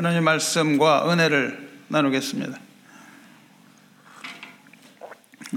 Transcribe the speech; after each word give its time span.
하나님 0.00 0.24
말씀과 0.24 1.12
은혜를 1.12 1.68
나누겠습니다. 1.88 2.58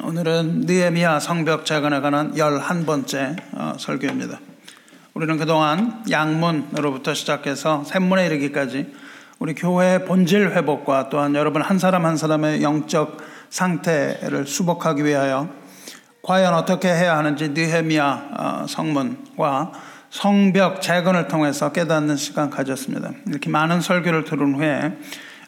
오늘은 0.03 0.63
느헤미야 0.65 1.21
성벽 1.21 1.65
재건에 1.65 2.01
관한 2.01 2.33
11번째 2.33 3.37
어, 3.53 3.75
설교입니다. 3.79 4.41
우리는 5.13 5.37
그동안 5.37 6.03
양문으로부터 6.11 7.13
시작해서 7.13 7.85
샘문에 7.85 8.25
이르기까지 8.25 8.93
우리 9.39 9.55
교회의 9.55 10.03
본질 10.03 10.51
회복과 10.51 11.07
또한 11.07 11.35
여러분 11.35 11.61
한 11.61 11.79
사람 11.79 12.05
한 12.05 12.17
사람의 12.17 12.61
영적 12.63 13.19
상태를 13.49 14.45
수복하기 14.45 15.05
위하여 15.05 15.47
과연 16.21 16.53
어떻게 16.53 16.89
해야 16.89 17.17
하는지 17.17 17.47
느헤미야 17.47 18.29
어, 18.37 18.65
성문과 18.67 19.71
성벽 20.13 20.83
재건을 20.83 21.27
통해서 21.27 21.71
깨닫는 21.71 22.17
시간 22.17 22.51
가졌습니다. 22.51 23.13
이렇게 23.25 23.49
많은 23.49 23.81
설교를 23.81 24.25
들은 24.25 24.53
후에 24.53 24.95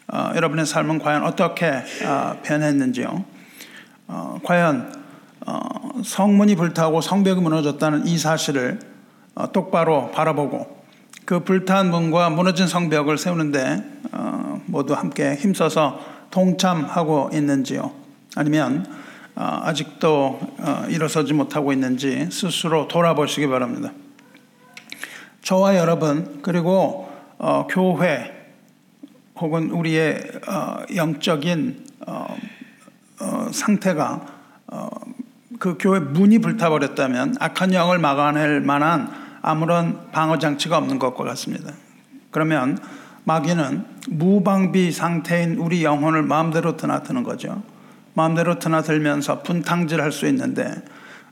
어, 0.08 0.32
여러분의 0.34 0.66
삶은 0.66 0.98
과연 0.98 1.22
어떻게 1.22 1.68
어, 2.04 2.36
변했는지요? 2.42 3.24
어, 4.08 4.40
과연 4.42 4.92
어, 5.46 5.60
성문이 6.02 6.56
불타고 6.56 7.00
성벽이 7.00 7.42
무너졌다는 7.42 8.08
이 8.08 8.18
사실을 8.18 8.80
어, 9.36 9.52
똑바로 9.52 10.10
바라보고 10.10 10.84
그 11.24 11.44
불탄 11.44 11.88
문과 11.88 12.28
무너진 12.28 12.66
성벽을 12.66 13.18
세우는데 13.18 13.84
어, 14.10 14.60
모두 14.66 14.94
함께 14.94 15.36
힘써서 15.36 16.00
동참하고 16.32 17.30
있는지요? 17.32 17.92
아니면 18.34 18.84
아직도 19.36 20.40
일어서지 20.88 21.34
못하고 21.34 21.72
있는지 21.72 22.28
스스로 22.32 22.88
돌아보시기 22.88 23.46
바랍니다. 23.46 23.92
저와 25.46 25.76
여러분 25.76 26.40
그리고 26.42 27.08
어, 27.38 27.68
교회 27.70 28.34
혹은 29.36 29.70
우리의 29.70 30.20
어, 30.48 30.78
영적인 30.96 31.86
어, 32.04 32.36
어 33.20 33.48
상태가 33.52 34.26
어, 34.66 34.88
그 35.60 35.76
교회 35.78 36.00
문이 36.00 36.40
불타버렸다면 36.40 37.36
악한 37.38 37.74
영을 37.74 38.00
막아낼 38.00 38.60
만한 38.60 39.08
아무런 39.40 40.10
방어 40.10 40.38
장치가 40.38 40.78
없는 40.78 40.98
것과 40.98 41.22
같습니다. 41.22 41.72
그러면 42.32 42.76
마귀는 43.22 43.84
무방비 44.08 44.90
상태인 44.90 45.58
우리 45.58 45.84
영혼을 45.84 46.24
마음대로 46.24 46.76
드나드는 46.76 47.22
거죠. 47.22 47.62
마음대로 48.14 48.58
드나들면서 48.58 49.44
분탕질할 49.44 50.10
수 50.10 50.26
있는데 50.26 50.74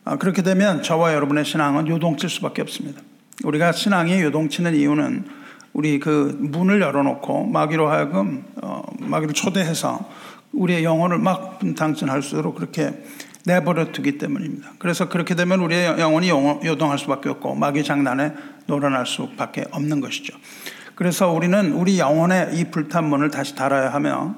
어, 0.05 0.19
그렇게 0.19 0.43
되면 0.43 0.85
저와 0.85 1.15
여러분의 1.15 1.45
신앙은 1.45 1.89
요동칠 1.89 2.31
수밖에 2.31 2.63
없습니다. 2.63 3.03
우리가 3.43 3.73
신앙이 3.73 4.21
요동치는 4.23 4.75
이유는 4.75 5.25
우리 5.73 5.99
그 5.99 6.37
문을 6.41 6.81
열어놓고 6.81 7.47
마귀로 7.47 7.89
하여금 7.89 8.45
어, 8.63 8.83
마귀를 9.01 9.35
초대해서 9.35 10.09
우리의 10.53 10.85
영혼을 10.85 11.19
막 11.19 11.59
분탕진할 11.59 12.23
수 12.23 12.37
있도록 12.37 12.55
그렇게 12.55 13.05
내버려 13.45 13.93
두기 13.93 14.17
때문입니다. 14.17 14.71
그래서 14.79 15.09
그렇게 15.09 15.35
되면 15.35 15.61
우리의 15.61 15.99
영혼이 15.99 16.31
요동할 16.31 16.99
수밖에 16.99 17.29
없고 17.29 17.55
마귀 17.57 17.85
장난에 17.85 18.33
놀아날 18.67 19.07
수밖에 19.07 19.65
없는 19.71 20.01
것이죠. 20.01 20.35
그래서 20.95 21.31
우리는 21.31 21.73
우리 21.73 21.99
영혼의 21.99 22.57
이 22.57 22.65
불탄 22.71 23.05
문을 23.05 23.31
다시 23.31 23.55
달아야 23.55 23.93
하며 23.93 24.37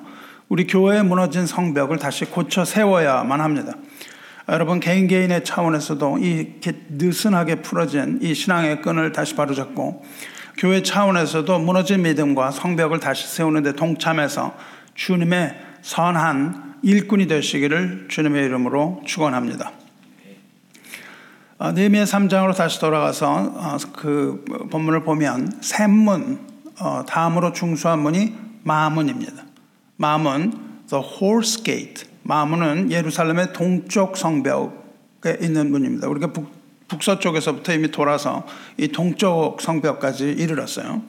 우리 0.49 0.67
교회에 0.67 1.03
무너진 1.03 1.47
성벽을 1.47 1.99
다시 1.99 2.25
고쳐 2.25 2.65
세워야만 2.65 3.41
합니다. 3.41 3.75
여러분 4.49 4.79
개인 4.79 5.09
개인의 5.09 5.45
차원에서도 5.45 6.19
이 6.19 6.61
느슨하게 6.91 7.57
풀어진 7.63 8.21
이 8.23 8.33
신앙의 8.33 8.81
끈을 8.81 9.11
다시 9.13 9.35
바로잡고 9.35 10.05
교회 10.59 10.83
차원에서도 10.83 11.59
무너진 11.59 12.03
믿음과 12.03 12.53
성벽을 12.53 13.01
다시 13.01 13.27
세우는데 13.27 13.73
동참해서 13.73 14.55
주님의 14.95 15.57
선한 15.83 16.77
일꾼이 16.83 17.27
되시기를 17.27 18.07
주님의 18.09 18.45
이름으로 18.47 19.03
축원합니다. 19.05 19.73
네미의 21.75 22.07
3장으로 22.07 22.55
다시 22.55 22.79
돌아가서 22.81 23.33
어, 23.33 23.77
그 23.95 24.45
본문을 24.71 25.05
보면 25.05 25.59
샘문 25.63 26.39
어, 26.79 27.05
다음으로 27.07 27.53
중수한 27.53 28.01
문이 28.01 28.35
마문입니다. 28.63 29.43
마문 29.97 30.85
the 30.89 31.03
horse 31.03 31.65
gate 31.65 32.16
마문은 32.27 32.91
예루살렘의 32.91 33.53
동쪽 33.53 34.17
성벽에 34.17 35.39
있는 35.41 35.71
문입니다. 35.71 36.09
우리가 36.09 36.33
북, 36.33 36.51
북서쪽에서부터 36.89 37.73
이미 37.73 37.91
돌아서 37.91 38.45
이 38.77 38.89
동쪽 38.89 39.61
성벽까지 39.61 40.31
이르렀어요. 40.33 41.03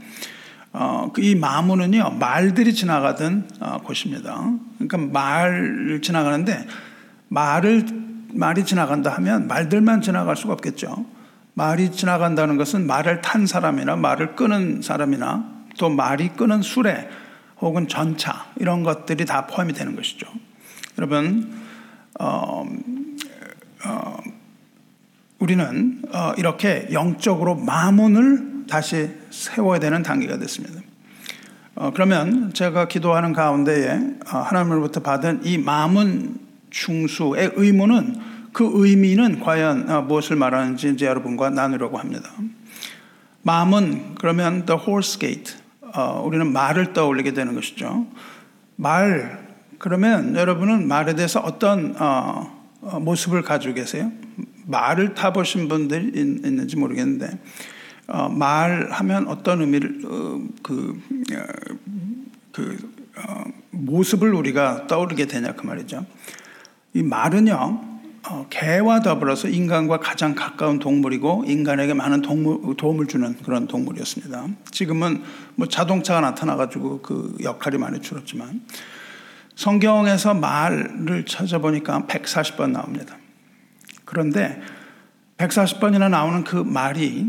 어, 0.74 1.12
그이 1.14 1.34
마문은요, 1.34 2.18
말들이 2.20 2.74
지나가던 2.74 3.50
어, 3.60 3.78
곳입니다. 3.84 4.54
그러니까 4.78 4.98
말 4.98 6.00
지나가는데, 6.04 6.68
말을, 7.30 7.86
말이 8.34 8.64
지나간다 8.64 9.12
하면 9.16 9.48
말들만 9.48 10.02
지나갈 10.02 10.36
수가 10.36 10.54
없겠죠. 10.54 11.06
말이 11.56 11.92
지나간다는 11.92 12.58
것은 12.58 12.86
말을 12.86 13.22
탄 13.22 13.48
사람이나 13.48 13.96
말을 13.96 14.36
끄는 14.36 14.84
사람이나 14.84 15.50
또 15.80 15.90
말이 15.90 16.30
끄는 16.30 16.62
수레 16.62 17.10
혹은 17.60 17.88
전차 17.88 18.46
이런 18.58 18.84
것들이 18.84 19.26
다 19.26 19.48
포함이 19.48 19.74
되는 19.74 19.96
것이죠. 19.96 20.28
여러분, 20.98 21.54
어, 22.20 22.66
어, 23.86 24.18
우리는 25.38 26.02
어, 26.12 26.34
이렇게 26.38 26.88
영적으로 26.92 27.56
마문을 27.56 28.66
다시 28.68 29.12
세워야 29.30 29.80
되는 29.80 30.02
단계가 30.02 30.40
됐습니다. 30.40 30.82
어, 31.76 31.92
그러면 31.94 32.52
제가 32.54 32.88
기도하는 32.88 33.34
가운데에 33.34 33.92
어, 34.34 34.38
하나님으로부터 34.40 35.02
받은 35.02 35.42
이 35.46 35.60
마문 35.60 36.40
중수의 36.72 37.52
의무는 37.56 38.16
그 38.52 38.68
의미는 38.74 39.40
과연 39.40 39.90
어, 39.92 40.02
무엇을 40.02 40.36
말하는지 40.36 40.90
이제 40.90 41.06
여러분과 41.06 41.52
나누려고 41.52 42.00
합니다. 42.00 42.32
마문 43.44 44.16
그러면 44.16 44.66
the 44.66 44.82
horse 44.82 45.20
gate 45.20 45.56
어, 45.94 46.24
우리는 46.26 46.52
말을 46.52 46.94
떠올리게 46.94 47.34
되는 47.34 47.54
것이죠. 47.54 48.08
말 48.76 49.47
그러면 49.78 50.36
여러분은 50.36 50.88
말에 50.88 51.16
대해서 51.16 51.40
어떤 51.40 51.96
어, 52.00 52.52
어, 52.82 53.00
모습을 53.00 53.44
가지고 53.44 53.76
계세요? 53.76 54.12
말을 54.66 55.14
타보신 55.14 55.68
분들 55.68 56.16
있는지 56.16 56.76
모르겠는데 56.76 57.40
어, 58.08 58.30
말하면 58.30 59.28
어떤 59.28 59.62
의미를 59.62 60.02
어, 60.06 60.42
그, 60.64 61.00
어, 61.34 61.44
그 62.52 62.78
어, 63.18 63.44
모습을 63.72 64.34
우리가 64.34 64.88
떠오르게 64.88 65.26
되냐 65.28 65.54
그 65.54 65.66
말이죠. 65.66 66.06
이 66.94 67.04
말은요 67.04 67.98
개와 68.50 69.02
더불어서 69.02 69.48
인간과 69.48 70.00
가장 70.00 70.36
가까운 70.36 70.80
동물이고 70.80 71.46
인간에게 71.48 71.94
많은 71.94 72.22
동물, 72.22 72.76
도움을 72.76 73.08
주는 73.08 73.36
그런 73.38 73.68
동물이었습니다. 73.68 74.48
지금은 74.72 75.24
뭐 75.56 75.68
자동차가 75.68 76.20
나타나가지고 76.22 77.02
그 77.02 77.38
역할이 77.42 77.78
많이 77.78 78.02
줄었지만 78.02 78.62
성경에서 79.58 80.36
말을 80.36 81.26
찾아보니까 81.26 82.04
140번 82.08 82.72
나옵니다. 82.72 83.18
그런데 84.06 84.62
140번이나 85.38 86.10
나오는 86.10 86.44
그 86.44 86.56
말이 86.56 87.26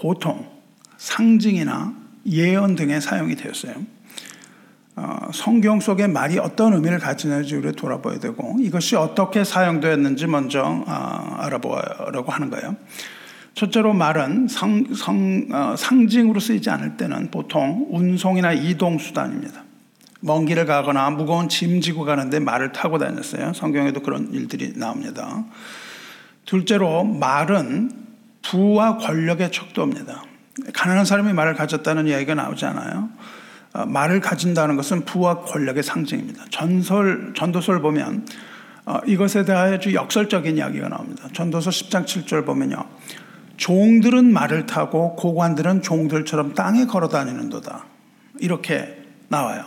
보통 0.00 0.50
상징이나 0.96 1.94
예언 2.26 2.74
등에 2.74 2.98
사용이 2.98 3.36
되었어요. 3.36 3.74
어, 4.96 5.30
성경 5.32 5.78
속의 5.78 6.08
말이 6.08 6.38
어떤 6.38 6.74
의미를 6.74 6.98
가지는지 6.98 7.54
우리 7.54 7.72
돌아봐야 7.72 8.18
되고 8.18 8.56
이것이 8.58 8.96
어떻게 8.96 9.44
사용되었는지 9.44 10.26
먼저 10.26 10.62
어, 10.64 11.36
알아보려고 11.38 12.32
하는 12.32 12.50
거예요. 12.50 12.76
첫째로 13.54 13.94
말은 13.94 14.48
상, 14.48 14.92
성, 14.92 15.46
어, 15.52 15.76
상징으로 15.76 16.40
쓰이지 16.40 16.68
않을 16.68 16.96
때는 16.96 17.30
보통 17.30 17.86
운송이나 17.90 18.52
이동 18.52 18.98
수단입니다. 18.98 19.62
먼 20.24 20.46
길을 20.46 20.66
가거나 20.66 21.10
무거운 21.10 21.48
짐 21.48 21.80
지고 21.80 22.04
가는데 22.04 22.38
말을 22.38 22.72
타고 22.72 22.98
다녔어요. 22.98 23.52
성경에도 23.54 24.00
그런 24.00 24.32
일들이 24.32 24.72
나옵니다. 24.76 25.44
둘째로 26.44 27.02
말은 27.04 27.90
부와 28.42 28.98
권력의 28.98 29.50
척도입니다. 29.50 30.22
가난한 30.74 31.04
사람이 31.04 31.32
말을 31.32 31.54
가졌다는 31.54 32.06
이야기가 32.06 32.34
나오지 32.34 32.64
않아요. 32.66 33.10
어, 33.72 33.86
말을 33.86 34.20
가진다는 34.20 34.76
것은 34.76 35.04
부와 35.04 35.40
권력의 35.40 35.82
상징입니다. 35.82 36.44
전설, 36.50 37.32
전도서를 37.34 37.80
보면 37.80 38.26
어, 38.84 38.98
이것에 39.06 39.44
대하여 39.44 39.74
아주 39.74 39.92
역설적인 39.92 40.56
이야기가 40.56 40.88
나옵니다. 40.88 41.28
전도서 41.32 41.70
10장 41.70 42.04
7절 42.04 42.46
보면요. 42.46 42.84
종들은 43.56 44.32
말을 44.32 44.66
타고 44.66 45.16
고관들은 45.16 45.82
종들처럼 45.82 46.54
땅에 46.54 46.86
걸어 46.86 47.08
다니는도다. 47.08 47.86
이렇게 48.38 49.02
나와요. 49.28 49.64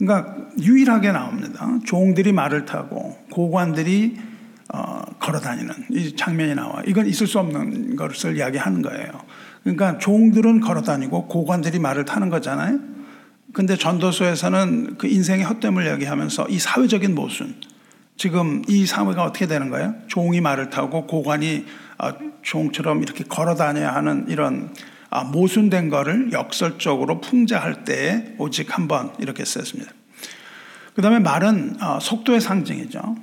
그러니까 0.00 0.34
유일하게 0.58 1.12
나옵니다. 1.12 1.78
종들이 1.84 2.32
말을 2.32 2.64
타고 2.64 3.18
고관들이 3.30 4.16
어, 4.72 5.02
걸어 5.18 5.40
다니는 5.40 5.74
이 5.90 6.16
장면이 6.16 6.54
나와. 6.54 6.82
이건 6.86 7.06
있을 7.06 7.26
수 7.26 7.38
없는 7.38 7.96
것을 7.96 8.36
이야기하는 8.36 8.82
거예요. 8.82 9.10
그러니까 9.62 9.98
종들은 9.98 10.60
걸어 10.60 10.80
다니고 10.80 11.26
고관들이 11.26 11.78
말을 11.78 12.06
타는 12.06 12.30
거잖아요. 12.30 12.78
근데 13.52 13.76
전도서에서는 13.76 14.96
그 14.96 15.06
인생의 15.06 15.44
헛됨을 15.44 15.90
얘기하면서 15.92 16.46
이 16.48 16.58
사회적인 16.58 17.14
모순, 17.14 17.56
지금 18.16 18.62
이 18.68 18.86
사회가 18.86 19.24
어떻게 19.24 19.46
되는 19.46 19.70
거예요? 19.70 19.94
종이 20.06 20.40
말을 20.40 20.70
타고 20.70 21.06
고관이 21.06 21.66
아, 21.98 22.14
종처럼 22.42 23.02
이렇게 23.02 23.24
걸어 23.24 23.54
다녀야 23.56 23.94
하는 23.94 24.24
이런 24.28 24.72
아, 24.72 24.80
모순된 25.32 25.88
거를 25.90 26.32
역설적으로 26.32 27.20
풍자할 27.20 27.84
때에 27.84 28.34
오직 28.38 28.76
한 28.76 28.88
번 28.88 29.12
이렇게 29.18 29.44
썼습니다. 29.44 29.92
그 30.94 31.02
다음에 31.02 31.18
말은 31.18 31.76
아, 31.80 31.98
속도의 32.00 32.40
상징이죠. 32.40 33.16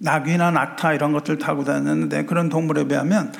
나귀나 0.00 0.50
낙타 0.50 0.94
이런 0.94 1.12
것들 1.12 1.38
타고 1.38 1.64
다녔는데 1.64 2.24
그런 2.24 2.48
동물에 2.48 2.88
비하면 2.88 3.32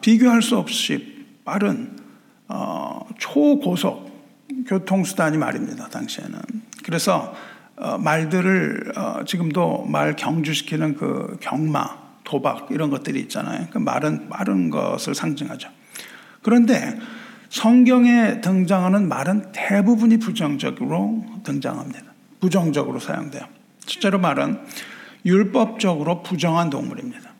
비교할 0.00 0.40
수 0.42 0.56
없이 0.56 1.26
빠른 1.44 1.96
어, 2.48 3.06
초고속 3.18 4.10
교통수단이 4.66 5.36
말입니다. 5.38 5.88
당시에는. 5.88 6.38
그래서 6.84 7.34
어, 7.76 7.98
말들을 7.98 8.92
어, 8.96 9.24
지금도 9.26 9.86
말 9.86 10.16
경주시키는 10.16 10.96
그 10.96 11.36
경마, 11.40 11.98
도박 12.24 12.68
이런 12.70 12.90
것들이 12.90 13.20
있잖아요. 13.20 13.66
그 13.70 13.78
말은 13.78 14.28
빠른 14.28 14.70
것을 14.70 15.14
상징하죠. 15.14 15.68
그런데 16.42 16.98
성경에 17.48 18.40
등장하는 18.40 19.08
말은 19.08 19.52
대부분이 19.52 20.18
부정적으로 20.18 21.24
등장합니다. 21.42 22.04
부정적으로 22.40 22.98
사용돼요. 23.00 23.42
실제로 23.86 24.18
말은 24.18 24.60
율법적으로 25.26 26.22
부정한 26.22 26.70
동물입니다. 26.70 27.30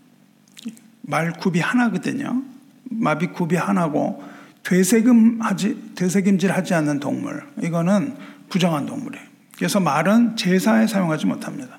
말 1.03 1.33
굽이 1.33 1.61
하나거든요. 1.61 2.43
마비 2.85 3.29
굽이 3.29 3.57
하나고 3.57 4.23
되새김하지 4.63 5.95
되새김질하지 5.95 6.75
않는 6.75 7.01
동물 7.01 7.47
이거는 7.63 8.17
부정한 8.49 8.87
동물이에요. 8.87 9.25
그래서 9.57 9.81
말은 9.81 10.37
제사에 10.37 10.87
사용하지 10.87 11.27
못합니다. 11.27 11.79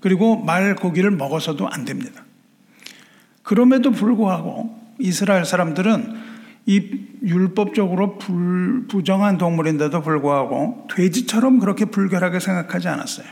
그리고 0.00 0.36
말 0.36 0.74
고기를 0.74 1.10
먹어서도 1.10 1.68
안 1.68 1.84
됩니다. 1.84 2.22
그럼에도 3.42 3.90
불구하고 3.92 4.85
이스라엘 4.98 5.44
사람들은 5.44 6.36
이 6.66 7.06
율법적으로 7.22 8.18
불, 8.18 8.86
부정한 8.88 9.38
동물인데도 9.38 10.02
불구하고 10.02 10.88
돼지처럼 10.94 11.60
그렇게 11.60 11.84
불결하게 11.84 12.40
생각하지 12.40 12.88
않았어요. 12.88 13.26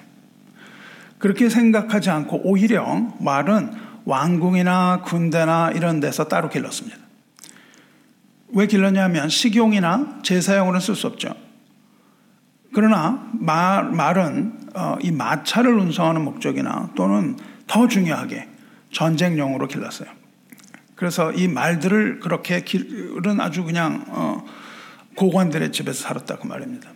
그렇게 1.18 1.48
생각하지 1.48 2.10
않고 2.10 2.42
오히려 2.44 3.12
말은 3.20 3.72
왕궁이나 4.04 5.02
군대나 5.02 5.72
이런 5.72 6.00
데서 6.00 6.28
따로 6.28 6.48
길렀습니다. 6.48 6.98
왜 8.52 8.66
길렀냐면 8.66 9.28
식용이나 9.28 10.20
제사용으로는 10.22 10.80
쓸 10.80 10.94
수 10.94 11.08
없죠. 11.08 11.34
그러나 12.72 13.28
말, 13.32 13.84
말은 13.90 14.60
어, 14.74 14.96
이 15.00 15.10
마차를 15.10 15.72
운송하는 15.74 16.22
목적이나 16.22 16.90
또는 16.94 17.36
더 17.66 17.88
중요하게 17.88 18.48
전쟁용으로 18.92 19.66
길렀어요. 19.66 20.08
그래서 20.94 21.32
이 21.32 21.48
말들을 21.48 22.20
그렇게 22.20 22.62
기른 22.62 23.40
아주 23.40 23.64
그냥 23.64 24.04
어, 24.08 24.44
고관들의 25.16 25.72
집에서 25.72 26.02
살았다고 26.02 26.46
말입니다. 26.46 26.90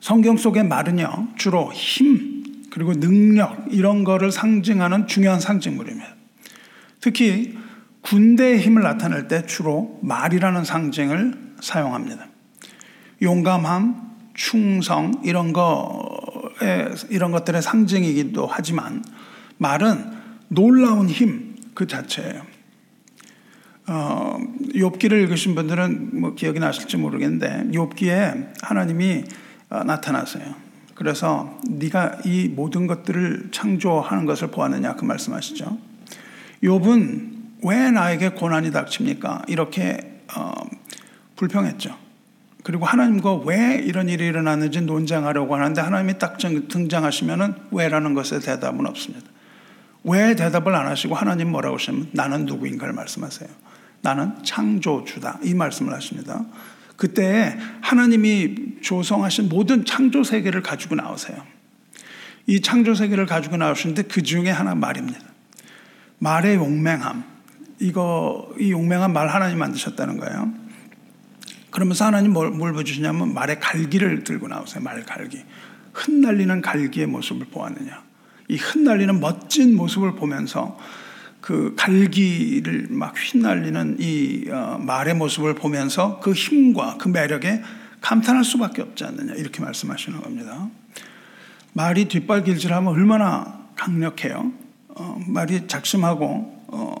성경 0.00 0.36
속의 0.36 0.64
말은요 0.64 1.28
주로 1.36 1.72
힘 1.72 2.44
그리고 2.70 2.92
능력 2.92 3.66
이런 3.70 4.04
거를 4.04 4.30
상징하는 4.30 5.06
중요한 5.06 5.40
상징물입니다. 5.40 6.08
특히 7.00 7.56
군대의 8.02 8.60
힘을 8.60 8.82
나타낼 8.82 9.28
때 9.28 9.46
주로 9.46 9.98
말이라는 10.02 10.64
상징을 10.64 11.54
사용합니다. 11.60 12.26
용감함, 13.22 13.96
충성 14.34 15.22
이런 15.24 15.52
거에 15.52 16.88
이런 17.08 17.32
것들의 17.32 17.62
상징이기도 17.62 18.46
하지만 18.46 19.02
말은 19.58 20.12
놀라운 20.48 21.08
힘 21.08 21.56
그 21.76 21.86
자체예요. 21.86 22.55
어, 23.88 24.38
욥기를 24.74 25.12
읽으신 25.22 25.54
분들은 25.54 26.20
뭐 26.20 26.34
기억이 26.34 26.58
나실지 26.58 26.96
모르겠는데 26.96 27.68
욥기에 27.72 28.54
하나님이 28.62 29.24
어, 29.70 29.84
나타나세요. 29.84 30.54
그래서 30.94 31.58
네가 31.68 32.20
이 32.24 32.48
모든 32.48 32.86
것들을 32.86 33.48
창조하는 33.52 34.24
것을 34.24 34.48
보았느냐 34.48 34.96
그 34.96 35.04
말씀하시죠. 35.04 35.78
욥은 36.64 37.36
왜 37.64 37.90
나에게 37.90 38.30
고난이 38.30 38.72
닥칩니까? 38.72 39.42
이렇게 39.46 40.20
어, 40.34 40.52
불평했죠. 41.36 41.96
그리고 42.62 42.84
하나님과 42.84 43.34
왜 43.44 43.80
이런 43.84 44.08
일이 44.08 44.26
일어났는지 44.26 44.80
논쟁하려고 44.80 45.54
하는데 45.54 45.80
하나님이 45.80 46.18
딱 46.18 46.36
등장하시면은 46.38 47.54
왜라는 47.70 48.14
것에 48.14 48.40
대답은 48.40 48.86
없습니다. 48.86 49.28
왜 50.02 50.34
대답을 50.34 50.74
안 50.74 50.86
하시고 50.88 51.14
하나님 51.14 51.50
뭐라고 51.52 51.76
하시면 51.76 52.08
나는 52.12 52.46
누구인가를 52.46 52.92
말씀하세요. 52.94 53.48
나는 54.06 54.40
창조주다. 54.44 55.40
이 55.42 55.52
말씀을 55.54 55.92
하십니다. 55.92 56.44
그때 56.96 57.58
하나님이 57.80 58.80
조성하신 58.80 59.48
모든 59.48 59.84
창조 59.84 60.22
세계를 60.22 60.62
가지고 60.62 60.94
나오세요. 60.94 61.42
이 62.46 62.60
창조 62.60 62.94
세계를 62.94 63.26
가지고 63.26 63.56
나오시는데 63.56 64.02
그 64.04 64.22
중에 64.22 64.48
하나 64.50 64.76
말입니다. 64.76 65.18
말의 66.18 66.54
용맹함. 66.54 67.24
이거, 67.80 68.54
이 68.60 68.70
용맹한 68.70 69.12
말 69.12 69.26
하나님 69.26 69.58
만드셨다는 69.58 70.18
거예요. 70.18 70.54
그러면서 71.72 72.04
하나님 72.04 72.32
뭘, 72.32 72.52
뭘 72.52 72.72
보여주시냐면 72.72 73.34
말의 73.34 73.58
갈기를 73.58 74.22
들고 74.22 74.46
나오세요. 74.46 74.84
말 74.84 75.04
갈기. 75.04 75.42
흩날리는 75.94 76.62
갈기의 76.62 77.08
모습을 77.08 77.48
보았느냐. 77.48 78.04
이 78.48 78.56
흩날리는 78.56 79.18
멋진 79.18 79.74
모습을 79.74 80.14
보면서 80.14 80.78
그 81.46 81.74
갈기를 81.76 82.88
막 82.90 83.14
휘날리는 83.16 83.98
이 84.00 84.50
어, 84.50 84.78
말의 84.80 85.14
모습을 85.14 85.54
보면서 85.54 86.18
그 86.18 86.32
힘과 86.32 86.96
그 86.98 87.06
매력에 87.08 87.62
감탄할 88.00 88.42
수밖에 88.42 88.82
없지 88.82 89.04
않느냐. 89.04 89.34
이렇게 89.34 89.62
말씀하시는 89.62 90.20
겁니다. 90.20 90.68
말이 91.72 92.06
뒷발길질하면 92.06 92.92
얼마나 92.92 93.60
강력해요. 93.76 94.52
어, 94.88 95.20
말이 95.28 95.68
작심하고 95.68 96.64
어, 96.68 96.94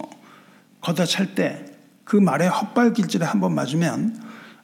걷어찰 0.80 1.34
때 1.34 1.76
그 2.06 2.16
말의 2.16 2.48
헛발길질에 2.48 3.26
한번 3.26 3.54
맞으면 3.54 4.16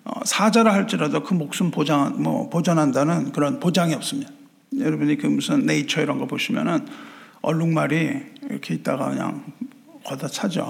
어, 0.04 0.20
사자라 0.24 0.72
할지라도 0.72 1.24
그 1.24 1.34
목숨 1.34 1.70
보장, 1.72 2.22
뭐, 2.22 2.48
보전한다는 2.48 3.32
그런 3.32 3.58
보장이 3.58 3.94
없습니다. 3.94 4.30
여러분이 4.78 5.16
그 5.16 5.26
무슨 5.26 5.66
네이처 5.66 6.02
이런 6.02 6.18
거 6.18 6.26
보시면은 6.26 6.86
얼룩말이 7.42 8.20
이렇게 8.48 8.74
있다가 8.74 9.10
그냥 9.10 9.44
걷어차죠. 10.04 10.62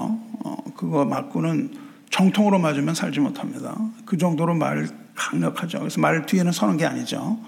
어, 0.43 0.57
그거 0.75 1.05
맞고는 1.05 1.73
정통으로 2.09 2.59
맞으면 2.59 2.93
살지 2.93 3.19
못합니다. 3.19 3.75
그 4.05 4.17
정도로 4.17 4.53
말 4.53 4.87
강력하죠. 5.15 5.79
그래서 5.79 5.99
말 5.99 6.25
뒤에는 6.25 6.51
서는 6.51 6.77
게 6.77 6.85
아니죠. 6.85 7.39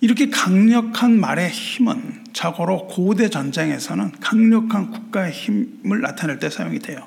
이렇게 0.00 0.28
강력한 0.28 1.18
말의 1.18 1.50
힘은 1.50 2.24
자고로 2.32 2.86
고대 2.86 3.30
전쟁에서는 3.30 4.12
강력한 4.20 4.90
국가의 4.90 5.32
힘을 5.32 6.00
나타낼 6.00 6.38
때 6.38 6.50
사용이 6.50 6.78
돼요. 6.80 7.06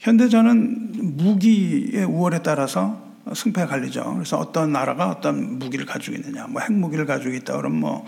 현대전은 0.00 1.16
무기의 1.16 2.04
우월에 2.04 2.42
따라서 2.42 3.08
승패가 3.34 3.66
갈리죠. 3.68 4.14
그래서 4.14 4.38
어떤 4.38 4.72
나라가 4.72 5.08
어떤 5.08 5.58
무기를 5.58 5.86
가지고 5.86 6.16
있느냐, 6.16 6.46
뭐 6.46 6.62
핵무기를 6.62 7.06
가지고 7.06 7.34
있다 7.34 7.56
그러면 7.56 7.80
뭐 7.80 8.06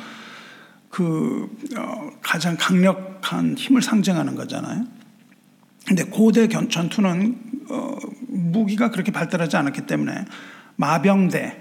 그 0.90 1.48
어, 1.78 2.10
가장 2.20 2.56
강력한 2.58 3.56
힘을 3.56 3.80
상징하는 3.80 4.34
거잖아요. 4.34 4.84
근데 5.86 6.04
고대 6.04 6.48
전투는 6.48 7.38
어, 7.70 7.96
무기가 8.28 8.90
그렇게 8.90 9.12
발달하지 9.12 9.56
않았기 9.56 9.86
때문에 9.86 10.24
마병대, 10.76 11.56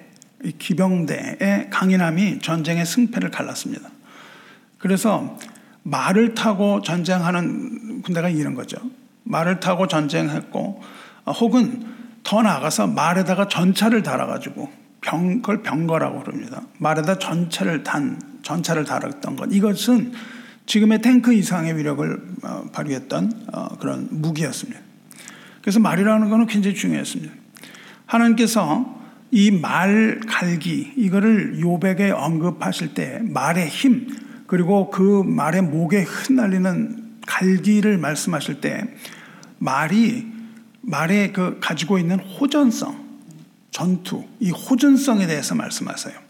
기병대의 0.57 1.69
강인함이 1.69 2.39
전쟁의 2.39 2.85
승패를 2.85 3.31
갈랐습니다. 3.31 3.89
그래서 4.77 5.37
말을 5.83 6.33
타고 6.33 6.81
전쟁하는 6.81 8.01
군대가 8.01 8.29
이런 8.29 8.55
거죠. 8.55 8.77
말을 9.23 9.59
타고 9.59 9.87
전쟁했고 9.87 10.81
어, 11.25 11.31
혹은 11.31 11.85
더 12.23 12.41
나아가서 12.41 12.87
말에다가 12.87 13.47
전차를 13.47 14.03
달아가지고 14.03 14.69
병, 15.01 15.41
그걸 15.41 15.61
병거라고 15.61 16.23
그럽니다. 16.23 16.61
말에다 16.77 17.19
전차를 17.19 17.83
단, 17.83 18.19
전차를 18.41 18.85
달았던 18.85 19.35
것. 19.35 19.49
이것은 19.51 20.13
지금의 20.65 21.01
탱크 21.01 21.33
이상의 21.33 21.77
위력을 21.77 22.21
어, 22.43 22.63
발휘했던 22.71 23.47
어, 23.53 23.77
그런 23.79 24.07
무기였습니다. 24.11 24.79
그래서 25.61 25.79
말이라는 25.79 26.29
것은 26.29 26.47
굉장히 26.47 26.75
중요했습니다. 26.75 27.33
하나님께서 28.05 28.99
이 29.31 29.51
말 29.51 30.19
갈기 30.27 30.93
이거를 30.95 31.59
요백에 31.59 32.11
언급하실 32.11 32.93
때 32.95 33.19
말의 33.23 33.67
힘 33.67 34.07
그리고 34.47 34.89
그 34.89 35.23
말의 35.23 35.61
목에 35.61 36.01
흩날리는 36.01 37.19
갈기를 37.27 37.99
말씀하실 37.99 38.61
때 38.61 38.95
말이 39.59 40.25
말에 40.81 41.31
그 41.31 41.59
가지고 41.61 41.99
있는 41.99 42.19
호전성, 42.19 43.05
전투, 43.69 44.25
이 44.39 44.49
호전성에 44.49 45.27
대해서 45.27 45.53
말씀하세요. 45.53 46.28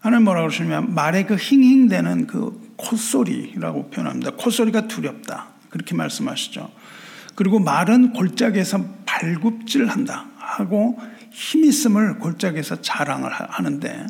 하나님 0.00 0.24
뭐라고 0.24 0.48
그러시냐면 0.48 0.94
말의 0.94 1.26
그 1.26 1.36
힝힝대는 1.36 2.26
그 2.26 2.74
콧소리라고 2.76 3.90
표현합니다. 3.90 4.32
콧소리가 4.32 4.88
두렵다. 4.88 5.48
그렇게 5.68 5.94
말씀하시죠. 5.94 6.70
그리고 7.34 7.58
말은 7.58 8.12
골짜기에서 8.12 8.84
발굽질한다 9.06 10.26
하고 10.36 10.98
힘 11.30 11.64
있음을 11.64 12.18
골짜기에서 12.18 12.80
자랑을 12.80 13.30
하는데 13.30 14.06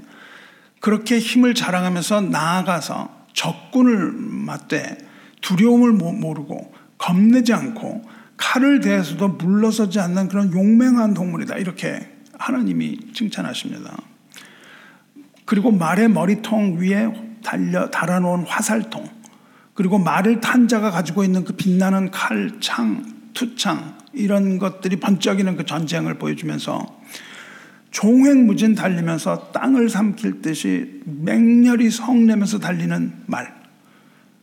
그렇게 0.81 1.19
힘을 1.19 1.55
자랑하면서 1.55 2.23
나아가서 2.23 3.27
적군을 3.33 4.13
맞대 4.13 4.99
두려움을 5.43 5.93
모르고 5.93 6.73
겁내지 6.99 7.53
않고 7.53 8.03
칼을 8.37 8.81
대해서도 8.81 9.29
물러서지 9.29 10.01
않는 10.01 10.29
그런 10.29 10.53
용맹한 10.53 11.15
동물이다. 11.15 11.57
이렇게 11.57 12.11
하나님이 12.39 13.13
칭찬하십니다. 13.13 14.10
그리고 15.51 15.73
말의 15.73 16.09
머리통 16.11 16.77
위에 16.79 17.13
달려 17.43 17.91
달아놓은 17.91 18.45
화살통, 18.45 19.05
그리고 19.75 19.99
말을 19.99 20.39
탄 20.39 20.69
자가 20.69 20.93
가지고 20.93 21.25
있는 21.25 21.43
그 21.45 21.55
빛나는 21.55 22.13
칼, 22.13 22.61
창, 22.61 23.05
투창 23.35 23.99
이런 24.13 24.61
것들이 24.61 25.01
번쩍이는 25.01 25.57
그 25.57 25.67
전쟁을 25.67 26.21
보여주면서 26.21 27.01
종횡무진 27.91 28.77
달리면서 28.77 29.51
땅을 29.51 29.89
삼킬 29.89 30.41
듯이 30.41 31.01
맹렬히 31.05 31.91
성내면서 31.91 32.61
달리는 32.61 33.13
말. 33.27 33.53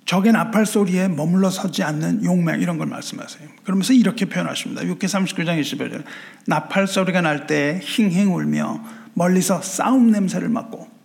적의 0.03 0.33
나팔 0.33 0.65
소리에 0.65 1.07
머물러 1.07 1.49
서지 1.49 1.83
않는 1.83 2.25
용맹 2.25 2.59
이런 2.59 2.77
걸 2.77 2.87
말씀하세요. 2.87 3.47
그러면서 3.63 3.93
이렇게 3.93 4.25
표현하십니다. 4.25 4.81
6개 4.81 5.03
39장 5.05 5.57
21절. 5.61 6.03
나팔 6.47 6.85
소리가 6.85 7.21
날 7.21 7.47
때 7.47 7.79
힝힝 7.81 8.35
울며 8.35 8.83
멀리서 9.13 9.61
싸움 9.61 10.11
냄새를 10.11 10.49
맡고 10.49 10.96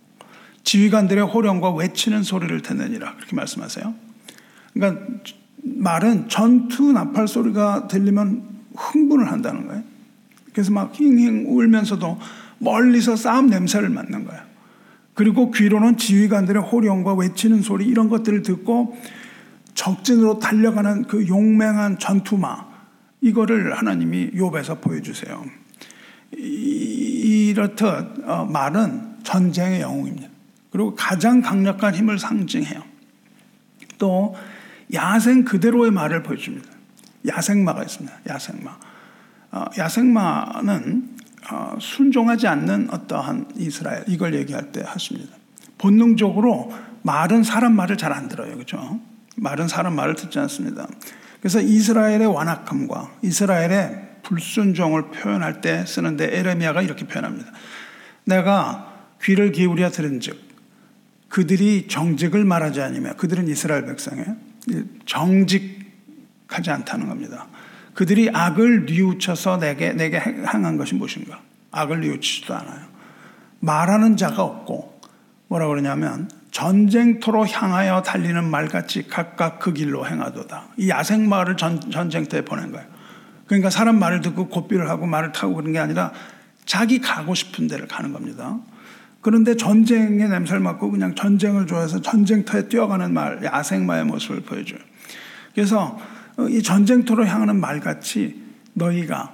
지휘관들의 0.63 1.25
호령과 1.25 1.71
외치는 1.71 2.23
소리를 2.23 2.61
듣느니라. 2.61 3.15
그렇게 3.15 3.35
말씀하세요. 3.35 3.93
그러니까 4.73 5.05
말은 5.63 6.29
전투 6.29 6.91
나팔 6.91 7.27
소리가 7.27 7.87
들리면 7.87 8.43
흥분을 8.75 9.31
한다는 9.31 9.67
거예요. 9.67 9.83
그래서 10.51 10.71
막 10.71 10.93
힝힝 10.93 11.45
울면서도 11.47 12.19
멀리서 12.59 13.15
싸움 13.15 13.47
냄새를 13.47 13.89
맡는 13.89 14.25
거예요. 14.25 14.41
그리고 15.13 15.51
귀로는 15.51 15.97
지휘관들의 15.97 16.61
호령과 16.63 17.13
외치는 17.13 17.61
소리 17.61 17.85
이런 17.85 18.09
것들을 18.09 18.41
듣고 18.41 18.97
적진으로 19.75 20.39
달려가는 20.39 21.03
그 21.03 21.27
용맹한 21.27 21.99
전투마 21.99 22.73
이거를 23.21 23.77
하나님이 23.77 24.31
욥에서 24.31 24.81
보여주세요. 24.81 25.45
이렇듯 26.35 27.83
어, 28.25 28.45
말은 28.45 29.23
전쟁의 29.23 29.81
영웅입니다. 29.81 30.32
그리고 30.73 30.95
가장 30.95 31.41
강력한 31.41 31.93
힘을 31.93 32.17
상징해요. 32.17 32.81
또 33.99 34.35
야생 34.91 35.45
그대로의 35.45 35.91
말을 35.91 36.23
보여줍니다. 36.23 36.67
야생마가 37.27 37.83
있습니다. 37.83 38.13
야생마. 38.27 38.77
어, 39.51 39.65
야생마는 39.77 41.09
어, 41.51 41.75
순종하지 41.79 42.47
않는 42.47 42.89
어떠한 42.91 43.51
이스라엘 43.57 44.03
이걸 44.07 44.33
얘기할 44.33 44.71
때 44.71 44.83
하십니다. 44.83 45.35
본능적으로 45.77 46.73
말은 47.03 47.43
사람 47.43 47.75
말을 47.75 47.95
잘 47.97 48.11
안 48.11 48.27
들어요. 48.27 48.55
그렇죠? 48.55 48.99
말은 49.35 49.67
사람 49.67 49.95
말을 49.95 50.15
듣지 50.15 50.39
않습니다. 50.39 50.87
그래서 51.39 51.61
이스라엘의 51.61 52.25
완악함과 52.25 53.11
이스라엘의 53.21 54.09
불순종을 54.23 55.11
표현할 55.11 55.61
때 55.61 55.85
쓰는데 55.85 56.35
에레미야가 56.35 56.81
이렇게 56.81 57.05
표현합니다. 57.05 57.51
내가 58.23 58.91
귀를 59.21 59.51
기울여 59.51 59.91
들은즉 59.91 60.42
그들이 61.33 61.87
정직을 61.87 62.45
말하지 62.45 62.79
않으며 62.79 63.13
그들은 63.15 63.47
이스라엘 63.47 63.87
백성이에요. 63.87 64.35
정직하지 65.07 66.69
않다는 66.69 67.09
겁니다. 67.09 67.47
그들이 67.95 68.29
악을 68.31 68.85
뉘우쳐서 68.85 69.57
내게 69.57 69.93
내게 69.93 70.19
행한 70.19 70.77
것이 70.77 70.93
무엇인가? 70.93 71.41
악을 71.71 72.01
뉘우치지도 72.01 72.53
않아요. 72.53 72.85
말하는 73.61 74.15
자가 74.15 74.43
없고 74.43 75.01
뭐라 75.47 75.65
그러냐면 75.69 76.29
전쟁터로 76.51 77.47
향하여 77.47 78.03
달리는 78.03 78.43
말같이 78.43 79.07
각각 79.07 79.57
그 79.57 79.73
길로 79.73 80.05
행하도다. 80.05 80.65
이 80.77 80.89
야생 80.89 81.27
마을을 81.27 81.57
전, 81.57 81.79
전쟁터에 81.89 82.45
보낸 82.45 82.71
거예요. 82.71 82.85
그러니까 83.47 83.71
사람 83.71 83.97
말을 83.97 84.21
듣고 84.21 84.49
고삐를 84.49 84.87
하고 84.87 85.07
말을 85.07 85.31
타고 85.31 85.55
그런 85.55 85.71
게 85.71 85.79
아니라 85.79 86.13
자기 86.67 87.01
가고 87.01 87.33
싶은 87.33 87.67
데를 87.67 87.87
가는 87.87 88.13
겁니다. 88.13 88.59
그런데 89.23 89.55
전쟁의 89.55 90.27
냄새를 90.29 90.59
맡고 90.59 90.91
그냥 90.91 91.15
전쟁을 91.15 91.65
좋아해서 91.65 92.01
전쟁터에 92.01 92.67
뛰어가는 92.67 93.13
말, 93.13 93.43
야생마의 93.43 94.05
모습을 94.05 94.41
보여줘요. 94.41 94.79
그래서 95.55 95.97
이 96.49 96.61
전쟁터로 96.61 97.25
향하는 97.25 97.59
말같이 97.59 98.43
너희가 98.73 99.33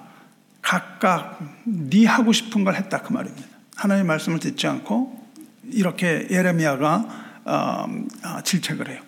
각각 0.61 1.39
네 1.65 2.05
하고 2.05 2.31
싶은 2.31 2.63
걸 2.63 2.75
했다 2.75 3.01
그 3.01 3.11
말입니다. 3.11 3.47
하나님의 3.75 4.07
말씀을 4.07 4.39
듣지 4.39 4.67
않고 4.67 5.27
이렇게 5.71 6.27
예레미야가 6.29 7.29
어, 7.45 7.85
어, 8.25 8.41
질책을 8.43 8.89
해요. 8.89 9.01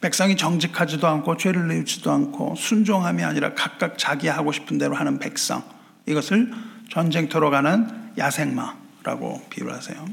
백성이 0.00 0.36
정직하지도 0.36 1.06
않고 1.06 1.36
죄를 1.36 1.66
뉘우치도 1.66 2.12
않고 2.12 2.54
순종함이 2.56 3.24
아니라 3.24 3.54
각각 3.54 3.98
자기 3.98 4.28
하고 4.28 4.52
싶은 4.52 4.78
대로 4.78 4.94
하는 4.94 5.18
백성 5.18 5.64
이것을 6.06 6.52
전쟁터로 6.90 7.50
가는 7.50 7.88
야생마 8.16 8.87
라고 9.08 9.42
비유하세요. 9.48 10.06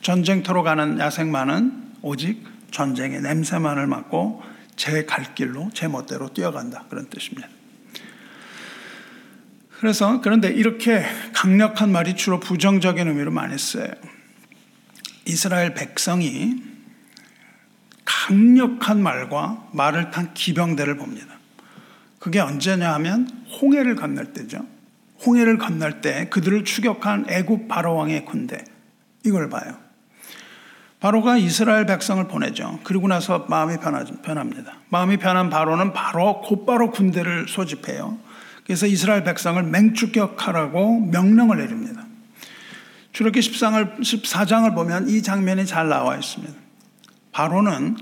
전쟁터로 0.00 0.62
가는 0.62 1.00
야생마는 1.00 1.94
오직 2.02 2.44
전쟁의 2.70 3.20
냄새만을 3.20 3.88
맡고 3.88 4.42
제 4.76 5.04
갈 5.06 5.34
길로 5.34 5.70
제 5.74 5.88
멋대로 5.88 6.32
뛰어간다 6.32 6.84
그런 6.88 7.10
뜻입니다. 7.10 7.48
그래서 9.80 10.20
그런데 10.20 10.50
이렇게 10.50 11.04
강력한 11.34 11.90
말이 11.90 12.14
주로 12.14 12.38
부정적인 12.38 13.08
의미로 13.08 13.32
많이 13.32 13.58
써요. 13.58 13.88
이스라엘 15.24 15.74
백성이 15.74 16.62
강력한 18.04 19.02
말과 19.02 19.68
말을 19.72 20.12
탄 20.12 20.32
기병대를 20.32 20.96
봅니다. 20.96 21.26
그게 22.20 22.38
언제냐 22.38 22.94
하면 22.94 23.28
홍해를 23.60 23.96
건널 23.96 24.32
때죠. 24.32 24.64
홍해를 25.24 25.58
건널 25.58 26.00
때 26.00 26.28
그들을 26.28 26.64
추격한 26.64 27.26
애굽 27.28 27.68
바로 27.68 27.94
왕의 27.96 28.24
군대 28.24 28.64
이걸 29.24 29.48
봐요. 29.48 29.76
바로가 31.00 31.36
이스라엘 31.36 31.86
백성을 31.86 32.26
보내죠. 32.26 32.80
그리고 32.82 33.06
나서 33.06 33.46
마음이 33.48 33.76
변합니다. 33.78 34.74
마음이 34.88 35.18
변한 35.18 35.48
바로는 35.48 35.92
바로 35.92 36.40
곧바로 36.40 36.90
군대를 36.90 37.46
소집해요. 37.48 38.18
그래서 38.64 38.86
이스라엘 38.86 39.22
백성을 39.24 39.62
맹추격하라고 39.62 41.00
명령을 41.06 41.58
내립니다. 41.58 42.04
출애기 43.12 43.40
14장을, 43.40 44.00
14장을 44.00 44.74
보면 44.74 45.08
이 45.08 45.22
장면이 45.22 45.66
잘 45.66 45.88
나와 45.88 46.16
있습니다. 46.16 46.54
바로는 47.32 47.96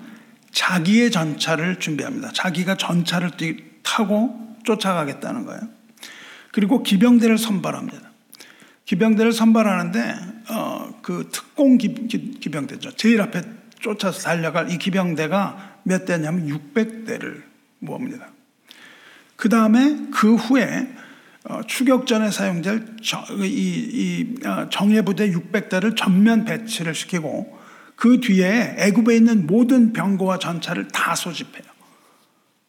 자기의 0.50 1.10
전차를 1.10 1.78
준비합니다. 1.78 2.32
자기가 2.32 2.76
전차를 2.76 3.30
타고 3.82 4.56
쫓아가겠다는 4.64 5.44
거예요. 5.44 5.75
그리고 6.56 6.82
기병대를 6.82 7.36
선발합니다. 7.36 8.12
기병대를 8.86 9.32
선발하는데 9.32 10.14
어, 10.48 10.98
그 11.02 11.28
특공 11.30 11.76
기, 11.76 11.92
기, 12.08 12.48
병대죠 12.48 12.92
제일 12.92 13.20
앞에 13.20 13.42
쫓아서 13.78 14.22
달려갈 14.22 14.70
이 14.70 14.78
기병대가 14.78 15.80
몇 15.82 16.06
대냐면 16.06 16.48
600대를 16.48 17.42
모읍니다. 17.80 18.28
그 19.36 19.50
다음에 19.50 20.06
그 20.10 20.34
후에 20.34 20.88
어, 21.44 21.60
추격전에 21.66 22.30
사용될 22.30 22.96
저, 23.02 23.22
이, 23.44 23.44
이 23.44 24.46
어, 24.46 24.70
정예부대 24.70 25.32
600대를 25.32 25.94
전면 25.94 26.46
배치를 26.46 26.94
시키고 26.94 27.54
그 27.96 28.20
뒤에 28.20 28.76
애굽에 28.78 29.14
있는 29.14 29.46
모든 29.46 29.92
병거와 29.92 30.38
전차를 30.38 30.88
다 30.88 31.14
소집해요. 31.14 31.66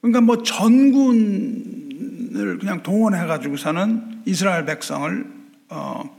그러니까 0.01 0.19
뭐 0.19 0.43
전군 0.43 1.86
을 2.35 2.59
그냥 2.59 2.83
동원해 2.83 3.25
가지고서는 3.25 4.23
이스라엘 4.25 4.65
백성을 4.65 5.25
어, 5.69 6.17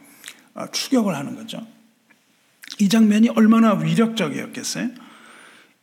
어, 0.55 0.67
추격을 0.71 1.15
하는 1.15 1.37
거죠. 1.37 1.67
이 2.79 2.89
장면이 2.89 3.31
얼마나 3.31 3.75
위력적이었겠어요? 3.75 4.91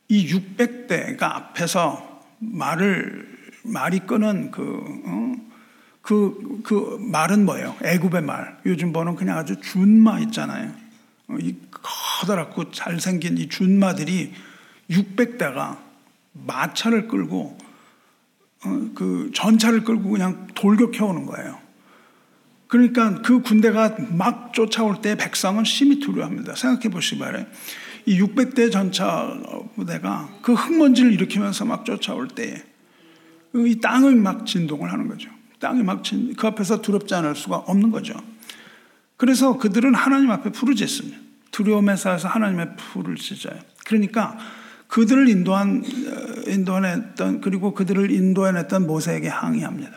이 0.07 0.33
600대가 0.33 1.23
앞에서 1.23 2.23
말을 2.39 3.27
말이 3.63 3.99
끄는 3.99 4.51
그, 4.51 5.01
어? 5.05 5.35
그, 6.01 6.61
그 6.63 6.97
말은 6.99 7.45
뭐예요? 7.45 7.75
애굽의 7.83 8.21
말. 8.21 8.59
요즘 8.65 8.93
보는 8.93 9.15
그냥 9.15 9.37
아주 9.37 9.59
준마 9.59 10.19
있잖아요. 10.21 10.71
어, 11.27 11.35
이 11.39 11.55
커다랗고 11.71 12.71
잘생긴 12.71 13.37
이 13.37 13.49
준마들이 13.49 14.33
600대가 14.89 15.77
마차를 16.33 17.07
끌고 17.07 17.57
어, 17.59 17.64
그 18.93 19.31
전차를 19.33 19.83
끌고 19.83 20.09
그냥 20.09 20.47
돌격해 20.55 21.03
오는 21.03 21.25
거예요. 21.25 21.59
그러니까 22.67 23.21
그 23.21 23.41
군대가 23.41 23.95
막 24.09 24.53
쫓아올 24.53 25.01
때 25.01 25.15
백성은 25.15 25.63
심히 25.63 25.99
두려워합니다. 25.99 26.55
생각해 26.55 26.89
보시기 26.89 27.19
바래. 27.19 27.47
이 28.05 28.19
600대 28.19 28.71
전차 28.71 29.35
부대가 29.75 30.29
그 30.41 30.53
흙먼지를 30.53 31.13
일으키면서 31.13 31.65
막 31.65 31.85
쫓아올 31.85 32.27
때 32.27 32.75
이 33.55 33.79
땅을 33.79 34.15
막 34.15 34.45
진동을 34.45 34.91
하는 34.91 35.07
거죠. 35.07 35.29
땅이 35.59 35.83
막 35.83 36.03
진, 36.03 36.35
그 36.35 36.47
앞에서 36.47 36.81
두렵지 36.81 37.15
않을 37.15 37.35
수가 37.35 37.57
없는 37.57 37.91
거죠. 37.91 38.13
그래서 39.15 39.57
그들은 39.57 39.95
하나님 39.95 40.29
앞에 40.31 40.51
부르짖습니다. 40.51 41.17
두려움에 41.51 41.95
쌓여서 41.95 42.27
하나님의 42.27 42.75
불을 42.75 43.15
짖어요. 43.15 43.57
그러니까 43.85 44.37
그들을 44.95 45.27
인도한 45.27 45.83
인도해냈던 46.47 47.41
그리고 47.41 47.73
그들을 47.73 48.11
인도해냈던 48.11 48.87
모세에게 48.87 49.27
항의합니다. 49.27 49.91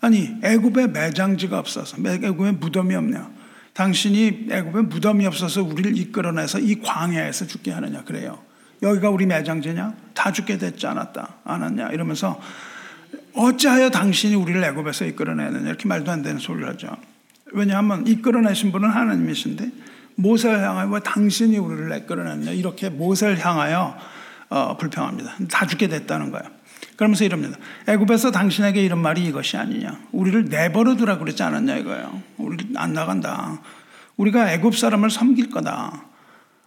아니 0.00 0.32
애굽에 0.44 0.86
매장지가 0.86 1.58
없어서 1.58 1.96
애굽에 2.06 2.52
무덤이 2.52 2.94
없냐? 2.94 3.32
당신이 3.72 4.46
애굽에 4.48 4.82
무덤이 4.82 5.26
없어서 5.26 5.64
우리를 5.64 5.98
이끌어내서 5.98 6.60
이 6.60 6.80
광야에서 6.80 7.48
죽게 7.48 7.72
하느냐 7.72 8.04
그래요. 8.04 8.38
여기가 8.80 9.10
우리 9.10 9.26
매장지냐? 9.26 9.94
다 10.14 10.30
죽게 10.30 10.56
됐지 10.58 10.86
않았다 10.86 11.38
않았냐 11.42 11.88
이러면서 11.88 12.40
어찌하여 13.34 13.90
당신이 13.90 14.36
우리를 14.36 14.62
애굽에서 14.62 15.06
이끌어내느냐 15.06 15.66
이렇게 15.66 15.88
말도 15.88 16.12
안 16.12 16.22
되는 16.22 16.38
소리를 16.38 16.68
하죠. 16.68 16.96
왜냐하면 17.46 18.06
이끌어내신 18.06 18.70
분은 18.70 18.88
하나님이신데 18.88 19.72
모세를 20.14 20.62
향하여 20.62 20.88
왜 20.90 21.00
당신이 21.00 21.58
우리를 21.58 21.92
이끌어냈냐 21.96 22.52
이렇게 22.52 22.88
모세를 22.88 23.44
향하여 23.44 23.98
어, 24.48 24.76
불평합니다. 24.76 25.34
다 25.50 25.66
죽게 25.66 25.88
됐다는 25.88 26.30
거예요. 26.30 26.58
그러면서 26.96 27.24
이럽니다. 27.24 27.56
애굽에서 27.86 28.30
당신에게 28.30 28.84
이런 28.84 29.00
말이 29.00 29.24
이것이 29.24 29.56
아니냐. 29.56 30.00
우리를 30.12 30.46
내버려 30.46 30.96
두라 30.96 31.18
그랬지 31.18 31.42
않았냐 31.42 31.76
이거예요. 31.76 32.22
우리 32.38 32.66
안 32.76 32.92
나간다. 32.92 33.60
우리가 34.16 34.52
애굽 34.52 34.76
사람을 34.76 35.10
섬길 35.10 35.50
거다. 35.50 36.04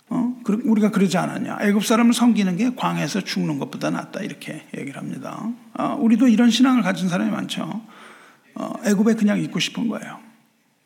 어? 0.09 0.35
우리가 0.45 0.91
그러지 0.91 1.17
않았냐. 1.17 1.57
애굽 1.61 1.85
사람을 1.85 2.13
섬기는 2.13 2.55
게 2.57 2.75
광에서 2.75 3.21
죽는 3.21 3.59
것보다 3.59 3.89
낫다. 3.89 4.21
이렇게 4.21 4.65
얘기를 4.77 4.97
합니다. 4.97 5.50
어, 5.73 5.97
우리도 6.00 6.27
이런 6.27 6.50
신앙을 6.50 6.81
가진 6.81 7.09
사람이 7.09 7.31
많죠. 7.31 7.81
어, 8.55 8.73
애굽에 8.85 9.15
그냥 9.15 9.39
있고 9.39 9.59
싶은 9.59 9.88
거예요. 9.88 10.19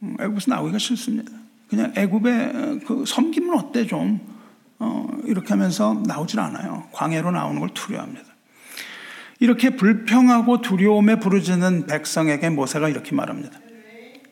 음, 0.03 0.17
애굽에서 0.19 0.51
나오기가 0.51 0.77
싫습니다. 0.77 1.31
그냥 1.69 1.93
애굽에 1.95 2.79
그 2.85 3.03
섬기면 3.07 3.57
어때 3.59 3.85
좀 3.85 4.19
어, 4.79 5.08
이렇게 5.25 5.50
하면서 5.50 6.01
나오질 6.05 6.39
않아요. 6.39 6.88
광해로 6.91 7.32
나오는 7.32 7.60
걸 7.60 7.70
두려워합니다. 7.74 8.25
이렇게 9.39 9.72
불평하고 9.72 10.62
두려움에 10.62 11.20
부르짖는 11.20 11.88
백성에게 11.88 12.50
모세가 12.50 12.89
이렇게 12.89 13.13
말합니다. 13.13 13.60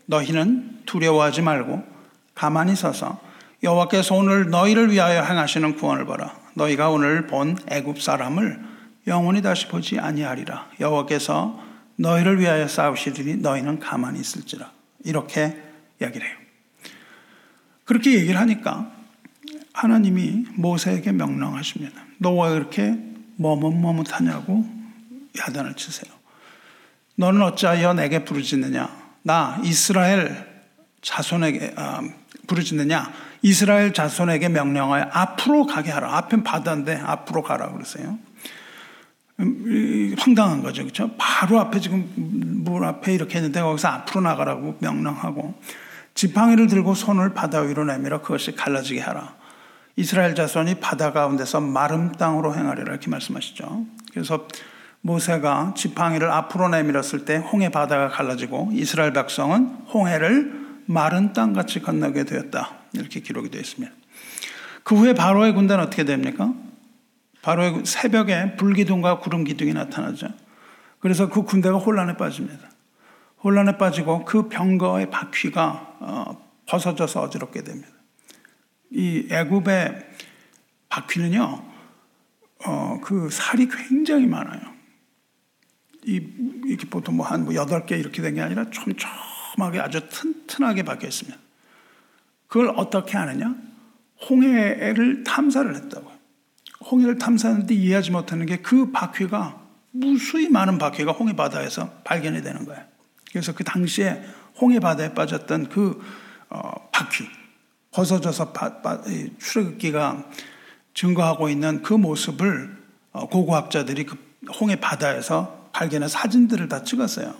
너희는 0.06 0.82
두려워하지 0.86 1.42
말고 1.42 1.84
가만히 2.36 2.76
서서 2.76 3.20
여호와께서 3.64 4.16
오늘 4.16 4.50
너희를 4.50 4.92
위하여 4.92 5.24
행하시는 5.24 5.76
구원을 5.76 6.06
보라. 6.06 6.36
너희가 6.56 6.90
오늘 6.90 7.28
본 7.28 7.58
애굽 7.70 8.02
사람을 8.02 8.60
영원히 9.08 9.42
다시 9.42 9.68
보지 9.68 10.00
아니하리라. 10.00 10.70
여호와께서 10.80 11.60
너희를 11.96 12.40
위하여 12.40 12.68
싸우시리니 12.68 13.38
너희는 13.38 13.80
가만히 13.80 14.20
있을지라. 14.20 14.72
이렇게 15.06 15.62
이야기를 16.02 16.28
해요. 16.28 16.38
그렇게 17.86 18.14
얘기를 18.14 18.40
하니까 18.40 18.92
하나님이 19.74 20.46
모세에게 20.56 21.12
명령하십니다. 21.12 22.02
너와 22.20 22.52
이렇게 22.52 22.98
머뭇머뭇하냐고 23.38 24.66
야단을 25.40 25.76
치세요. 25.76 26.14
너는 27.16 27.42
어찌하여 27.42 27.94
내게 27.94 28.24
부르짖느냐? 28.24 28.90
나 29.24 29.60
이스라엘 29.64 30.48
자손에게 31.02 31.74
아, 31.76 32.02
부르짖느냐? 32.48 33.12
이스라엘 33.42 33.94
자손에게 33.94 34.50
명령하여 34.50 35.10
앞으로 35.12 35.66
가게 35.66 35.92
하라. 35.92 36.18
앞엔 36.18 36.44
바다인데 36.44 36.96
앞으로 36.98 37.44
가라 37.44 37.72
그러세요. 37.72 38.18
음, 39.40 40.16
황당한 40.18 40.62
거죠. 40.62 40.84
그렇죠? 40.84 41.12
바로 41.18 41.60
앞에 41.60 41.80
지금 41.80 42.10
물 42.64 42.86
앞에 42.86 43.14
이렇게 43.14 43.38
했는데 43.38 43.62
거기서 43.62 43.88
앞으로 43.90 44.22
나가라고 44.22 44.78
명령하고 44.80 45.60
지팡이를 46.14 46.68
들고 46.68 46.94
손을 46.94 47.34
바다 47.34 47.60
위로 47.62 47.84
내밀어 47.84 48.22
그것이 48.22 48.56
갈라지게 48.56 49.02
하라. 49.02 49.36
이스라엘 49.96 50.34
자손이 50.36 50.76
바다 50.76 51.12
가운데서 51.12 51.62
마름 51.62 52.12
땅으로 52.12 52.56
행하리라 52.56 52.92
이렇게 52.92 53.10
말씀하시죠. 53.10 53.86
그래서 54.12 54.48
모세가 55.02 55.74
지팡이를 55.76 56.32
앞으로 56.32 56.70
내밀었을 56.70 57.26
때 57.26 57.38
홍해 57.38 57.70
바다가 57.70 58.08
갈라지고 58.08 58.70
이스라엘 58.74 59.14
백성은 59.14 59.66
홍해를 59.94 60.64
마른 60.86 61.34
땅같이 61.34 61.82
건너게 61.82 62.24
되었다. 62.24 62.72
이렇게 62.94 63.20
기록이 63.20 63.50
되어 63.50 63.62
있습니다. 63.62 63.94
그 64.84 64.96
후에 64.96 65.14
바로의 65.14 65.54
군대는 65.54 65.84
어떻게 65.84 66.06
됩니까? 66.06 66.54
바로의 67.42 67.82
새벽에 67.86 68.56
불기둥과 68.56 69.20
구름 69.20 69.44
기둥이 69.44 69.74
나타나죠. 69.74 70.28
그래서 71.00 71.30
그 71.30 71.44
군대가 71.44 71.78
혼란에 71.78 72.16
빠집니다. 72.16 72.70
혼란에 73.44 73.78
빠지고 73.78 74.24
그 74.24 74.48
병거의 74.48 75.10
바퀴가 75.10 75.98
어, 76.00 76.50
벗어져서 76.66 77.22
어지럽게 77.22 77.64
됩니다. 77.64 77.90
이 78.94 79.28
애굽의 79.32 80.06
바퀴는요, 80.90 81.66
어, 82.66 83.00
그 83.04 83.30
살이 83.32 83.68
굉장히 83.68 84.28
많아요. 84.28 84.62
이, 86.06 86.22
이렇게 86.66 86.88
보통 86.90 87.16
뭐한뭐 87.18 87.56
여덟 87.56 87.86
개 87.86 87.98
이렇게 87.98 88.22
된 88.22 88.36
게 88.36 88.42
아니라 88.42 88.70
촘촘하게 88.70 89.80
아주 89.80 90.08
튼튼하게 90.10 90.84
박혀 90.84 91.08
있습니다. 91.08 91.38
그걸 92.48 92.74
어떻게 92.76 93.18
하느냐? 93.18 93.56
홍해를 94.30 95.24
탐사를 95.24 95.76
했다고요. 95.76 96.14
홍해를 96.92 97.18
탐사하는데 97.18 97.74
이해하지 97.74 98.12
못하는 98.12 98.46
게 98.46 98.58
그 98.62 98.92
바퀴가 98.92 99.62
무수히 99.92 100.50
많은 100.50 100.78
바퀴가 100.78 101.12
홍해 101.14 101.36
바다에서 101.36 101.90
발견이 102.04 102.42
되는 102.42 102.66
거예요. 102.66 102.84
그래서 103.32 103.54
그 103.54 103.64
당시에 103.64 104.24
홍해 104.60 104.80
바다에 104.80 105.14
빠졌던 105.14 105.70
그 105.70 106.02
어, 106.50 106.90
바퀴 106.92 107.28
벗어져서 107.94 108.54
출애굽기가 109.40 110.26
증거하고 110.94 111.50
있는 111.50 111.82
그 111.82 111.94
모습을 111.94 112.78
어, 113.12 113.28
고고학자들이 113.28 114.06
그 114.06 114.18
홍해 114.60 114.76
바다에서 114.76 115.70
발견한 115.72 116.10
사진들을 116.10 116.68
다 116.68 116.84
찍었어요. 116.84 117.34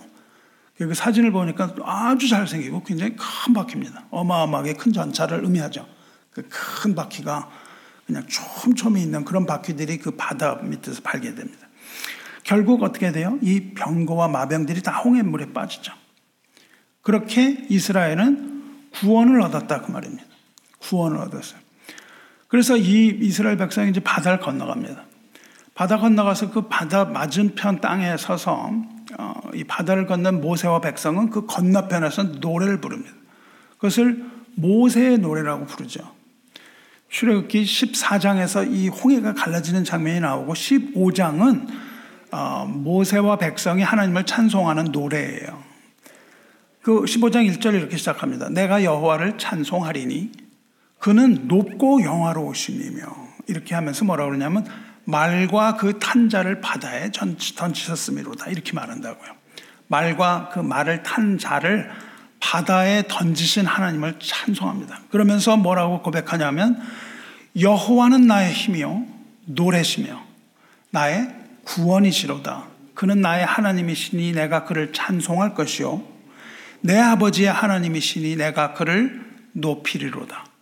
그 0.76 0.92
사진을 0.94 1.30
보니까 1.30 1.74
아주 1.84 2.28
잘생기고 2.28 2.82
굉장히 2.82 3.14
큰 3.16 3.54
바퀴입니다. 3.54 4.06
어마어마하게 4.10 4.74
큰 4.74 4.92
전차를 4.92 5.44
의미하죠. 5.44 5.86
그 6.32 6.42
큰 6.84 6.94
바퀴가 6.94 7.50
그냥 8.06 8.26
촘촘히 8.26 9.02
있는 9.02 9.24
그런 9.24 9.46
바퀴들이 9.46 9.98
그 9.98 10.10
바다 10.12 10.56
밑에서 10.56 11.00
발견됩니다. 11.02 11.66
결국 12.42 12.82
어떻게 12.82 13.10
돼요? 13.10 13.38
이 13.40 13.72
병거와 13.72 14.28
마병들이 14.28 14.82
다 14.82 14.98
홍해물에 14.98 15.54
빠지죠. 15.54 15.94
그렇게 17.00 17.66
이스라엘은 17.70 18.90
구원을 18.92 19.40
얻었다 19.40 19.80
그 19.80 19.90
말입니다. 19.90 20.33
구원을 20.84 21.18
얻었어요. 21.18 21.60
그래서 22.48 22.76
이 22.76 23.18
이스라엘 23.20 23.56
백성이 23.56 23.90
이제 23.90 24.00
바다를 24.00 24.38
건너갑니다. 24.38 25.04
바다 25.74 25.98
건너가서 25.98 26.50
그 26.50 26.68
바다 26.68 27.04
맞은편 27.04 27.80
땅에 27.80 28.16
서서 28.16 28.70
어, 29.18 29.34
이 29.54 29.64
바다를 29.64 30.06
건넌 30.06 30.40
모세와 30.40 30.80
백성은 30.80 31.30
그 31.30 31.46
건너편에서 31.46 32.22
노래를 32.40 32.80
부릅니다. 32.80 33.12
그것을 33.72 34.24
모세의 34.54 35.18
노래라고 35.18 35.66
부르죠. 35.66 36.12
출애굽기 37.08 37.64
14장에서 37.64 38.72
이 38.72 38.88
홍해가 38.88 39.34
갈라지는 39.34 39.84
장면이 39.84 40.20
나오고 40.20 40.54
15장은 40.54 41.68
어, 42.30 42.66
모세와 42.66 43.38
백성이 43.38 43.82
하나님을 43.82 44.26
찬송하는 44.26 44.86
노래예요. 44.86 45.62
그 46.82 47.02
15장 47.02 47.48
1절 47.50 47.74
이렇게 47.74 47.96
시작합니다. 47.96 48.48
내가 48.48 48.84
여호와를 48.84 49.38
찬송하리니 49.38 50.43
그는 51.04 51.48
높고 51.48 52.02
영화로우심이며 52.02 53.02
이렇게 53.48 53.74
하면서 53.74 54.06
뭐라 54.06 54.24
그러냐면 54.24 54.66
말과 55.04 55.76
그 55.76 55.98
탄자를 55.98 56.62
바다에 56.62 57.10
던지셨음이로다 57.12 58.46
이렇게 58.46 58.72
말한다고요. 58.72 59.32
말과 59.86 60.48
그 60.50 60.60
말을 60.60 61.02
탄 61.02 61.36
자를 61.36 61.90
바다에 62.40 63.02
던지신 63.06 63.66
하나님을 63.66 64.18
찬송합니다. 64.18 65.00
그러면서 65.10 65.58
뭐라고 65.58 66.00
고백하냐면 66.00 66.80
여호와는 67.60 68.26
나의 68.26 68.54
힘이요 68.54 69.04
노래시며 69.44 70.22
나의 70.88 71.34
구원이시로다. 71.64 72.64
그는 72.94 73.20
나의 73.20 73.44
하나님이시니 73.44 74.32
내가 74.32 74.64
그를 74.64 74.94
찬송할 74.94 75.52
것이요. 75.52 76.02
내 76.80 76.98
아버지의 76.98 77.52
하나님이시니 77.52 78.36
내가 78.36 78.72
그를 78.72 79.22
높이리로다. 79.52 80.53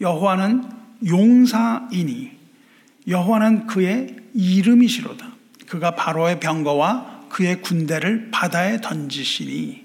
여호와는 0.00 0.64
용사이니 1.06 2.32
여호와는 3.08 3.66
그의 3.66 4.16
이름이시로다. 4.34 5.34
그가 5.66 5.94
바로의 5.94 6.40
병거와 6.40 7.26
그의 7.28 7.60
군대를 7.62 8.30
바다에 8.30 8.80
던지시니 8.80 9.84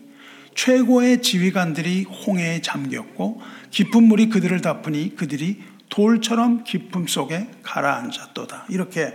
최고의 0.55 1.21
지휘관들이 1.21 2.03
홍해에 2.03 2.61
잠겼고 2.61 3.41
깊은 3.71 4.03
물이 4.03 4.29
그들을 4.29 4.61
덮으니 4.61 5.15
그들이 5.15 5.61
돌처럼 5.89 6.63
깊음 6.63 7.07
속에 7.07 7.49
가라앉았도다. 7.63 8.67
이렇게 8.69 9.13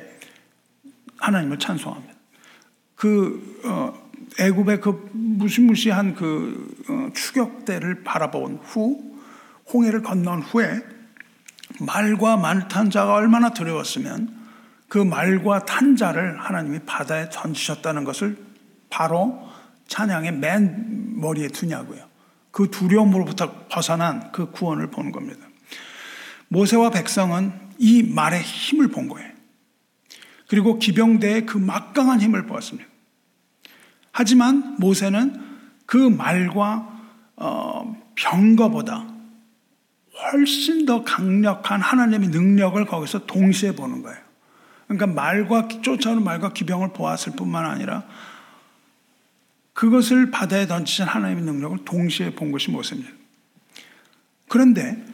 하나님을 1.19 1.59
찬송합니다. 1.59 2.15
그 2.95 3.61
어, 3.65 4.07
애굽의 4.39 4.81
그 4.81 5.11
무시무시한 5.13 6.15
그 6.15 6.75
어, 6.89 7.09
추격대를 7.15 8.05
바라본 8.05 8.61
후 8.63 9.16
홍해를 9.73 10.03
건넌 10.03 10.43
후에 10.43 10.83
말과 11.81 12.37
말 12.37 12.69
탄 12.69 12.91
자가 12.91 13.15
얼마나 13.15 13.51
두려웠으면 13.51 14.35
그 14.89 14.99
말과 14.99 15.65
탄 15.65 15.97
자를 15.97 16.39
하나님이 16.39 16.81
바다에 16.87 17.29
던지셨다는 17.31 18.05
것을 18.05 18.39
바로 18.89 19.49
찬양의 19.89 20.33
맨 20.33 21.21
머리에 21.21 21.49
두냐고요. 21.49 22.07
그 22.51 22.71
두려움으로부터 22.71 23.67
벗어난 23.69 24.31
그 24.33 24.51
구원을 24.51 24.91
본 24.91 25.13
겁니다. 25.13 25.47
모세와 26.49 26.91
백성은 26.91 27.53
이 27.79 28.03
말의 28.03 28.41
힘을 28.43 28.89
본 28.89 29.09
거예요. 29.09 29.31
그리고 30.49 30.79
기병대의 30.79 31.45
그 31.45 31.59
막강한 31.59 32.21
힘을 32.21 32.47
보았습니다. 32.47 32.89
하지만 34.13 34.77
모세는 34.79 35.45
그 35.85 35.97
말과 35.97 36.89
어, 37.37 37.97
병거보다 38.15 39.16
훨씬 40.23 40.87
더 40.87 41.03
강력한 41.03 41.81
하나님의 41.81 42.29
능력을 42.31 42.85
거기서 42.87 43.27
동시에 43.27 43.73
보는 43.73 44.03
거예요. 44.03 44.19
그러니까 44.89 45.07
말과 45.07 45.69
쫓아오는 45.69 46.23
말과 46.23 46.53
기병을 46.53 46.93
보았을 46.93 47.33
뿐만 47.37 47.65
아니라 47.65 48.05
그것을 49.73 50.31
바다에 50.31 50.67
던지신 50.67 51.05
하나님의 51.05 51.45
능력을 51.45 51.85
동시에 51.85 52.35
본 52.35 52.51
것이 52.51 52.71
모세입니다. 52.71 53.13
그런데 54.49 55.05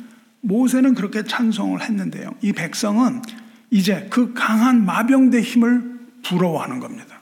모세는 0.41 0.95
그렇게 0.95 1.25
찬송을 1.25 1.83
했는데요. 1.83 2.35
이 2.43 2.53
백성은 2.53 3.23
이제 3.71 4.07
그 4.11 4.35
강한 4.35 4.85
마병대 4.85 5.41
힘을 5.41 6.01
부러워하는 6.23 6.79
겁니다. 6.79 7.21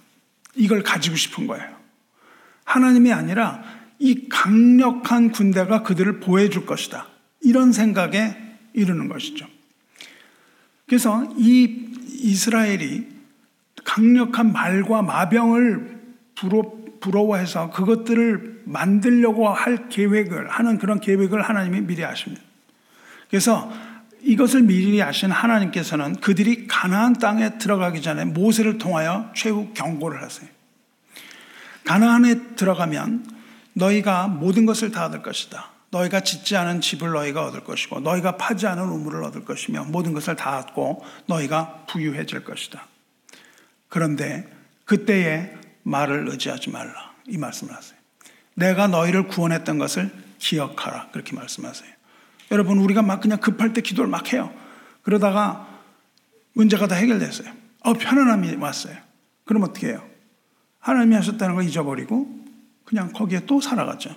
이걸 0.55 0.83
가지고 0.83 1.17
싶은 1.17 1.47
거예요. 1.47 1.81
하나님이 2.65 3.13
아니라 3.13 3.63
이 3.99 4.29
강력한 4.29 5.31
군대가 5.31 5.83
그들을 5.83 6.21
보호해줄 6.21 6.67
것이다. 6.67 7.07
이런 7.43 7.73
생각에 7.73 8.37
이르는 8.73 9.09
것이죠. 9.09 9.47
그래서 10.87 11.33
이 11.37 11.89
이스라엘이 12.09 13.07
강력한 13.85 14.53
말과 14.53 15.03
마병을 15.03 16.01
부러, 16.35 16.63
부러워해서 17.01 17.71
그것들을 17.71 18.63
만들려고 18.67 19.49
할 19.49 19.89
계획을 19.89 20.49
하는 20.51 20.79
그런 20.79 21.01
계획을 21.01 21.43
하나님이 21.43 21.83
미리 21.83 22.05
아십니다. 22.05 22.43
그래서 23.29 23.73
이것을 24.23 24.63
미리 24.63 25.03
아신 25.03 25.31
하나님께서는 25.31 26.17
그들이 26.17 26.67
가나안 26.67 27.15
땅에 27.15 27.57
들어가기 27.59 28.03
전에 28.03 28.25
모세를 28.27 28.79
통하여 28.79 29.31
최후 29.35 29.73
경고를 29.73 30.23
하세요. 30.23 30.49
가나안에 31.85 32.55
들어가면 32.57 33.27
너희가 33.73 34.29
모든 34.29 34.67
것을 34.67 34.91
다 34.91 35.07
얻을 35.07 35.23
것이다. 35.23 35.70
너희가 35.91 36.21
짓지 36.21 36.57
않은 36.57 36.81
집을 36.81 37.11
너희가 37.11 37.45
얻을 37.45 37.65
것이고 37.65 38.01
너희가 38.01 38.37
파지 38.37 38.67
않은 38.67 38.83
우물을 38.83 39.23
얻을 39.25 39.45
것이며 39.45 39.85
모든 39.85 40.13
것을 40.13 40.37
다 40.37 40.59
얻고 40.59 41.05
너희가 41.27 41.85
부유해질 41.89 42.45
것이다. 42.45 42.87
그런데 43.89 44.49
그때에 44.85 45.53
말을 45.83 46.29
의지하지 46.29 46.71
말라. 46.71 47.13
이 47.27 47.37
말씀을 47.37 47.75
하세요. 47.75 47.99
내가 48.55 48.87
너희를 48.87 49.29
구원했던 49.29 49.79
것을 49.79 50.13
기억하라. 50.39 51.09
그렇게 51.13 51.35
말씀하세요. 51.35 51.91
여러분, 52.51 52.79
우리가 52.79 53.03
막 53.03 53.21
그냥 53.21 53.39
급할 53.39 53.73
때 53.73 53.81
기도를 53.81 54.11
막 54.11 54.33
해요. 54.33 54.53
그러다가 55.03 55.69
문제가 56.53 56.87
다 56.87 56.95
해결됐어요. 56.97 57.53
어, 57.81 57.93
편안함이 57.95 58.57
왔어요. 58.57 58.97
그럼 59.45 59.63
어떻게 59.63 59.89
해요? 59.89 60.07
하나님이 60.81 61.15
하셨다는 61.17 61.55
걸 61.55 61.65
잊어버리고 61.65 62.29
그냥 62.85 63.13
거기에 63.13 63.47
또 63.47 63.61
살아가죠. 63.61 64.15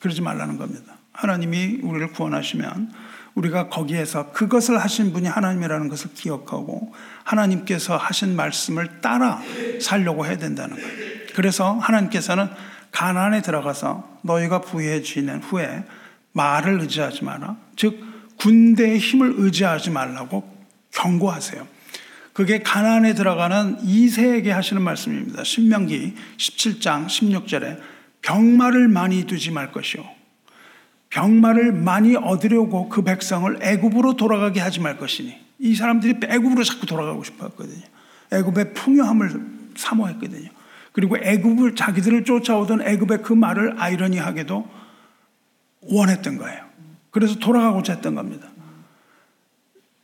그러지 0.00 0.20
말라는 0.20 0.58
겁니다. 0.58 0.98
하나님이 1.12 1.80
우리를 1.82 2.12
구원하시면 2.12 2.92
우리가 3.34 3.68
거기에서 3.68 4.32
그것을 4.32 4.78
하신 4.78 5.12
분이 5.12 5.26
하나님이라는 5.26 5.88
것을 5.88 6.12
기억하고 6.14 6.92
하나님께서 7.24 7.96
하신 7.96 8.36
말씀을 8.36 9.00
따라 9.00 9.40
살려고 9.80 10.26
해야 10.26 10.36
된다는 10.36 10.76
거예요. 10.76 11.12
그래서 11.34 11.72
하나님께서는 11.78 12.48
가난에 12.90 13.40
들어가서 13.40 14.18
너희가 14.22 14.60
부유해지는 14.60 15.42
후에 15.42 15.84
말을 16.32 16.80
의지하지 16.80 17.24
마라. 17.24 17.56
즉 17.76 18.00
군대의 18.36 18.98
힘을 18.98 19.34
의지하지 19.36 19.90
말라고 19.90 20.50
경고하세요. 20.90 21.66
그게 22.32 22.62
가난에 22.62 23.14
들어가는 23.14 23.78
이세에게 23.82 24.50
하시는 24.52 24.80
말씀입니다. 24.82 25.44
신명기 25.44 26.14
17장 26.38 27.06
16절에 27.06 27.78
병마를 28.22 28.88
많이 28.88 29.24
두지 29.24 29.50
말 29.50 29.72
것이요. 29.72 30.21
병마를 31.12 31.72
많이 31.72 32.16
얻으려고 32.16 32.88
그 32.88 33.02
백성을 33.02 33.58
애굽으로 33.60 34.16
돌아가게 34.16 34.60
하지 34.60 34.80
말 34.80 34.96
것이니 34.96 35.36
이 35.58 35.74
사람들이 35.74 36.14
애굽으로 36.24 36.64
자꾸 36.64 36.86
돌아가고 36.86 37.22
싶어 37.22 37.46
했거든요. 37.48 37.84
애굽의 38.32 38.72
풍요함을 38.72 39.46
사모했거든요. 39.76 40.48
그리고 40.92 41.18
애굽을 41.18 41.76
자기들을 41.76 42.24
쫓아오던 42.24 42.80
애굽의 42.82 43.22
그 43.22 43.34
말을 43.34 43.74
아이러니하게도 43.78 44.68
원했던 45.82 46.38
거예요. 46.38 46.64
그래서 47.10 47.38
돌아가고자 47.38 47.92
했던 47.94 48.14
겁니다. 48.14 48.48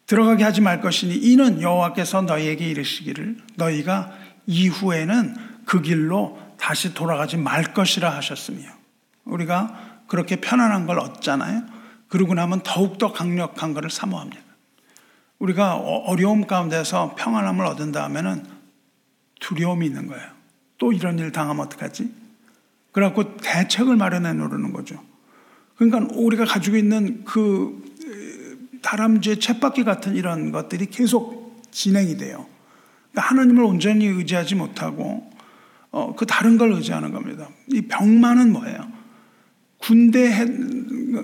들어가게 0.05 0.44
하지 0.44 0.61
말 0.61 0.83
것이니 0.83 1.14
이는 1.14 1.62
여호와께서 1.62 2.23
너희에게 2.23 2.68
이르시기를 2.68 3.38
너희가 3.57 4.12
이후에는 4.47 5.37
그 5.64 5.81
길로 5.81 6.38
다시 6.59 6.92
돌아가지 6.92 7.38
말 7.38 7.73
것이라 7.73 8.14
하셨으며 8.14 8.79
우리가 9.25 9.88
그렇게 10.09 10.37
편안한 10.37 10.87
걸 10.87 10.99
얻잖아요. 10.99 11.62
그러고 12.09 12.35
나면 12.35 12.62
더욱더 12.64 13.12
강력한 13.12 13.75
것을 13.75 13.90
사모합니다. 13.90 14.42
우리가 15.38 15.77
어, 15.77 15.99
어려움 16.07 16.47
가운데서 16.47 17.14
평안함을 17.16 17.64
얻은 17.64 17.92
다음에는 17.92 18.44
두려움이 19.38 19.87
있는 19.87 20.09
거예요. 20.09 20.27
또 20.79 20.92
이런 20.92 21.18
일 21.18 21.31
당하면 21.31 21.66
어떡하지? 21.66 22.12
그래갖고 22.90 23.37
대책을 23.37 23.94
마련해 23.94 24.33
놓는 24.33 24.73
거죠. 24.73 25.01
그러니까 25.77 26.12
우리가 26.14 26.44
가지고 26.44 26.77
있는 26.77 27.25
그 27.25 27.85
다람쥐의 28.83 29.37
챗바퀴 29.37 29.85
같은 29.85 30.16
이런 30.16 30.51
것들이 30.51 30.87
계속 30.87 31.62
진행이 31.71 32.16
돼요. 32.16 32.47
그러니까 33.12 33.31
하나님을 33.31 33.62
온전히 33.62 34.07
의지하지 34.07 34.55
못하고 34.55 35.31
어, 35.90 36.14
그 36.16 36.27
다른 36.27 36.59
걸 36.59 36.73
의지하는 36.73 37.12
겁니다. 37.12 37.49
이 37.68 37.83
병만은 37.83 38.53
뭐예요? 38.53 38.97
군대에 39.79 40.33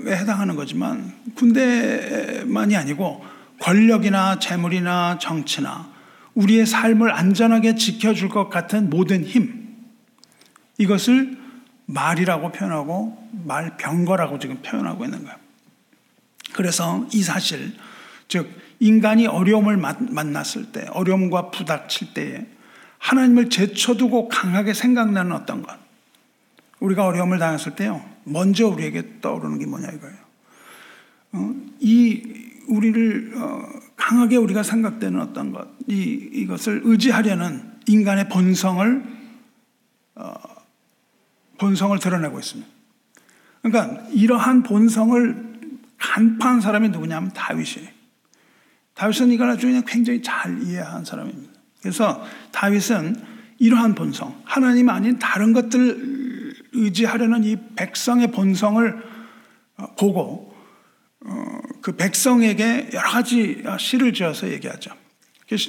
해당하는 0.07 0.57
거지만 0.57 1.13
군대만이 1.35 2.77
아니고 2.77 3.25
권력이나 3.61 4.39
재물이나 4.39 5.19
정치나 5.19 5.93
우리의 6.35 6.67
삶을 6.67 7.13
안전하게 7.13 7.75
지켜줄 7.77 8.29
것 8.29 8.49
같은 8.49 8.91
모든 8.91 9.25
힘 9.25 9.65
이것을 10.79 11.39
말이라고 11.87 12.53
표현하고 12.53 13.29
말병거라고 13.45 14.39
지금 14.39 14.63
표현하고 14.63 15.05
있는 15.05 15.25
거예요. 15.25 15.37
그래서 16.53 17.07
이 17.13 17.23
사실, 17.23 17.75
즉, 18.29 18.49
인간이 18.81 19.27
어려움을 19.27 19.77
만났을 19.77 20.73
때, 20.73 20.87
어려움과 20.91 21.51
부닥칠 21.51 22.15
때에 22.15 22.47
하나님을 22.99 23.51
제쳐두고 23.51 24.29
강하게 24.29 24.73
생각나는 24.73 25.33
어떤 25.33 25.63
것. 25.63 25.84
우리가 26.85 27.07
어려움을 27.07 27.39
당했을 27.39 27.75
때요, 27.77 28.05
먼저 28.25 28.69
우리에게 28.69 29.21
떠오르는 29.21 29.59
게 29.59 29.67
뭐냐 29.67 29.89
이거예요. 29.89 30.17
어, 31.33 31.55
이, 31.81 32.23
우리를, 32.69 33.33
어, 33.37 33.69
강하게 33.97 34.37
우리가 34.37 34.63
생각되는 34.63 35.21
어떤 35.21 35.53
것, 35.53 35.67
이, 35.89 36.29
이것을 36.33 36.83
의지하려는 36.85 37.73
인간의 37.87 38.29
본성을, 38.29 39.03
어, 40.17 40.35
본성을 41.59 41.99
드러내고 41.99 42.39
있습니다. 42.39 42.71
그러니까 43.63 44.07
이러한 44.11 44.63
본성을 44.63 45.55
간파한 45.97 46.61
사람이 46.61 46.91
누구냐면 46.91 47.33
다윗이에요. 47.33 47.89
다윗은 48.93 49.31
이걸 49.31 49.51
아주 49.51 49.67
그냥 49.67 49.83
굉장히 49.87 50.21
잘 50.23 50.63
이해한 50.63 51.05
사람입니다. 51.05 51.53
그래서 51.81 52.23
다윗은 52.53 53.17
이러한 53.59 53.95
본성, 53.95 54.43
하나님 54.45 54.91
아닌 54.91 55.19
다른 55.19 55.53
것들을 55.53 56.24
의지하려는 56.75 57.45
이 57.45 57.57
백성의 57.77 58.31
본성을 58.31 59.03
어, 59.77 59.95
보고 59.97 60.55
어, 61.25 61.59
그 61.81 61.97
백성에게 61.97 62.91
여러 62.93 63.11
가지 63.11 63.63
시를 63.79 64.13
지어서 64.13 64.49
얘기하죠. 64.49 64.91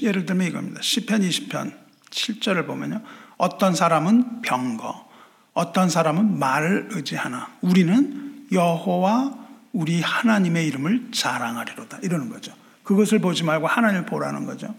예를 0.02 0.26
들면 0.26 0.48
이겁니다. 0.48 0.82
시편 0.82 1.22
20편 1.22 1.74
7절을 2.10 2.66
보면요. 2.66 3.02
어떤 3.38 3.76
사람은 3.76 4.42
병거, 4.42 5.10
어떤 5.54 5.90
사람은 5.90 6.40
말을 6.40 6.90
의지하나 6.92 7.50
우리는 7.62 8.48
여호와 8.52 9.46
우리 9.74 10.02
하나님의 10.02 10.68
이름을 10.68 11.12
자랑하리로다 11.12 12.00
이러는 12.02 12.30
거죠. 12.30 12.54
그것을 12.84 13.20
보지 13.20 13.44
말고 13.44 13.68
하나님을 13.68 14.06
보라는 14.06 14.46
거죠. 14.46 14.74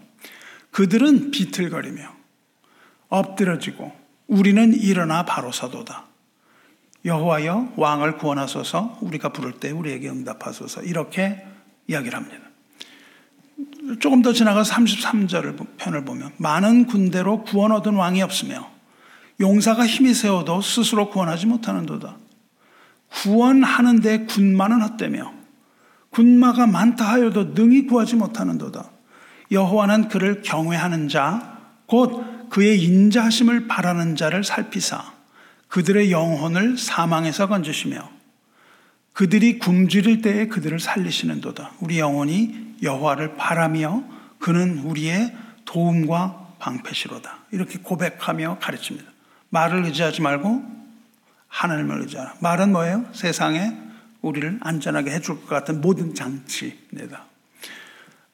그들은 0.71 1.31
비틀거리며 1.31 2.01
엎드려지고 3.09 3.91
우리는 4.27 4.73
일어나 4.73 5.23
바로 5.23 5.51
서도다. 5.51 6.05
여호와여 7.07 7.73
왕을 7.77 8.17
구원하소서 8.17 8.99
우리가 9.01 9.29
부를 9.29 9.53
때 9.53 9.71
우리에게 9.71 10.09
응답하소서 10.09 10.83
이렇게 10.83 11.43
이야기를 11.87 12.15
합니다. 12.15 12.43
조금 13.99 14.21
더 14.21 14.33
지나가서 14.33 14.73
33절 14.73 15.77
편을 15.77 16.03
보면 16.03 16.33
많은 16.37 16.85
군대로 16.85 17.43
구원 17.43 17.71
얻은 17.71 17.95
왕이 17.95 18.21
없으며 18.21 18.69
용사가 19.39 19.87
힘이 19.87 20.13
세워도 20.13 20.61
스스로 20.61 21.09
구원하지 21.09 21.45
못하는도다. 21.45 22.17
구원하는데 23.23 24.25
군마는 24.25 24.81
헛되며 24.81 25.31
군마가 26.09 26.67
많다 26.67 27.09
하여도 27.09 27.53
능히 27.53 27.87
구하지 27.87 28.15
못하는도다. 28.17 28.91
여호와는 29.51 30.09
그를 30.09 30.41
경외하는 30.41 31.07
자, 31.07 31.57
곧 31.85 32.49
그의 32.49 32.83
인자하심을 32.83 33.67
바라는 33.67 34.17
자를 34.17 34.43
살피사 34.43 35.16
그들의 35.67 36.11
영혼을 36.11 36.77
사망에서 36.77 37.47
건지시며 37.47 38.09
그들이 39.13 39.57
굶주릴 39.59 40.21
때에 40.21 40.47
그들을 40.47 40.79
살리시는도다. 40.79 41.73
우리 41.79 41.99
영혼이 41.99 42.75
여호와를 42.83 43.35
바라며 43.35 44.03
그는 44.39 44.79
우리의 44.79 45.35
도움과 45.65 46.55
방패시로다. 46.59 47.45
이렇게 47.51 47.79
고백하며 47.79 48.59
가르칩니다. 48.59 49.09
말을 49.49 49.85
의지하지 49.85 50.21
말고 50.21 50.63
하나님을 51.47 52.01
의지하라. 52.01 52.35
말은 52.41 52.71
뭐예요? 52.71 53.05
세상에 53.13 53.75
우리를 54.21 54.59
안전하게 54.61 55.11
해줄 55.11 55.41
것 55.41 55.47
같은 55.47 55.81
모든 55.81 56.13
장치입니다. 56.13 57.25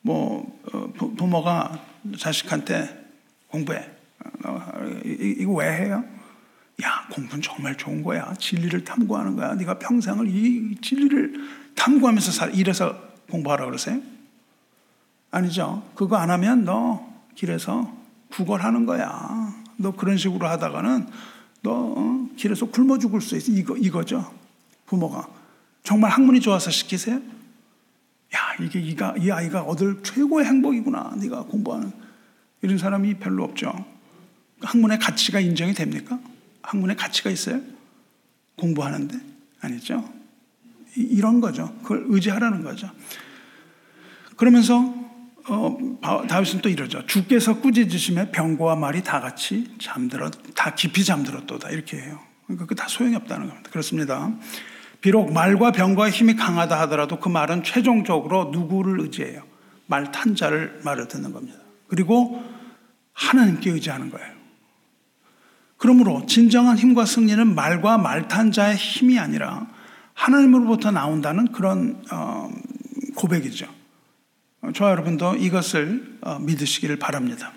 뭐 0.01 0.59
어, 0.73 0.91
부모가 1.17 1.79
자식한테 2.17 3.05
공부해. 3.47 3.89
어, 4.43 4.71
이거 5.05 5.53
왜 5.53 5.71
해요? 5.77 6.03
야 6.81 7.07
공부는 7.11 7.41
정말 7.41 7.77
좋은 7.77 8.01
거야. 8.03 8.33
진리를 8.39 8.83
탐구하는 8.83 9.35
거야. 9.35 9.53
네가 9.55 9.77
평생을 9.79 10.27
이 10.27 10.75
진리를 10.81 11.33
탐구하면서 11.75 12.31
살. 12.31 12.55
이래서 12.55 12.95
공부하라 13.29 13.65
그러세요? 13.65 14.01
아니죠. 15.31 15.83
그거 15.95 16.17
안 16.17 16.31
하면 16.31 16.65
너 16.65 17.07
길에서 17.35 17.95
구걸하는 18.29 18.85
거야. 18.85 19.53
너 19.77 19.91
그런 19.91 20.17
식으로 20.17 20.47
하다가는 20.47 21.07
너 21.61 21.71
어, 21.71 22.29
길에서 22.35 22.67
굶어 22.67 22.97
죽을 22.97 23.21
수 23.21 23.35
있어. 23.37 23.51
이거 23.51 23.77
이거죠. 23.77 24.33
부모가 24.85 25.27
정말 25.83 26.11
학문이 26.11 26.39
좋아서 26.41 26.71
시키세요? 26.71 27.15
야 27.15 28.39
이게 28.59 28.79
이가 28.79 29.15
이 29.17 29.31
아이가 29.31 29.61
얻을 29.61 30.01
최고의 30.03 30.45
행복이구나. 30.45 31.15
네가 31.19 31.43
공부하는 31.43 31.91
이런 32.61 32.77
사람이 32.77 33.15
별로 33.15 33.43
없죠. 33.43 33.73
학문의 34.61 34.97
가치가 34.99 35.39
인정이 35.39 35.73
됩니까? 35.73 36.19
학문의 36.63 36.95
가치가 36.95 37.29
있어요? 37.29 37.61
공부하는데 38.57 39.19
아니죠. 39.61 40.09
이런 40.95 41.41
거죠. 41.41 41.73
그걸 41.81 42.05
의지하라는 42.07 42.63
거죠. 42.63 42.89
그러면서 44.37 45.03
어, 45.47 45.77
다윗은 46.27 46.61
또 46.61 46.69
이러죠. 46.69 47.05
주께서 47.05 47.59
꾸짖으심에 47.59 48.31
병고와 48.31 48.75
말이 48.77 49.03
다 49.03 49.19
같이 49.19 49.75
잠들어, 49.79 50.31
다 50.31 50.73
깊이 50.73 51.03
잠들었도다. 51.03 51.69
이렇게 51.69 51.97
해요. 51.97 52.19
그러니까 52.45 52.65
그 52.65 52.75
다 52.75 52.87
소용이 52.87 53.15
없다는 53.15 53.47
겁니다. 53.47 53.69
그렇습니다. 53.69 54.31
비록 55.01 55.33
말과 55.33 55.71
병과 55.73 56.09
힘이 56.11 56.35
강하다 56.35 56.79
하더라도 56.81 57.19
그 57.19 57.27
말은 57.27 57.63
최종적으로 57.63 58.51
누구를 58.53 59.01
의지해요? 59.01 59.43
말 59.87 60.11
탄자를 60.13 60.79
말을 60.85 61.09
듣는 61.09 61.33
겁니다. 61.33 61.59
그리고 61.87 62.41
하나님께 63.11 63.69
의지하는 63.69 64.09
거예요. 64.09 64.42
그러므로 65.83 66.25
진정한 66.27 66.77
힘과 66.77 67.05
승리는 67.05 67.55
말과 67.55 67.97
말탄 67.97 68.53
자의 68.53 68.77
힘이 68.77 69.19
아니라 69.19 69.67
하나님으로부터 70.13 70.91
나온다는 70.91 71.51
그런 71.51 72.01
어, 72.09 72.49
고백이죠. 73.15 73.67
저와 74.73 74.91
여러분도 74.91 75.35
이것을 75.35 76.19
어, 76.21 76.39
믿으시기를 76.39 76.99
바랍니다. 76.99 77.51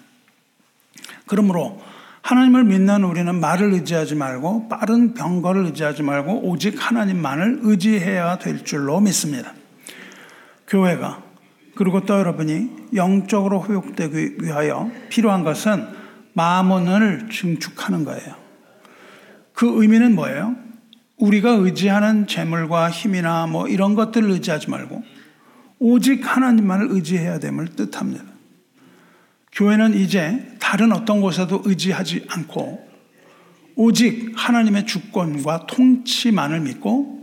그러므로 1.28 1.80
하나님을 2.22 2.64
믿는 2.64 3.04
우리는 3.04 3.32
말을 3.32 3.72
의지하지 3.74 4.16
말고 4.16 4.70
빠른 4.70 5.14
병거를 5.14 5.66
의지하지 5.66 6.02
말고 6.02 6.48
오직 6.48 6.84
하나님만을 6.84 7.60
의지해야 7.62 8.38
될 8.38 8.64
줄로 8.64 9.00
믿습니다. 9.00 9.54
교회가 10.66 11.22
그리고 11.76 12.04
또 12.04 12.18
여러분이 12.18 12.88
영적으로 12.96 13.62
회복되기 13.62 14.38
위하여 14.40 14.90
필요한 15.10 15.44
것은 15.44 16.05
마음을 16.36 17.28
증축하는 17.30 18.04
거예요. 18.04 18.36
그 19.54 19.80
의미는 19.80 20.14
뭐예요? 20.14 20.54
우리가 21.16 21.52
의지하는 21.52 22.26
재물과 22.26 22.90
힘이나 22.90 23.46
뭐 23.46 23.68
이런 23.68 23.94
것들을 23.94 24.30
의지하지 24.30 24.68
말고 24.68 25.02
오직 25.78 26.24
하나님만을 26.24 26.88
의지해야 26.90 27.38
됨을 27.38 27.68
뜻합니다. 27.68 28.24
교회는 29.52 29.94
이제 29.94 30.56
다른 30.60 30.92
어떤 30.92 31.22
곳에도 31.22 31.62
의지하지 31.64 32.26
않고 32.28 32.86
오직 33.76 34.32
하나님의 34.36 34.86
주권과 34.86 35.66
통치만을 35.66 36.60
믿고 36.60 37.16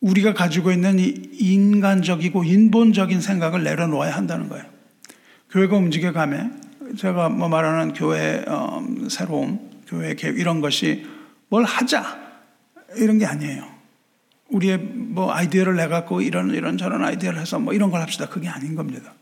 우리가 0.00 0.34
가지고 0.34 0.72
있는 0.72 0.98
이 0.98 1.14
인간적이고 1.38 2.42
인본적인 2.42 3.20
생각을 3.20 3.62
내려놓아야 3.62 4.16
한다는 4.16 4.48
거예요. 4.48 4.64
교회가 5.50 5.76
움직여 5.76 6.12
가며 6.12 6.50
제가 6.96 7.28
뭐 7.28 7.48
말하는 7.48 7.92
교회 7.92 8.44
어, 8.46 8.84
새로움, 9.08 9.70
교회 9.86 10.14
계획 10.14 10.38
이런 10.38 10.60
것이 10.60 11.06
뭘 11.48 11.64
하자 11.64 12.04
이런 12.96 13.18
게 13.18 13.26
아니에요. 13.26 13.66
우리의 14.48 14.78
뭐 14.78 15.32
아이디어를 15.32 15.76
내 15.76 15.88
갖고 15.88 16.20
이런 16.20 16.50
이런 16.50 16.78
저런 16.78 17.04
아이디어를 17.04 17.40
해서 17.40 17.58
뭐 17.58 17.74
이런 17.74 17.90
걸 17.90 18.00
합시다. 18.00 18.28
그게 18.28 18.48
아닌 18.48 18.74
겁니다. 18.74 19.14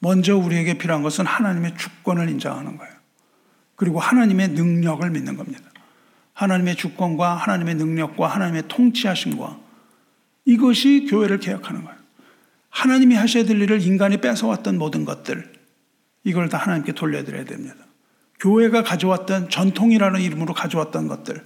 먼저 0.00 0.36
우리에게 0.36 0.78
필요한 0.78 1.02
것은 1.02 1.26
하나님의 1.26 1.76
주권을 1.76 2.28
인정하는 2.28 2.76
거예요. 2.76 2.92
그리고 3.76 4.00
하나님의 4.00 4.48
능력을 4.48 5.08
믿는 5.10 5.36
겁니다. 5.36 5.70
하나님의 6.34 6.76
주권과 6.76 7.34
하나님의 7.34 7.74
능력과 7.76 8.28
하나님의 8.28 8.64
통치하심과 8.68 9.58
이것이 10.44 11.06
교회를 11.08 11.40
개혁하는 11.40 11.84
거예요. 11.84 11.98
하나님이 12.70 13.16
하셔야 13.16 13.44
될 13.44 13.60
일을 13.60 13.82
인간이 13.82 14.18
뺏어왔던 14.18 14.78
모든 14.78 15.04
것들, 15.04 15.52
이걸 16.28 16.50
다 16.50 16.58
하나님께 16.58 16.92
돌려드려야 16.92 17.44
됩니다. 17.44 17.74
교회가 18.38 18.82
가져왔던 18.82 19.48
전통이라는 19.48 20.20
이름으로 20.20 20.52
가져왔던 20.52 21.08
것들, 21.08 21.42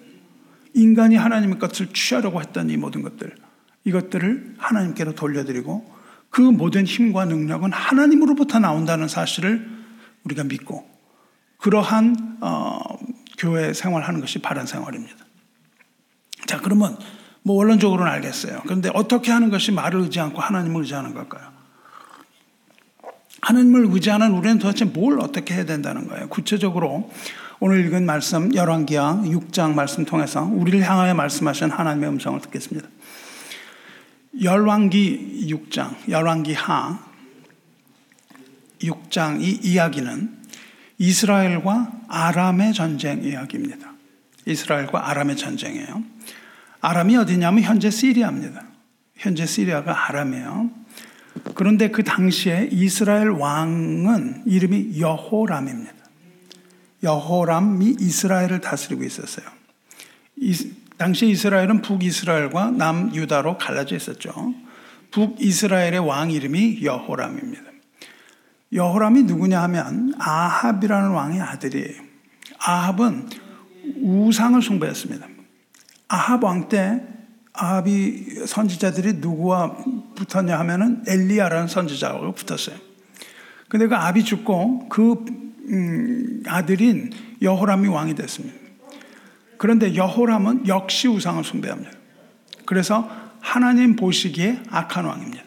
인간이 0.75 1.15
하나님의 1.15 1.61
것을 1.61 1.89
취하려고 1.95 2.41
했던 2.41 2.69
이 2.69 2.77
모든 2.77 3.03
것들, 3.03 3.33
이것들을 3.85 4.57
하나님께로 4.59 5.15
돌려드리고 5.15 5.89
그 6.31 6.41
모든 6.41 6.85
힘과 6.85 7.27
능력은 7.27 7.73
하나님으로부터 7.73 8.59
나온다는 8.59 9.07
사실을 9.07 9.69
우리가 10.25 10.45
믿고 10.45 10.91
그러한 11.59 12.39
어, 12.41 12.81
교회 13.39 13.73
생활하는 13.73 14.21
것이 14.21 14.41
바른 14.41 14.67
생활입니다. 14.67 15.17
자, 16.47 16.59
그러면 16.61 16.99
뭐 17.43 17.55
원론적으로는 17.57 18.11
알겠어요. 18.11 18.63
그런데 18.65 18.91
어떻게 18.95 19.31
하는 19.31 19.49
것이 19.49 19.71
말을 19.71 20.01
의지 20.01 20.19
않고 20.19 20.41
하나님을 20.41 20.81
의지하는 20.81 21.15
걸까요? 21.15 21.52
하나님을 23.43 23.89
의지하는 23.91 24.33
우리는 24.33 24.59
도대체 24.59 24.85
뭘 24.85 25.21
어떻게 25.21 25.55
해야 25.55 25.65
된다는 25.65 26.07
거예요? 26.09 26.29
구체적으로 26.29 27.11
오늘 27.59 27.85
읽은 27.85 28.07
말씀 28.07 28.55
열왕기하 28.55 29.23
6장 29.25 29.75
말씀 29.75 30.05
통해서 30.05 30.43
우리를 30.43 30.81
향하여 30.83 31.15
말씀하신 31.15 31.71
하나님의 31.71 32.09
음성을 32.11 32.41
듣겠습니다. 32.41 32.89
열왕기 34.41 35.47
6장, 35.49 36.09
열왕기하 36.09 36.99
6장 38.81 39.43
이 39.43 39.61
이야기는 39.63 40.43
이스라엘과 40.99 41.93
아람의 42.09 42.75
전쟁 42.75 43.25
이야기입니다. 43.25 43.93
이스라엘과 44.47 45.11
아람의 45.11 45.37
전쟁이에요. 45.37 46.03
아람이 46.81 47.17
어디냐면 47.17 47.63
현재 47.63 47.91
시리아입니다. 47.91 48.63
현재 49.17 49.47
시리아가 49.47 50.09
아람이에요. 50.09 50.82
그런데 51.55 51.91
그 51.91 52.03
당시에 52.05 52.69
이스라엘 52.71 53.31
왕은 53.31 54.45
이름이 54.47 55.01
여호람입니다. 55.01 55.95
여호람이 57.03 57.97
이스라엘을 57.99 58.61
다스리고 58.61 59.03
있었어요. 59.03 59.47
이, 60.37 60.73
당시 60.97 61.29
이스라엘은 61.29 61.83
북이스라엘과 61.83 62.73
남유다로 62.73 63.59
갈라져 63.59 63.97
있었죠. 63.97 64.55
북이스라엘의 65.11 65.99
왕 65.99 66.31
이름이 66.31 66.85
여호람입니다. 66.85 67.63
여호람이 68.73 69.25
누구냐 69.25 69.63
하면 69.65 70.15
아합이라는 70.19 71.11
왕의 71.11 71.41
아들이에요. 71.41 72.03
아합은 72.59 73.29
우상을 74.01 74.63
숭배했습니다. 74.63 75.27
아합 76.09 76.45
왕 76.45 76.69
때 76.69 77.03
아합이 77.55 78.47
선지자들이 78.47 79.15
누구와 79.15 79.77
붙었냐 80.15 80.59
하면은 80.61 81.03
엘리야라는 81.07 81.69
선지자하고 81.69 82.33
붙었어요. 82.33 82.77
근데 83.69 83.87
그 83.87 83.95
아합이 83.95 84.25
죽고 84.25 84.89
그 84.89 85.25
음, 85.69 86.43
아들인 86.47 87.11
여호람이 87.41 87.89
왕이 87.89 88.15
됐습니다. 88.15 88.57
그런데 89.59 89.95
여호람은 89.95 90.67
역시 90.67 91.09
우상을 91.09 91.43
숭배합니다. 91.45 91.91
그래서 92.65 93.09
하나님 93.41 93.97
보시기에 93.97 94.63
악한 94.71 95.05
왕입니다. 95.05 95.45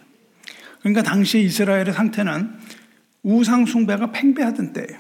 그러니까 0.80 1.04
당시 1.04 1.42
이스라엘의 1.42 1.94
상태는 1.94 2.52
우상 3.24 3.66
숭배가 3.66 4.12
팽배하던 4.12 4.74
때예요. 4.74 5.00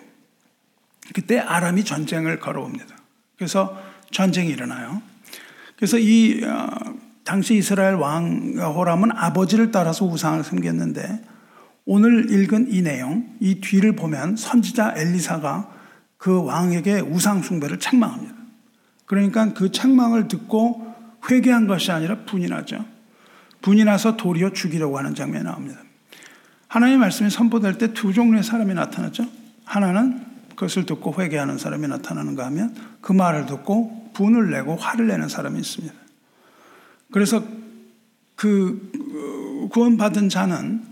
그때 1.13 1.37
아람이 1.37 1.85
전쟁을 1.85 2.39
걸어옵니다. 2.39 2.95
그래서 3.37 3.79
전쟁이 4.11 4.49
일어나요. 4.49 5.01
그래서 5.75 5.97
이 5.97 6.43
어, 6.43 6.67
당시 7.23 7.55
이스라엘 7.55 7.95
왕 7.95 8.55
호람은 8.57 9.11
아버지를 9.11 9.71
따라서 9.71 10.05
우상을 10.05 10.43
섬겼는데 10.43 11.23
오늘 11.85 12.31
읽은 12.31 12.71
이 12.71 12.81
내용, 12.81 13.35
이 13.39 13.61
뒤를 13.61 13.95
보면 13.95 14.35
선지자 14.35 14.95
엘리사가 14.97 15.71
그 16.17 16.43
왕에게 16.43 17.01
우상 17.01 17.43
숭배를 17.43 17.79
책망합니다. 17.79 18.33
그러니까 19.05 19.53
그 19.53 19.71
책망을 19.71 20.27
듣고 20.27 20.93
회개한 21.29 21.67
것이 21.67 21.91
아니라 21.91 22.25
분이 22.25 22.47
나죠. 22.47 22.83
분이 23.61 23.83
나서 23.83 24.17
도리어 24.17 24.51
죽이려고 24.51 24.97
하는 24.97 25.13
장면이 25.13 25.43
나옵니다. 25.43 25.79
하나님의 26.67 26.99
말씀이 26.99 27.29
선포될 27.29 27.77
때 27.77 27.93
두 27.93 28.13
종류의 28.13 28.43
사람이 28.43 28.73
나타났죠. 28.73 29.25
하나는 29.63 30.24
그것을 30.55 30.85
듣고 30.85 31.13
회개하는 31.21 31.57
사람이 31.57 31.87
나타나는가 31.87 32.45
하면 32.47 32.75
그 33.01 33.11
말을 33.11 33.45
듣고 33.45 34.11
분을 34.13 34.51
내고 34.51 34.75
화를 34.75 35.07
내는 35.07 35.27
사람이 35.27 35.59
있습니다. 35.59 35.93
그래서 37.11 37.43
그 38.35 38.91
어, 38.95 39.69
구원받은 39.69 40.29
자는 40.29 40.83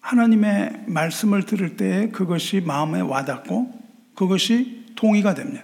하나님의 0.00 0.84
말씀을 0.86 1.44
들을 1.44 1.76
때 1.76 2.10
그것이 2.10 2.60
마음에 2.60 3.00
와닿고 3.00 3.72
그것이 4.14 4.84
동의가 4.96 5.34
됩니다. 5.34 5.62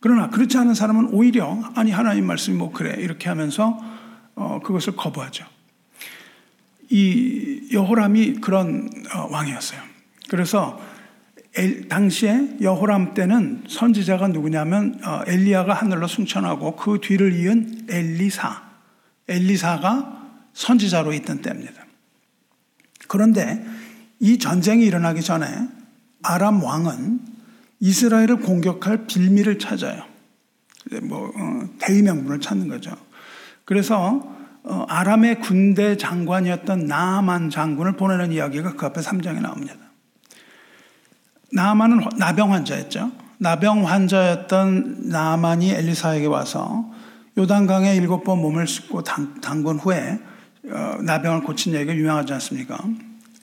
그러나 0.00 0.28
그렇지 0.30 0.56
않은 0.58 0.74
사람은 0.74 1.08
오히려 1.12 1.60
아니 1.74 1.90
하나님 1.90 2.26
말씀이 2.26 2.56
뭐 2.56 2.70
그래 2.70 2.94
이렇게 3.00 3.28
하면서 3.28 3.80
어, 4.34 4.60
그것을 4.62 4.94
거부하죠. 4.94 5.46
이 6.90 7.68
여호람이 7.72 8.34
그런 8.34 8.88
어, 9.14 9.28
왕이었어요. 9.30 9.80
그래서 10.28 10.80
엘, 11.56 11.88
당시에 11.88 12.58
여호람 12.60 13.14
때는 13.14 13.64
선지자가 13.68 14.28
누구냐면 14.28 15.00
어, 15.04 15.22
엘리야가 15.26 15.72
하늘로 15.72 16.06
승천하고 16.06 16.76
그 16.76 17.00
뒤를 17.02 17.32
이은 17.34 17.86
엘리사, 17.88 18.62
엘리사가 19.28 20.26
선지자로 20.52 21.12
있던 21.14 21.42
때입니다. 21.42 21.84
그런데 23.08 23.64
이 24.20 24.38
전쟁이 24.38 24.84
일어나기 24.84 25.22
전에 25.22 25.46
아람 26.22 26.62
왕은 26.62 27.20
이스라엘을 27.80 28.40
공격할 28.40 29.06
빌미를 29.06 29.58
찾아요. 29.58 30.04
뭐 31.02 31.32
어, 31.34 31.68
대의 31.78 32.02
명분을 32.02 32.40
찾는 32.40 32.68
거죠. 32.68 32.94
그래서 33.64 34.34
어, 34.62 34.84
아람의 34.88 35.40
군대 35.40 35.96
장관이었던 35.96 36.86
나만 36.86 37.50
장군을 37.50 37.96
보내는 37.96 38.32
이야기가 38.32 38.74
그 38.74 38.86
앞에 38.86 39.00
3장에 39.00 39.40
나옵니다. 39.40 39.85
나만은 41.56 42.00
나병 42.18 42.52
환자였죠. 42.52 43.10
나병 43.38 43.88
환자였던 43.88 45.08
나만이 45.08 45.70
엘리사에게 45.70 46.26
와서 46.26 46.92
요단강에 47.38 47.96
일곱 47.96 48.24
번 48.24 48.40
몸을 48.42 48.66
씻고 48.66 49.02
담근 49.02 49.78
후에 49.78 50.18
어, 50.68 50.98
나병을 51.02 51.44
고친 51.44 51.72
얘기가 51.72 51.94
유명하지 51.94 52.34
않습니까? 52.34 52.78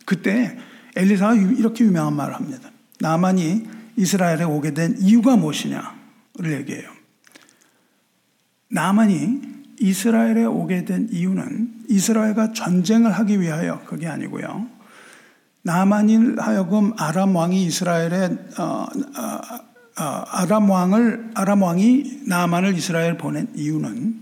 그때 0.05 0.55
엘리사가 0.95 1.33
이렇게 1.33 1.85
유명한 1.85 2.15
말을 2.15 2.35
합니다. 2.35 2.69
나만이 2.99 3.63
이스라엘에 3.97 4.43
오게 4.43 4.75
된 4.75 4.95
이유가 4.99 5.35
무엇이냐를 5.35 6.51
얘기해요. 6.59 6.89
나만이 8.69 9.41
이스라엘에 9.79 10.45
오게 10.45 10.85
된 10.85 11.07
이유는 11.11 11.85
이스라엘과 11.89 12.53
전쟁을 12.53 13.11
하기 13.11 13.41
위하여 13.41 13.81
그게 13.85 14.07
아니고요. 14.07 14.67
나만일 15.63 16.39
하여금 16.39 16.93
아람 16.97 17.35
왕이 17.35 17.63
이스라엘에 17.63 18.37
어, 18.57 18.63
어, 18.63 18.85
어, 19.97 20.03
아람 20.27 20.69
왕을 20.69 21.31
아람 21.35 21.61
왕이 21.61 22.23
나만을 22.27 22.75
이스라엘 22.75 23.17
보낸 23.17 23.47
이유는 23.55 24.21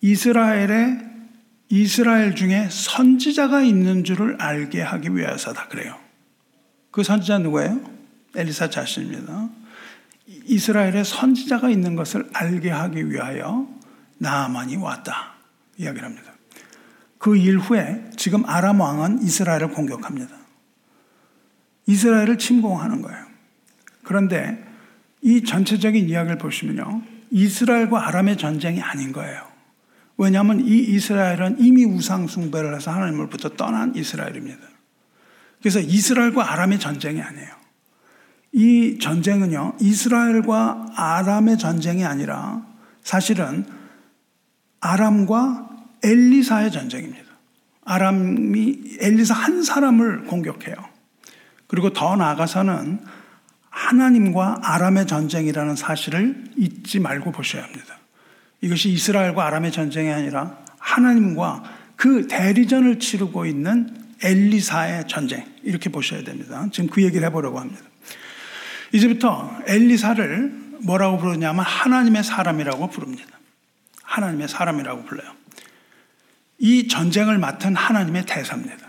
이스라엘에 0.00 1.06
이스라엘 1.68 2.34
중에 2.34 2.68
선지자가 2.70 3.60
있는 3.60 4.04
줄을 4.04 4.40
알게 4.40 4.80
하기 4.80 5.14
위해서다 5.14 5.68
그래요. 5.68 5.94
그 6.90 7.02
선지자 7.02 7.38
누구예요? 7.38 7.78
엘리사 8.34 8.70
자신입니다. 8.70 9.50
이스라엘에 10.46 11.04
선지자가 11.04 11.68
있는 11.68 11.94
것을 11.94 12.26
알게 12.32 12.70
하기 12.70 13.10
위하여 13.10 13.68
나만이 14.16 14.76
왔다. 14.76 15.34
이야기를 15.76 16.06
합니다. 16.06 16.32
그 17.18 17.36
일 17.36 17.58
후에 17.58 18.10
지금 18.16 18.46
아람 18.46 18.80
왕은 18.80 19.22
이스라엘을 19.22 19.72
공격합니다. 19.72 20.37
이스라엘을 21.88 22.38
침공하는 22.38 23.02
거예요. 23.02 23.26
그런데 24.04 24.64
이 25.22 25.42
전체적인 25.42 26.08
이야기를 26.08 26.38
보시면요. 26.38 27.02
이스라엘과 27.30 28.08
아람의 28.08 28.36
전쟁이 28.36 28.80
아닌 28.80 29.12
거예요. 29.12 29.42
왜냐하면 30.16 30.60
이 30.60 30.78
이스라엘은 30.78 31.56
이미 31.58 31.84
우상숭배를 31.84 32.74
해서 32.74 32.90
하나님을부터 32.90 33.50
떠난 33.50 33.94
이스라엘입니다. 33.96 34.60
그래서 35.60 35.80
이스라엘과 35.80 36.52
아람의 36.52 36.78
전쟁이 36.78 37.20
아니에요. 37.20 37.48
이 38.52 38.98
전쟁은요, 39.00 39.76
이스라엘과 39.80 40.92
아람의 40.94 41.58
전쟁이 41.58 42.04
아니라 42.04 42.66
사실은 43.02 43.66
아람과 44.80 45.68
엘리사의 46.02 46.70
전쟁입니다. 46.72 47.26
아람이 47.84 48.98
엘리사 49.00 49.34
한 49.34 49.62
사람을 49.62 50.24
공격해요. 50.24 50.76
그리고 51.68 51.92
더 51.92 52.16
나아가서는 52.16 53.00
하나님과 53.70 54.58
아람의 54.62 55.06
전쟁이라는 55.06 55.76
사실을 55.76 56.44
잊지 56.56 56.98
말고 56.98 57.30
보셔야 57.30 57.62
합니다. 57.62 57.98
이것이 58.60 58.88
이스라엘과 58.90 59.46
아람의 59.46 59.70
전쟁이 59.70 60.10
아니라 60.10 60.58
하나님과 60.78 61.62
그 61.94 62.26
대리전을 62.26 62.98
치르고 62.98 63.46
있는 63.46 63.96
엘리사의 64.22 65.06
전쟁 65.06 65.44
이렇게 65.62 65.90
보셔야 65.90 66.24
됩니다. 66.24 66.66
지금 66.72 66.90
그 66.90 67.02
얘기를 67.04 67.24
해보려고 67.26 67.60
합니다. 67.60 67.82
이제부터 68.92 69.60
엘리사를 69.66 70.68
뭐라고 70.80 71.18
부르냐면 71.18 71.64
하나님의 71.64 72.24
사람이라고 72.24 72.88
부릅니다. 72.88 73.38
하나님의 74.02 74.48
사람이라고 74.48 75.04
불러요. 75.04 75.30
이 76.58 76.88
전쟁을 76.88 77.38
맡은 77.38 77.76
하나님의 77.76 78.26
대사입니다. 78.26 78.87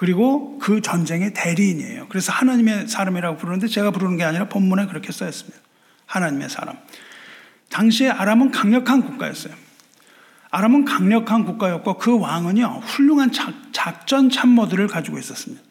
그리고 0.00 0.56
그 0.56 0.80
전쟁의 0.80 1.34
대리인이에요. 1.34 2.06
그래서 2.08 2.32
하나님의 2.32 2.88
사람이라고 2.88 3.36
부르는데 3.36 3.68
제가 3.68 3.90
부르는 3.90 4.16
게 4.16 4.24
아니라 4.24 4.48
본문에 4.48 4.86
그렇게 4.86 5.12
써 5.12 5.28
있습니다. 5.28 5.58
하나님의 6.06 6.48
사람. 6.48 6.78
당시에 7.68 8.08
아람은 8.08 8.50
강력한 8.50 9.02
국가였어요. 9.02 9.52
아람은 10.50 10.86
강력한 10.86 11.44
국가였고 11.44 11.98
그 11.98 12.18
왕은요, 12.18 12.80
훌륭한 12.82 13.30
작전 13.72 14.30
참모들을 14.30 14.86
가지고 14.86 15.18
있었습니다. 15.18 15.62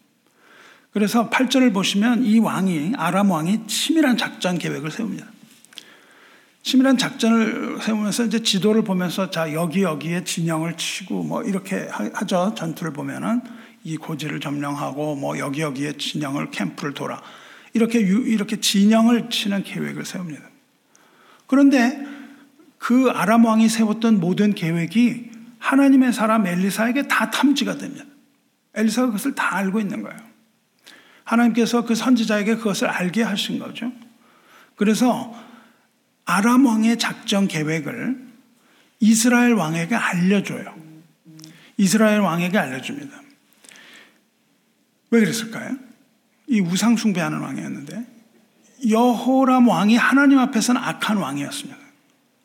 그래서 0.92 1.32
8절을 1.32 1.74
보시면 1.74 2.24
이 2.24 2.38
왕이, 2.38 2.94
아람 2.98 3.32
왕이 3.32 3.66
치밀한 3.66 4.18
작전 4.18 4.60
계획을 4.60 4.92
세웁니다. 4.92 5.26
치밀한 6.62 7.00
작전을 7.00 7.80
세우면서 7.82 8.26
이제 8.26 8.44
지도를 8.44 8.84
보면서 8.84 9.32
자 9.32 9.54
여기 9.54 9.82
여기에 9.82 10.24
진영을 10.24 10.78
치고 10.78 11.24
뭐 11.24 11.42
이렇게 11.42 11.88
하죠 12.14 12.54
전투를 12.56 12.94
보면은 12.94 13.42
이 13.90 13.98
고지를 13.98 14.40
점령하고 14.40 15.16
뭐 15.16 15.40
여기 15.40 15.62
여기에 15.62 15.94
진영을 15.94 16.52
캠프를 16.52 16.94
돌아 16.94 17.24
이렇게 17.74 18.00
이렇게 18.00 18.60
진영을 18.60 19.32
치는 19.32 19.64
계획을 19.64 20.06
세웁니다. 20.06 20.44
그런데 21.48 22.06
그 22.78 23.10
아람 23.10 23.46
왕이 23.46 23.68
세웠던 23.68 24.20
모든 24.20 24.54
계획이 24.54 25.32
하나님의 25.58 26.14
사람 26.14 26.46
엘리사에게 26.46 27.08
다 27.08 27.32
탐지가 27.32 27.80
됩니다. 27.80 28.06
엘리사가 28.76 29.08
그것을 29.08 29.34
다 29.34 29.56
알고 29.56 29.80
있는 29.80 30.04
거예요. 30.04 30.20
하나님께서 31.24 31.84
그 31.84 31.96
선지자에게 31.96 32.58
그것을 32.58 32.88
알게 32.90 33.24
하신 33.24 33.58
거죠. 33.58 33.92
그래서 34.76 35.34
아람 36.26 36.68
왕의 36.68 37.00
작전 37.00 37.48
계획을 37.48 38.28
이스라엘 39.00 39.54
왕에게 39.54 39.96
알려줘요. 39.96 40.76
이스라엘 41.78 42.20
왕에게 42.20 42.56
알려줍니다. 42.56 43.29
왜 45.12 45.20
그랬을까요? 45.20 45.76
이 46.48 46.60
우상 46.62 46.96
숭배하는 46.96 47.40
왕이었는데 47.40 48.06
여호람 48.90 49.68
왕이 49.68 49.96
하나님 49.96 50.40
앞에서는 50.40 50.82
악한 50.82 51.18
왕이었습니다. 51.18 51.78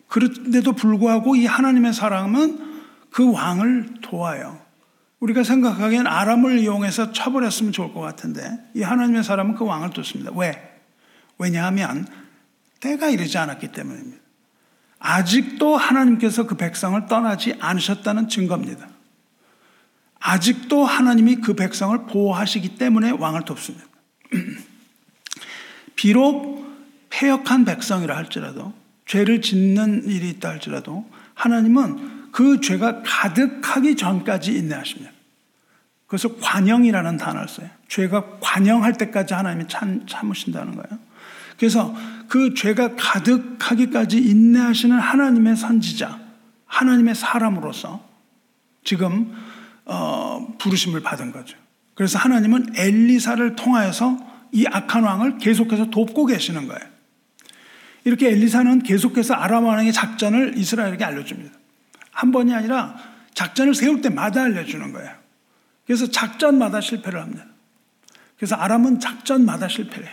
그런데도 0.09 0.73
불구하고 0.73 1.37
이 1.37 1.47
하나님의 1.47 1.93
사람은 1.93 2.75
그 3.11 3.31
왕을 3.31 4.01
도와요. 4.03 4.61
우리가 5.21 5.43
생각하기엔 5.43 6.07
아람을 6.07 6.59
이용해서 6.59 7.13
처벌했으면 7.13 7.73
좋을 7.73 7.95
것 7.95 8.01
같은데 8.01 8.59
이 8.75 8.83
하나님의 8.83 9.25
사람은 9.25 9.55
그 9.55 9.65
왕을 9.65 9.91
뒀습니다. 9.91 10.31
왜? 10.35 10.83
왜냐하면 11.39 12.07
때가 12.81 13.09
이르지 13.09 13.39
않았기 13.39 13.73
때문입니다. 13.73 14.23
아직도 14.99 15.77
하나님께서 15.77 16.47
그 16.47 16.57
백성을 16.57 17.07
떠나지 17.07 17.57
않으셨다는 17.61 18.29
증거입니다. 18.29 18.89
아직도 20.27 20.87
하나님이 20.87 21.37
그 21.37 21.53
백성을 21.53 22.07
보호하시기 22.07 22.77
때문에 22.77 23.11
왕을 23.11 23.45
돕습니다. 23.45 23.85
비록 25.97 26.65
폐역한 27.11 27.67
백성이라 27.67 28.17
할지라도 28.17 28.73
죄를 29.05 29.43
짓는 29.43 30.05
일이 30.09 30.31
있다 30.31 30.49
할지라도 30.49 31.05
하나님은 31.35 32.33
그 32.33 32.63
죄가 32.63 33.03
가득하기 33.05 33.97
전까지 33.97 34.57
인내하십니다. 34.57 35.13
그래서 36.07 36.35
관영이라는 36.37 37.19
단어를 37.19 37.47
써요. 37.47 37.69
죄가 37.89 38.39
관영할 38.41 38.95
때까지 38.95 39.35
하나님이 39.35 39.69
참, 39.69 40.07
참으신다는 40.07 40.75
거예요. 40.75 40.99
그래서 41.59 41.95
그 42.29 42.55
죄가 42.55 42.97
가득하기까지 42.97 44.17
인내하시는 44.17 44.99
하나님의 44.99 45.57
선지자, 45.57 46.19
하나님의 46.65 47.15
사람으로서 47.15 48.03
지금 48.85 49.35
어, 49.87 50.55
부르심을 50.59 51.03
받은 51.03 51.33
거죠. 51.33 51.57
그래서 51.95 52.19
하나님은 52.19 52.75
엘리사를 52.77 53.57
통하여서 53.57 54.19
이 54.53 54.67
악한 54.67 55.05
왕을 55.05 55.39
계속해서 55.39 55.91
돕고 55.91 56.27
계시는 56.27 56.67
거예요. 56.69 56.95
이렇게 58.05 58.29
엘리사는 58.29 58.83
계속해서 58.83 59.35
아람 59.35 59.65
왕의 59.65 59.93
작전을 59.93 60.57
이스라엘에게 60.59 61.05
알려줍니다. 61.05 61.57
한 62.11 62.33
번이 62.33 62.55
아니라 62.55 62.97
작전을 63.35 63.75
세울 63.75 64.01
때마다 64.01 64.43
알려주는 64.43 64.93
거예요. 64.93 65.11
그래서 65.87 66.11
작전마다 66.11 66.81
실패를 66.81 67.21
합니다. 67.21 67.47
그래서 68.37 68.57
아람은 68.57 69.01
작전마다 69.01 69.69
실패해요. 69.69 70.11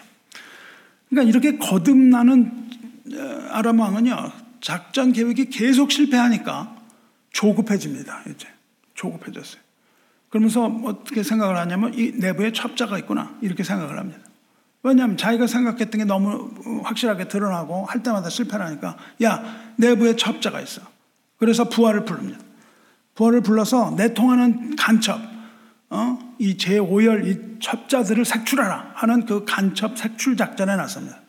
그러니까 1.09 1.29
이렇게 1.29 1.57
거듭나는 1.57 2.69
어, 3.13 3.47
아람 3.51 3.79
왕은요, 3.79 4.31
작전 4.61 5.11
계획이 5.11 5.49
계속 5.49 5.91
실패하니까 5.91 6.77
조급해집니다. 7.31 8.23
이제 8.29 8.47
조급해졌어요. 8.95 9.61
그러면서 10.29 10.65
어떻게 10.85 11.23
생각을 11.23 11.57
하냐면 11.57 11.93
이 11.93 12.13
내부에 12.15 12.53
첩자가 12.53 12.97
있구나 12.99 13.37
이렇게 13.41 13.63
생각을 13.63 13.99
합니다. 13.99 14.19
왜냐하면 14.83 15.17
자기가 15.17 15.45
생각했던 15.45 15.99
게 15.99 16.05
너무 16.05 16.51
확실하게 16.83 17.27
드러나고 17.27 17.85
할 17.85 18.01
때마다 18.01 18.29
실패를 18.29 18.65
하니까 18.65 18.97
야 19.23 19.43
내부에 19.75 20.15
첩자가 20.15 20.61
있어. 20.61 20.81
그래서 21.37 21.69
부하를 21.69 22.05
부릅니다. 22.05 22.39
부하를 23.15 23.41
불러서 23.41 23.91
내통하는 23.97 24.75
간첩, 24.75 25.19
어? 25.89 26.17
이 26.39 26.55
제5열 26.57 27.27
이 27.27 27.59
첩자들을 27.59 28.23
색출하라 28.25 28.91
하는 28.95 29.25
그 29.25 29.43
간첩 29.45 29.97
색출 29.97 30.37
작전에 30.37 30.75
나섭니다. 30.75 31.19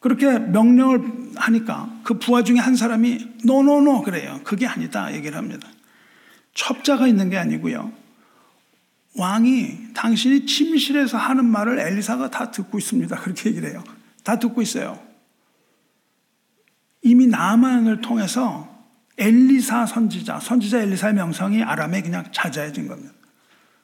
그렇게 0.00 0.38
명령을 0.38 1.32
하니까 1.36 1.90
그 2.04 2.18
부하 2.18 2.44
중에 2.44 2.58
한 2.58 2.76
사람이 2.76 3.38
노노노 3.44 4.02
그래요. 4.02 4.40
그게 4.44 4.66
아니다 4.66 5.12
얘기를 5.12 5.36
합니다. 5.36 5.68
첩자가 6.58 7.06
있는 7.06 7.30
게 7.30 7.38
아니고요. 7.38 7.92
왕이 9.16 9.94
당신이 9.94 10.44
침실에서 10.46 11.16
하는 11.16 11.44
말을 11.44 11.78
엘리사가 11.78 12.30
다 12.30 12.50
듣고 12.50 12.78
있습니다. 12.78 13.16
그렇게 13.20 13.50
얘기를 13.50 13.70
해요. 13.70 13.82
다 14.24 14.38
듣고 14.38 14.60
있어요. 14.60 15.00
이미 17.02 17.28
나만을 17.28 18.00
통해서 18.00 18.76
엘리사 19.18 19.86
선지자, 19.86 20.40
선지자 20.40 20.80
엘리사의 20.80 21.14
명성이 21.14 21.62
아람에 21.62 22.02
그냥 22.02 22.24
잦아진 22.32 22.88
겁니다. 22.88 23.14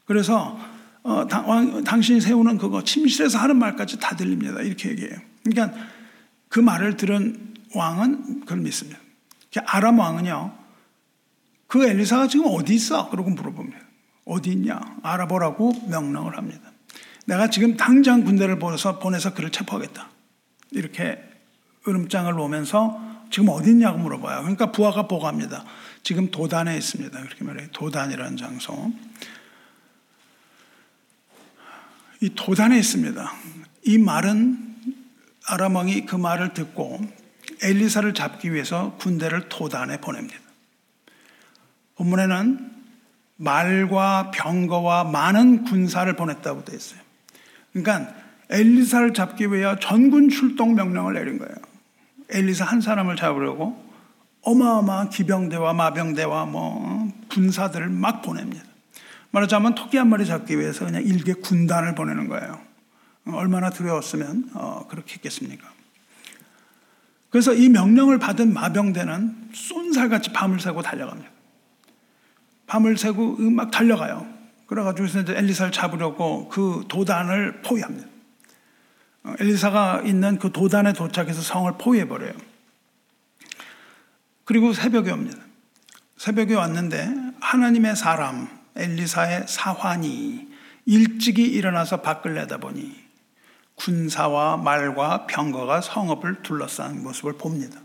그래서 0.05 0.59
어, 1.05 1.27
당, 1.29 1.49
왕, 1.49 1.85
당신이 1.85 2.21
세우는 2.21 2.59
그거 2.59 2.83
침실에서 2.83 3.39
하는 3.39 3.57
말까지 3.57 4.01
다 4.01 4.17
들립니다. 4.17 4.61
이렇게 4.61 4.91
얘기해요. 4.91 5.17
그러니까 5.45 5.79
그 6.49 6.59
말을 6.59 6.97
들은 6.97 7.55
왕은 7.75 8.41
그걸 8.41 8.59
믿습니다. 8.59 8.99
아람 9.67 9.99
왕은요, 9.99 10.64
그 11.75 11.85
엘리사가 11.85 12.29
지금 12.29 12.47
어디 12.47 12.73
있어? 12.77 13.11
그러고 13.11 13.31
물어봅니다. 13.31 13.77
어디 14.27 14.53
있냐? 14.53 14.79
알아보라고 15.03 15.73
명령을 15.89 16.37
합니다. 16.39 16.71
내가 17.27 17.51
지금 17.51 17.77
당장 17.77 18.23
군대를 18.23 18.61
보내서, 18.61 19.01
보내서 19.01 19.35
그를 19.35 19.51
체포하겠다. 19.51 20.09
이렇게 20.71 21.21
으름장을 21.89 22.33
놓으면서 22.33 23.25
지금 23.29 23.49
어디 23.49 23.71
있냐고 23.71 23.99
물어봐요. 23.99 24.43
그러니까 24.43 24.71
부하가 24.71 25.09
보고합니다. 25.09 25.65
지금 26.05 26.31
도단에 26.31 26.79
있습니다. 26.79 27.21
그렇게 27.21 27.43
말해요. 27.43 27.67
도단이라는 27.73 28.37
장소. 28.37 28.93
이 32.21 32.31
도단에 32.37 32.79
있습니다. 32.79 33.33
이 33.83 33.99
말은 33.99 34.77
아람왕이 35.49 36.07
그 36.07 36.15
말을 36.15 36.55
듣고 36.55 37.01
엘리사를 37.65 38.15
잡기 38.15 38.53
위해서 38.53 38.95
군대를 39.01 39.49
도단에 39.49 39.97
보냅니다. 39.97 40.44
본문에는 41.97 42.73
말과 43.37 44.31
병거와 44.31 45.05
많은 45.05 45.65
군사를 45.65 46.11
보냈다고 46.15 46.65
되어 46.65 46.77
있어요. 46.77 47.01
그러니까 47.73 48.15
엘리사를 48.51 49.13
잡기 49.15 49.53
위해 49.53 49.75
전군 49.81 50.29
출동 50.29 50.75
명령을 50.75 51.15
내린 51.15 51.39
거예요. 51.39 51.55
엘리사 52.31 52.65
한 52.65 52.81
사람을 52.81 53.17
잡으려고 53.17 53.83
어마어마한 54.43 55.11
기병대와 55.11 55.73
마병대와 55.73 56.47
뭐 56.47 57.11
군사들을 57.31 57.89
막 57.89 58.23
보냅니다. 58.23 58.65
말하자면 59.31 59.75
토끼 59.75 59.97
한 59.97 60.09
마리 60.09 60.27
잡기 60.27 60.59
위해서 60.59 60.85
그냥 60.85 61.03
일개 61.03 61.33
군단을 61.33 61.95
보내는 61.95 62.29
거예요. 62.29 62.61
얼마나 63.27 63.71
두려웠으면 63.71 64.51
어, 64.55 64.87
그렇게 64.89 65.15
했겠습니까? 65.15 65.67
그래서 67.31 67.53
이 67.53 67.69
명령을 67.69 68.19
받은 68.19 68.53
마병대는 68.53 69.49
쏜살같이 69.53 70.33
밤을 70.33 70.61
새고 70.61 70.83
달려갑니다. 70.83 71.34
밤을 72.75 72.97
새고 72.99 73.37
막 73.37 73.71
달려가요. 73.71 74.27
그래가지고 74.67 75.07
이제 75.07 75.25
엘리사를 75.29 75.71
잡으려고 75.71 76.49
그 76.49 76.85
도단을 76.89 77.63
포위합니다. 77.63 78.09
어, 79.23 79.35
엘리사가 79.39 80.03
있는 80.05 80.41
그 80.41 80.51
도단에 80.51 80.93
도착해서 80.93 81.41
성을 81.41 81.71
포위해버려요. 81.79 82.33
그리고 84.45 84.73
새벽에 84.73 85.13
옵니다. 85.13 85.39
새벽에 86.17 86.55
왔는데 86.55 87.15
하나님의 87.41 87.95
사람 87.95 88.49
엘리사의 88.75 89.45
사환이 89.47 90.49
일찍이 90.85 91.45
일어나서 91.45 92.03
밖을 92.03 92.35
내다보니 92.35 93.05
군사와 93.77 94.57
말과 94.57 95.27
병거가 95.27 95.81
성읍을 95.81 96.43
둘러싼 96.43 97.05
모습을 97.05 97.35
봅니다. 97.35 97.79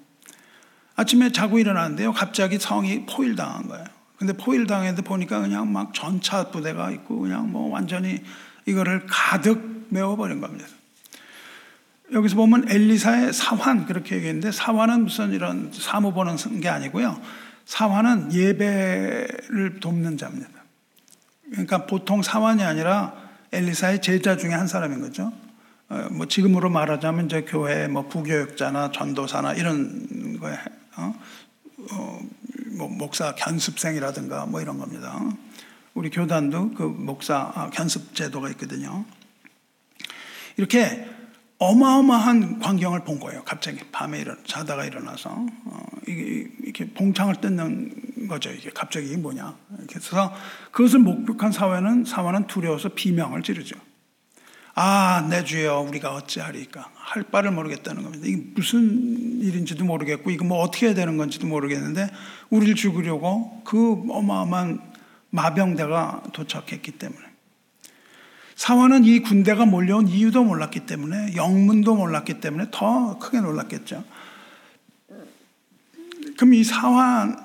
아침에 0.96 1.32
자고 1.32 1.60
일어났는데요. 1.60 2.12
갑자기 2.12 2.58
성이 2.58 3.06
포일당한 3.06 3.68
거예요. 3.68 3.99
근데 4.20 4.34
포일 4.34 4.68
당했는데 4.68 5.02
보니까 5.02 5.40
그냥 5.40 5.72
막 5.72 5.94
전차 5.94 6.52
부대가 6.52 6.92
있고 6.92 7.20
그냥 7.20 7.50
뭐 7.52 7.70
완전히 7.70 8.22
이거를 8.66 9.06
가득 9.08 9.88
메워버린 9.90 10.42
겁니다. 10.42 10.68
여기서 12.12 12.36
보면 12.36 12.70
엘리사의 12.70 13.32
사환 13.32 13.86
그렇게 13.86 14.18
얘기했는데 14.18 14.52
사환은 14.52 15.04
무슨 15.04 15.32
이런 15.32 15.72
사무 15.74 16.12
보는 16.12 16.36
게 16.60 16.68
아니고요. 16.68 17.20
사환은 17.66 18.34
예배를 18.34 19.80
돕는 19.80 20.18
자입니다. 20.18 20.50
그러니까 21.52 21.86
보통 21.86 22.22
사환이 22.22 22.64
아니라 22.64 23.14
엘리사의 23.54 24.02
제자 24.02 24.36
중에 24.36 24.52
한 24.52 24.68
사람인 24.68 25.00
거죠. 25.00 25.32
어, 25.88 26.08
뭐 26.12 26.28
지금으로 26.28 26.70
말하자면 26.70 27.28
이제 27.28 27.46
교회 27.48 27.88
뭐 27.88 28.08
부교육자나 28.10 28.92
전도사나 28.92 29.54
이런 29.54 30.40
거에 30.40 30.58
어? 30.98 31.16
어, 31.92 32.20
뭐 32.22 32.30
목사 32.68 33.36
견습생이라든가 33.36 34.46
뭐 34.46 34.62
이런 34.62 34.78
겁니다. 34.78 35.20
우리 35.94 36.10
교단도 36.10 36.74
그 36.74 36.84
목사 36.84 37.52
아, 37.56 37.70
견습 37.70 38.16
제도가 38.16 38.50
있거든요. 38.52 39.06
이렇게 40.58 41.08
어마어마한 41.58 42.60
광경을 42.60 43.04
본 43.04 43.20
거예요. 43.20 43.44
갑자기 43.44 43.80
밤에 43.92 44.22
일어 44.22 44.36
자다가 44.46 44.86
일어나서 44.86 45.30
어, 45.66 45.86
이게 46.08 46.48
이렇게 46.64 46.86
봉창을 46.88 47.42
뜯는 47.42 48.28
거죠. 48.30 48.50
이게 48.52 48.70
갑자기 48.70 49.18
뭐냐. 49.18 49.58
그래서 49.88 50.34
그것을 50.72 51.00
목격한 51.00 51.52
사회는 51.52 52.06
사회는 52.06 52.48
두려워서 52.48 52.90
비명을 52.90 53.44
지르죠. 53.44 53.76
아, 54.82 55.28
내 55.30 55.44
주여, 55.44 55.82
우리가 55.82 56.14
어찌하리까. 56.14 56.90
할 56.96 57.24
바를 57.24 57.52
모르겠다는 57.52 58.02
겁니다. 58.02 58.26
이게 58.26 58.42
무슨 58.56 59.42
일인지도 59.42 59.84
모르겠고, 59.84 60.32
이거 60.32 60.46
뭐 60.46 60.60
어떻게 60.60 60.86
해야 60.86 60.96
되는 60.96 61.18
건지도 61.18 61.48
모르겠는데, 61.48 62.10
우리를 62.50 62.76
죽으려고 62.76 63.62
그 63.66 64.06
어마어마한 64.10 64.80
마병대가 65.32 66.24
도착했기 66.32 66.92
때문에. 66.94 67.20
사원은 68.56 69.04
이 69.04 69.20
군대가 69.20 69.66
몰려온 69.66 70.08
이유도 70.08 70.46
몰랐기 70.46 70.86
때문에, 70.86 71.36
영문도 71.36 71.96
몰랐기 71.96 72.40
때문에 72.40 72.68
더 72.72 73.20
크게 73.20 73.42
놀랐겠죠. 73.42 74.06
그럼 76.38 76.54
이 76.54 76.64
사환은 76.64 77.36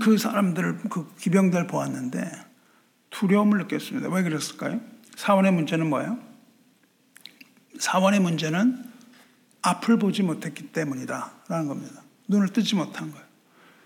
그 0.00 0.16
사람들을 0.16 0.78
그 0.90 1.12
기병들 1.18 1.66
보았는데 1.66 2.30
두려움을 3.10 3.58
느꼈습니다. 3.58 4.08
왜 4.10 4.22
그랬을까요? 4.22 4.80
사원의 5.18 5.52
문제는 5.52 5.90
뭐예요? 5.90 6.16
사원의 7.80 8.20
문제는 8.20 8.84
앞을 9.62 9.98
보지 9.98 10.22
못했기 10.22 10.68
때문이다. 10.68 11.32
라는 11.48 11.66
겁니다. 11.66 12.02
눈을 12.28 12.50
뜨지 12.50 12.76
못한 12.76 13.10
거예요. 13.10 13.26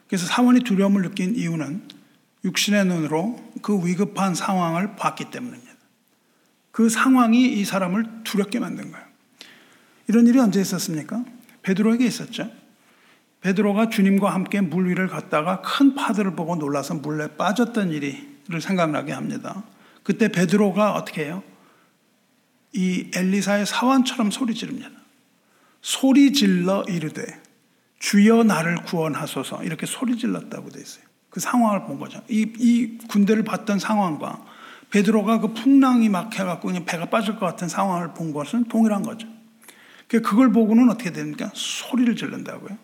그래서 0.09 0.26
사원이 0.26 0.61
두려움을 0.61 1.01
느낀 1.01 1.35
이유는 1.35 1.89
육신의 2.45 2.85
눈으로 2.85 3.43
그 3.62 3.74
위급한 3.87 4.35
상황을 4.35 4.95
봤기 4.97 5.30
때문입니다. 5.30 5.72
그 6.70 6.91
상황이 6.91 7.51
이 7.59 7.64
사람을 7.64 8.24
두렵게 8.24 8.61
만든 8.61 8.93
거예요. 8.93 9.07
이런 10.09 10.26
일이 10.26 10.39
언제 10.39 10.61
있었습니까? 10.61 11.24
베드로에게 11.62 12.05
있었죠. 12.05 12.51
베드로가 13.41 13.89
주님과 13.89 14.35
함께 14.35 14.61
물 14.61 14.91
위를 14.91 15.09
걷다가 15.09 15.62
큰 15.62 15.95
파도를 15.95 16.37
보고 16.37 16.57
놀라서 16.57 16.95
물에 16.97 17.37
빠졌던 17.39 17.91
일이를 17.91 18.61
생각나게 18.61 19.12
합니다. 19.12 19.64
그때 20.03 20.28
베드로가 20.28 20.94
어떻게 20.94 21.24
해요? 21.24 21.42
이 22.72 23.11
엘리사의 23.14 23.66
사환처럼 23.66 24.30
소리 24.30 24.55
지릅니다. 24.55 24.90
소리 25.80 26.32
질러 26.32 26.84
이르되 26.88 27.40
주여 27.98 28.44
나를 28.44 28.82
구원하소서 28.82 29.64
이렇게 29.64 29.86
소리 29.86 30.16
질렀다고 30.16 30.70
돼 30.70 30.80
있어요. 30.80 31.05
그 31.30 31.40
상황을 31.40 31.84
본 31.84 31.98
거죠. 31.98 32.22
이, 32.28 32.53
이 32.59 32.98
군대를 33.09 33.44
봤던 33.44 33.78
상황과 33.78 34.44
베드로가 34.90 35.40
그 35.40 35.55
풍랑이 35.55 36.09
막 36.09 36.38
해갖고 36.38 36.68
그냥 36.68 36.84
배가 36.84 37.07
빠질 37.07 37.36
것 37.36 37.46
같은 37.46 37.68
상황을 37.68 38.12
본 38.12 38.32
것은 38.32 38.64
동일한 38.64 39.03
거죠. 39.03 39.26
그걸 40.09 40.53
보고는 40.53 40.90
어떻게 40.90 41.11
됩니까? 41.11 41.50
소리를 41.55 42.14
지른다고요. 42.16 42.76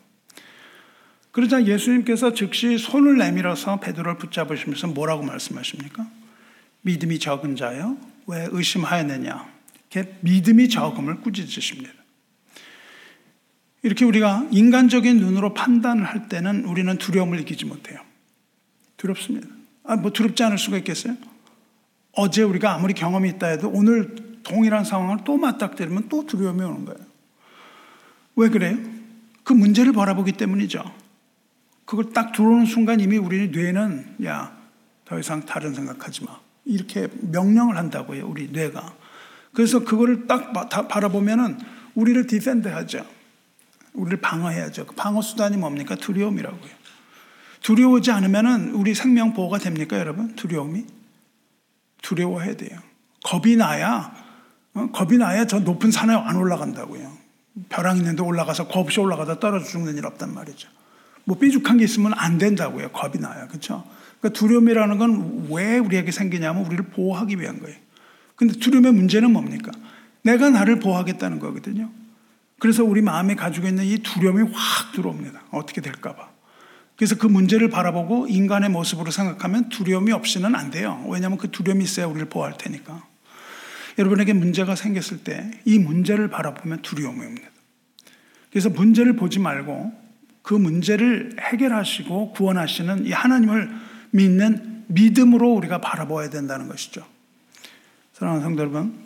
그러자 1.30 1.66
예수님께서 1.66 2.32
즉시 2.32 2.78
손을 2.78 3.18
내밀어서 3.18 3.80
베드로를 3.80 4.16
붙잡으시면서 4.16 4.88
뭐라고 4.88 5.22
말씀하십니까? 5.24 6.06
믿음이 6.82 7.18
적은 7.18 7.56
자여 7.56 7.96
왜 8.26 8.48
의심하였느냐? 8.50 9.48
이렇게 9.90 10.14
믿음이 10.20 10.68
적음을 10.68 11.20
꾸짖으십니다. 11.20 11.92
이렇게 13.82 14.04
우리가 14.04 14.48
인간적인 14.50 15.18
눈으로 15.18 15.54
판단을 15.54 16.04
할 16.04 16.28
때는 16.28 16.64
우리는 16.64 16.96
두려움을 16.98 17.40
이기지 17.40 17.64
못해요. 17.64 18.00
두렵습니다. 18.96 19.48
아, 19.84 19.96
뭐 19.96 20.12
두렵지 20.12 20.42
않을 20.42 20.58
수가 20.58 20.78
있겠어요? 20.78 21.16
어제 22.12 22.42
우리가 22.42 22.74
아무리 22.74 22.94
경험이 22.94 23.30
있다 23.30 23.46
해도 23.46 23.70
오늘 23.72 24.16
동일한 24.42 24.84
상황을 24.84 25.18
또 25.24 25.36
맞닥뜨리면 25.36 26.08
또 26.08 26.26
두려움이 26.26 26.62
오는 26.62 26.84
거예요. 26.84 26.98
왜 28.36 28.48
그래요? 28.48 28.76
그 29.44 29.52
문제를 29.52 29.92
바라보기 29.92 30.32
때문이죠. 30.32 30.84
그걸 31.84 32.12
딱 32.12 32.32
들어오는 32.32 32.66
순간 32.66 33.00
이미 33.00 33.16
우리 33.16 33.48
뇌는 33.48 34.16
야, 34.24 34.56
더 35.04 35.18
이상 35.18 35.46
다른 35.46 35.72
생각하지 35.72 36.24
마. 36.24 36.38
이렇게 36.68 37.08
명령을 37.22 37.76
한다고요, 37.76 38.28
우리 38.28 38.48
뇌가. 38.52 38.94
그래서 39.54 39.80
그거를 39.80 40.26
딱 40.26 40.52
바라보면은 40.88 41.58
우리를 41.94 42.26
defend 42.26 42.68
하죠. 42.68 43.04
우리를 43.94 44.20
방어해야죠. 44.20 44.86
그 44.86 44.94
방어 44.94 45.22
수단이 45.22 45.56
뭡니까? 45.56 45.96
두려움이라고요. 45.96 46.78
두려워지 47.62 48.12
않으면은 48.12 48.74
우리 48.74 48.94
생명 48.94 49.32
보호가 49.32 49.58
됩니까, 49.58 49.98
여러분? 49.98 50.36
두려움이? 50.36 50.84
두려워해야 52.02 52.54
돼요. 52.56 52.78
겁이 53.24 53.56
나야, 53.56 54.14
어? 54.74 54.90
겁이 54.92 55.18
나야 55.18 55.46
저 55.46 55.58
높은 55.58 55.90
산에 55.90 56.14
안 56.14 56.36
올라간다고요. 56.36 57.18
벼랑 57.68 57.96
있는데 57.96 58.22
올라가서 58.22 58.68
겁 58.68 58.80
없이 58.80 59.00
올라가다 59.00 59.40
떨어져 59.40 59.64
죽는 59.64 59.96
일 59.96 60.06
없단 60.06 60.32
말이죠. 60.32 60.68
뭐 61.24 61.36
삐죽한 61.38 61.78
게 61.78 61.84
있으면 61.84 62.12
안 62.14 62.38
된다고요. 62.38 62.92
겁이 62.92 63.18
나요. 63.18 63.48
그렇죠? 63.48 63.84
그러니까 64.20 64.38
두려움이라는 64.38 64.98
건 64.98 65.48
왜 65.50 65.78
우리에게 65.78 66.10
생기냐면 66.10 66.66
우리를 66.66 66.84
보호하기 66.86 67.40
위한 67.40 67.60
거예요. 67.60 67.76
근데 68.36 68.54
두려움의 68.58 68.92
문제는 68.92 69.32
뭡니까? 69.32 69.72
내가 70.22 70.50
나를 70.50 70.78
보호하겠다는 70.78 71.38
거거든요. 71.38 71.90
그래서 72.58 72.84
우리 72.84 73.00
마음에 73.00 73.34
가지고 73.34 73.68
있는 73.68 73.84
이 73.84 73.98
두려움이 73.98 74.50
확 74.52 74.92
들어옵니다. 74.92 75.42
어떻게 75.52 75.80
될까봐. 75.80 76.28
그래서 76.96 77.16
그 77.16 77.26
문제를 77.26 77.70
바라보고 77.70 78.26
인간의 78.28 78.70
모습으로 78.70 79.10
생각하면 79.10 79.68
두려움이 79.68 80.12
없이는 80.12 80.54
안 80.54 80.70
돼요. 80.70 81.04
왜냐하면 81.08 81.38
그 81.38 81.50
두려움이 81.50 81.84
있어야 81.84 82.06
우리를 82.06 82.28
보호할 82.28 82.56
테니까. 82.58 83.06
여러분에게 83.98 84.32
문제가 84.32 84.74
생겼을 84.74 85.18
때 85.18 85.50
이 85.64 85.78
문제를 85.78 86.28
바라보면 86.28 86.82
두려움이 86.82 87.24
옵니다. 87.24 87.48
그래서 88.50 88.68
문제를 88.68 89.14
보지 89.16 89.38
말고 89.38 89.92
그 90.42 90.54
문제를 90.54 91.36
해결하시고 91.40 92.32
구원하시는 92.32 93.06
이 93.06 93.12
하나님을 93.12 93.87
믿는 94.10 94.84
믿음으로 94.88 95.52
우리가 95.54 95.80
바라봐야 95.80 96.30
된다는 96.30 96.68
것이죠. 96.68 97.04
사랑하는 98.12 98.42
성도 98.42 98.62
여러분, 98.62 98.98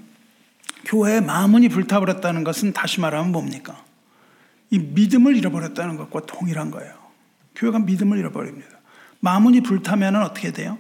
교회의 0.85 1.23
마문이 1.23 1.69
불타버렸다는 1.69 2.45
것은 2.45 2.73
다시 2.73 3.01
말하면 3.01 3.33
뭡니까? 3.33 3.85
이 4.71 4.79
믿음을 4.79 5.37
잃어버렸다는 5.37 5.97
것과 5.97 6.27
동일한 6.27 6.71
거예요. 6.71 6.95
교회가 7.55 7.81
믿음을 7.81 8.19
잃어버립니다. 8.19 8.69
마문이 9.21 9.61
불타면 9.61 10.17
어떻게 10.17 10.53
돼요? 10.53 10.79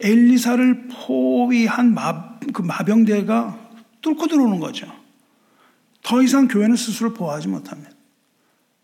엘리사를 0.00 0.88
포위한 0.88 1.94
마, 1.94 2.38
그 2.52 2.62
마병대가 2.62 3.58
뚫고 4.00 4.26
들어오는 4.26 4.58
거죠. 4.58 4.86
더 6.02 6.22
이상 6.22 6.48
교회는 6.48 6.76
스스로 6.76 7.14
보호하지 7.14 7.48
못합니다. 7.48 7.90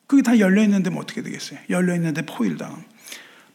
그게 0.06 0.22
다 0.22 0.38
열려 0.38 0.62
있는데 0.62 0.90
뭐 0.90 1.02
어떻게 1.02 1.22
되겠어요? 1.22 1.58
열려 1.68 1.94
있는데 1.94 2.22
포위를 2.22 2.56
당합 2.56 2.80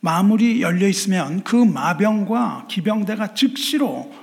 마물이 0.06 0.62
열려 0.62 0.88
있으면 0.88 1.43
그 1.43 1.56
마병과 1.56 2.68
기병대가 2.70 3.34
즉시로 3.34 4.14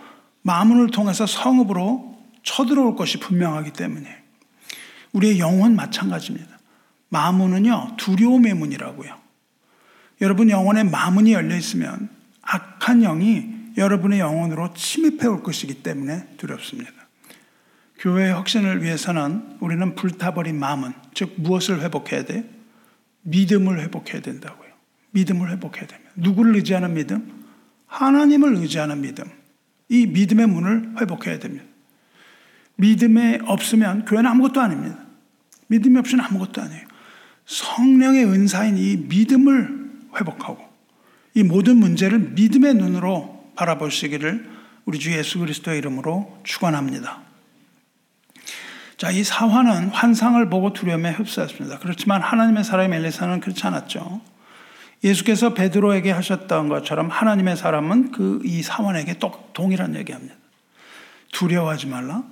마문을 0.42 0.90
통해서 0.92 1.26
성읍으로 1.26 2.18
쳐들어올 2.44 2.94
것이 2.94 3.18
분명하기 3.18 3.72
때문에 3.72 4.22
우리의 5.12 5.40
영혼 5.40 5.74
마찬가지입니다. 5.74 6.56
마문은요 7.08 7.96
두려움의 7.96 8.54
문이라고요. 8.54 9.18
여러분 10.20 10.50
영혼에 10.50 10.84
마문이 10.84 11.32
열려 11.32 11.56
있으면 11.56 12.08
악한 12.42 13.00
영이 13.00 13.48
여러분의 13.76 14.20
영혼으로 14.20 14.74
침입해 14.74 15.26
올 15.26 15.42
것이기 15.42 15.82
때문에 15.82 16.28
두렵습니다. 16.36 16.92
교회의 17.98 18.32
혁신을 18.34 18.84
위해서는 18.84 19.56
우리는 19.58 19.96
불타버린 19.96 20.58
마음은 20.60 20.92
즉 21.12 21.34
무엇을 21.38 21.80
회복해야 21.80 22.24
돼? 22.24 22.48
믿음을 23.22 23.80
회복해야 23.80 24.22
된다고요. 24.22 24.61
믿음을 25.12 25.50
회복해야 25.50 25.86
됩니다. 25.86 26.10
누구를 26.16 26.56
의지하는 26.56 26.94
믿음? 26.94 27.44
하나님을 27.86 28.56
의지하는 28.56 29.00
믿음. 29.00 29.24
이 29.88 30.06
믿음의 30.06 30.46
문을 30.46 30.94
회복해야 31.00 31.38
됩니다. 31.38 31.64
믿음에 32.76 33.38
없으면 33.44 34.06
교회는 34.06 34.30
아무것도 34.30 34.60
아닙니다. 34.60 34.98
믿음이 35.68 35.98
없이는 35.98 36.24
아무것도 36.24 36.62
아니에요. 36.62 36.86
성령의 37.46 38.24
은사인 38.24 38.78
이 38.78 38.96
믿음을 38.96 39.90
회복하고 40.18 40.72
이 41.34 41.42
모든 41.42 41.76
문제를 41.76 42.18
믿음의 42.18 42.74
눈으로 42.74 43.52
바라보시기를 43.56 44.50
우리 44.84 44.98
주 44.98 45.12
예수 45.12 45.38
그리스도의 45.38 45.78
이름으로 45.78 46.40
축원합니다. 46.44 47.22
자, 48.96 49.10
이 49.10 49.24
사화는 49.24 49.88
환상을 49.88 50.48
보고 50.48 50.72
두려움에 50.72 51.10
흡수했습니다. 51.10 51.80
그렇지만 51.80 52.22
하나님의 52.22 52.64
사람 52.64 52.92
엘리사는 52.92 53.40
그렇지 53.40 53.66
않았죠. 53.66 54.20
예수께서 55.04 55.54
베드로에게 55.54 56.10
하셨던 56.12 56.68
것처럼 56.68 57.08
하나님의 57.08 57.56
사람은 57.56 58.12
그 58.12 58.40
이 58.44 58.62
사원에게 58.62 59.18
똑 59.18 59.52
동일한 59.52 59.94
얘기합니다. 59.96 60.34
두려워하지 61.32 61.86
말라. 61.88 62.22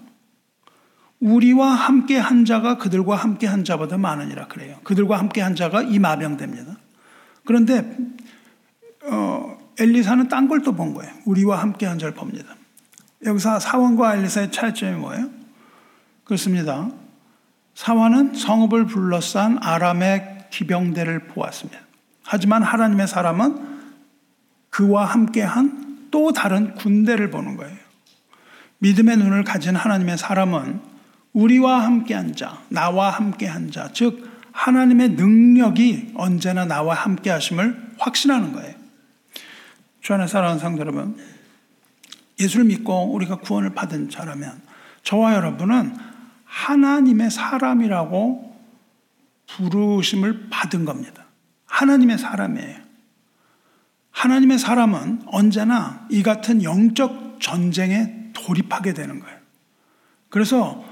우리와 1.20 1.68
함께 1.68 2.16
한 2.16 2.44
자가 2.44 2.78
그들과 2.78 3.16
함께 3.16 3.46
한 3.46 3.64
자보다 3.64 3.98
많으니라 3.98 4.46
그래요. 4.48 4.78
그들과 4.84 5.18
함께 5.18 5.40
한 5.40 5.54
자가 5.54 5.82
이 5.82 5.98
마병됩니다. 5.98 6.76
그런데 7.44 7.96
어, 9.04 9.58
엘리사는 9.78 10.28
딴 10.28 10.48
걸 10.48 10.62
또 10.62 10.72
본 10.72 10.94
거예요. 10.94 11.12
우리와 11.26 11.60
함께 11.60 11.86
한 11.86 11.98
자를 11.98 12.14
봅니다. 12.14 12.54
여기서 13.24 13.58
사원과 13.60 14.16
엘리사의 14.16 14.52
차이점이 14.52 14.96
뭐예요? 14.98 15.28
그렇습니다. 16.24 16.88
사원은 17.74 18.34
성읍을 18.34 18.86
둘러싼 18.86 19.58
아람의 19.62 20.46
기병대를 20.50 21.28
보았습니다. 21.28 21.80
하지만 22.24 22.62
하나님의 22.62 23.08
사람은 23.08 23.80
그와 24.70 25.04
함께한 25.04 26.08
또 26.10 26.32
다른 26.32 26.74
군대를 26.74 27.30
보는 27.30 27.56
거예요. 27.56 27.76
믿음의 28.78 29.16
눈을 29.18 29.44
가진 29.44 29.76
하나님의 29.76 30.18
사람은 30.18 30.80
우리와 31.32 31.84
함께한 31.84 32.34
자, 32.34 32.62
나와 32.68 33.10
함께한 33.10 33.70
자, 33.70 33.90
즉 33.92 34.28
하나님의 34.52 35.10
능력이 35.10 36.12
언제나 36.16 36.64
나와 36.64 36.94
함께 36.94 37.30
하심을 37.30 37.94
확신하는 37.98 38.52
거예요. 38.52 38.74
주 40.00 40.14
안에 40.14 40.26
사랑하는 40.26 40.60
성도 40.60 40.80
여러분, 40.80 41.16
예수를 42.38 42.64
믿고 42.64 43.12
우리가 43.12 43.36
구원을 43.36 43.74
받은 43.74 44.08
자라면 44.08 44.60
저와 45.02 45.34
여러분은 45.34 45.94
하나님의 46.44 47.30
사람이라고 47.30 48.56
부르심을 49.46 50.48
받은 50.50 50.84
겁니다. 50.84 51.24
하나님의 51.70 52.18
사람이에요. 52.18 52.80
하나님의 54.10 54.58
사람은 54.58 55.22
언제나 55.26 56.06
이 56.10 56.22
같은 56.22 56.62
영적 56.62 57.40
전쟁에 57.40 58.32
돌입하게 58.34 58.92
되는 58.92 59.20
거예요. 59.20 59.38
그래서 60.28 60.84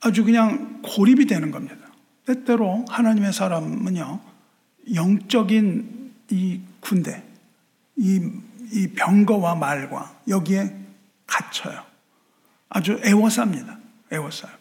아주 0.00 0.24
그냥 0.24 0.80
고립이 0.82 1.26
되는 1.26 1.50
겁니다. 1.50 1.76
때때로 2.24 2.84
하나님의 2.88 3.32
사람은요, 3.32 4.20
영적인 4.94 6.12
이 6.30 6.60
군대, 6.80 7.22
이, 7.96 8.20
이 8.72 8.88
병거와 8.88 9.54
말과 9.54 10.14
여기에 10.26 10.76
갇혀요. 11.26 11.84
아주 12.68 13.00
애워쌉니다. 13.00 13.78
애워싸요. 14.12 14.52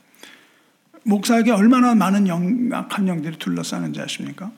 목사에게 1.04 1.52
얼마나 1.52 1.95
많은 1.95 2.28
영 2.28 2.70
악한 2.72 3.08
영들이 3.08 3.38
둘러싸는지 3.38 4.02
아십니까? 4.02 4.52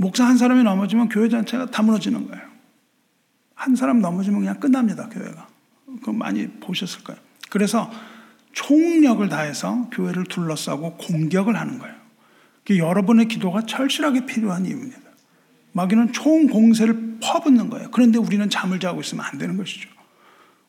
목사 0.00 0.24
한 0.24 0.38
사람이 0.38 0.62
넘어지면 0.62 1.10
교회 1.10 1.28
전체가 1.28 1.66
다 1.66 1.82
무너지는 1.82 2.26
거예요. 2.26 2.42
한 3.54 3.76
사람 3.76 4.00
넘어지면 4.00 4.40
그냥 4.40 4.58
끝납니다, 4.58 5.10
교회가. 5.10 5.46
그거 5.84 6.14
많이 6.14 6.48
보셨을 6.48 7.04
거예요. 7.04 7.20
그래서 7.50 7.90
총력을 8.52 9.28
다해서 9.28 9.90
교회를 9.92 10.24
둘러싸고 10.24 10.96
공격을 10.96 11.54
하는 11.54 11.78
거예요. 11.78 11.94
여러분의 12.70 13.28
기도가 13.28 13.60
철실하게 13.62 14.24
필요한 14.24 14.64
이유입니다. 14.64 15.10
마귀는 15.72 16.12
총 16.14 16.46
공세를 16.46 17.18
퍼붓는 17.22 17.68
거예요. 17.68 17.90
그런데 17.90 18.18
우리는 18.18 18.48
잠을 18.48 18.80
자고 18.80 19.02
있으면 19.02 19.26
안 19.26 19.36
되는 19.36 19.58
것이죠. 19.58 19.90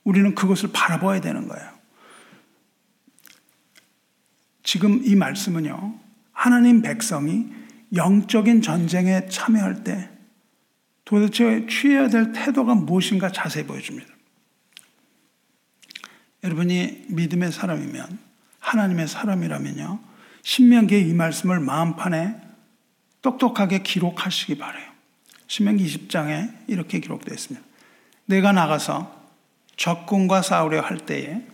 우리는 0.04 0.36
그것을 0.36 0.72
바라봐야 0.74 1.22
되는 1.22 1.48
거예요. 1.48 1.70
지금 4.64 5.02
이 5.06 5.16
말씀은요, 5.16 5.94
하나님 6.34 6.82
백성이 6.82 7.61
영적인 7.96 8.62
전쟁에 8.62 9.28
참여할 9.28 9.84
때 9.84 10.10
도대체 11.06 11.66
취해야 11.70 12.08
될 12.08 12.32
태도가 12.32 12.76
무엇인가 12.76 13.32
자세히 13.32 13.66
보여줍니다. 13.66 14.10
여러분이 16.44 17.06
믿음의 17.10 17.52
사람이면, 17.52 18.18
하나님의 18.60 19.08
사람이라면요, 19.08 20.00
신명기의 20.44 21.10
이 21.10 21.14
말씀을 21.14 21.60
마음판에 21.60 22.40
똑똑하게 23.22 23.84
기록하시기 23.84 24.58
바래요. 24.58 24.90
신명기 25.48 25.86
20장에 25.86 26.56
이렇게 26.68 27.00
기록되어 27.00 27.34
있습니다. 27.34 27.66
내가 28.26 28.54
나가서 28.54 29.22
적군과 29.76 30.42
싸우려 30.42 30.82
할 30.82 30.98
때에 30.98 31.46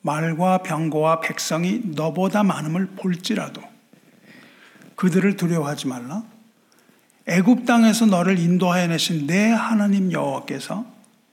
말과 0.00 0.58
병거와 0.62 1.20
백성이 1.20 1.82
너보다 1.84 2.42
많음을 2.42 2.86
볼지라도 2.96 3.62
그들을 4.96 5.36
두려워하지 5.36 5.86
말라. 5.86 6.24
애굽 7.26 7.66
땅에서 7.66 8.06
너를 8.06 8.38
인도하여 8.38 8.88
내신 8.88 9.26
내 9.26 9.50
하나님 9.50 10.12
여호와께서 10.12 10.84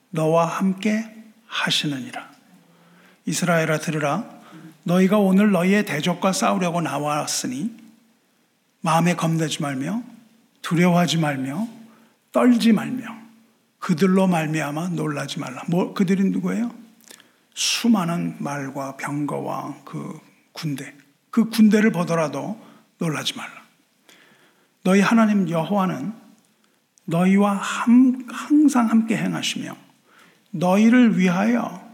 너와 0.09 0.45
함께 0.45 1.05
하시느니라. 1.47 2.30
이스라엘아 3.26 3.80
들으라. 3.80 4.30
너희가 4.84 5.18
오늘 5.18 5.51
너희의 5.51 5.86
대적과 5.86 6.34
싸우려고 6.34 6.82
나왔으니 6.82 7.76
마음에 8.82 9.16
겁내지 9.16 9.61
말며 9.61 10.03
두려워하지 10.61 11.18
말며 11.18 11.68
떨지 12.32 12.74
말며 12.74 13.05
그들로 13.80 14.28
말미암아 14.28 14.89
놀라지 14.89 15.39
말라. 15.39 15.64
뭐 15.68 15.93
그들이 15.93 16.24
누구예요? 16.30 16.74
수많은 17.53 18.36
말과 18.39 18.97
병거와 18.97 19.82
그 19.86 20.20
군대, 20.51 20.93
그 21.30 21.49
군대를 21.49 21.91
보더라도 21.91 22.59
놀라지 23.04 23.36
말라. 23.36 23.64
너희 24.84 25.01
하나님 25.01 25.49
여호와는 25.49 26.14
너희와 27.06 27.54
함, 27.54 28.26
항상 28.30 28.89
함께 28.89 29.18
행하시며 29.18 29.76
너희를 30.51 31.18
위하여 31.18 31.91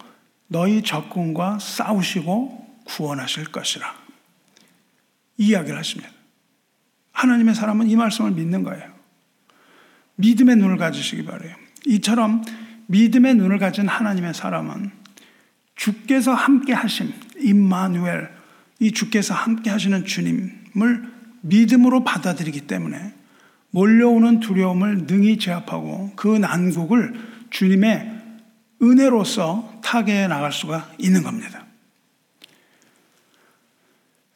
너희 0.47 0.83
적군과 0.83 1.59
싸우시고 1.59 2.83
구원하실 2.85 3.51
것이라. 3.51 3.91
이 5.37 5.47
이야기를 5.47 5.77
하십니다. 5.77 6.11
하나님의 7.11 7.55
사람은 7.55 7.89
이 7.89 7.95
말씀을 7.95 8.31
믿는 8.31 8.63
거예요. 8.63 8.91
믿음의 10.15 10.57
눈을 10.57 10.77
가지시기 10.77 11.25
바래요. 11.25 11.55
이처럼 11.85 12.43
믿음의 12.87 13.35
눈을 13.35 13.57
가진 13.57 13.87
하나님의 13.87 14.33
사람은 14.33 14.91
주께서 15.75 16.33
함께 16.33 16.73
하심, 16.73 17.13
임마누엘, 17.37 18.29
이 18.79 18.91
주께서 18.91 19.33
함께 19.33 19.69
하시는 19.69 20.05
주님 20.05 20.58
을 20.77 21.11
믿음으로 21.41 22.03
받아들이기 22.03 22.67
때문에 22.67 23.13
몰려오는 23.71 24.39
두려움을 24.39 25.05
능히 25.05 25.37
제압하고 25.37 26.13
그 26.15 26.27
난국을 26.27 27.13
주님의 27.49 28.19
은혜로서 28.81 29.81
타개해 29.83 30.27
나갈 30.27 30.51
수가 30.51 30.89
있는 30.97 31.23
겁니다. 31.23 31.65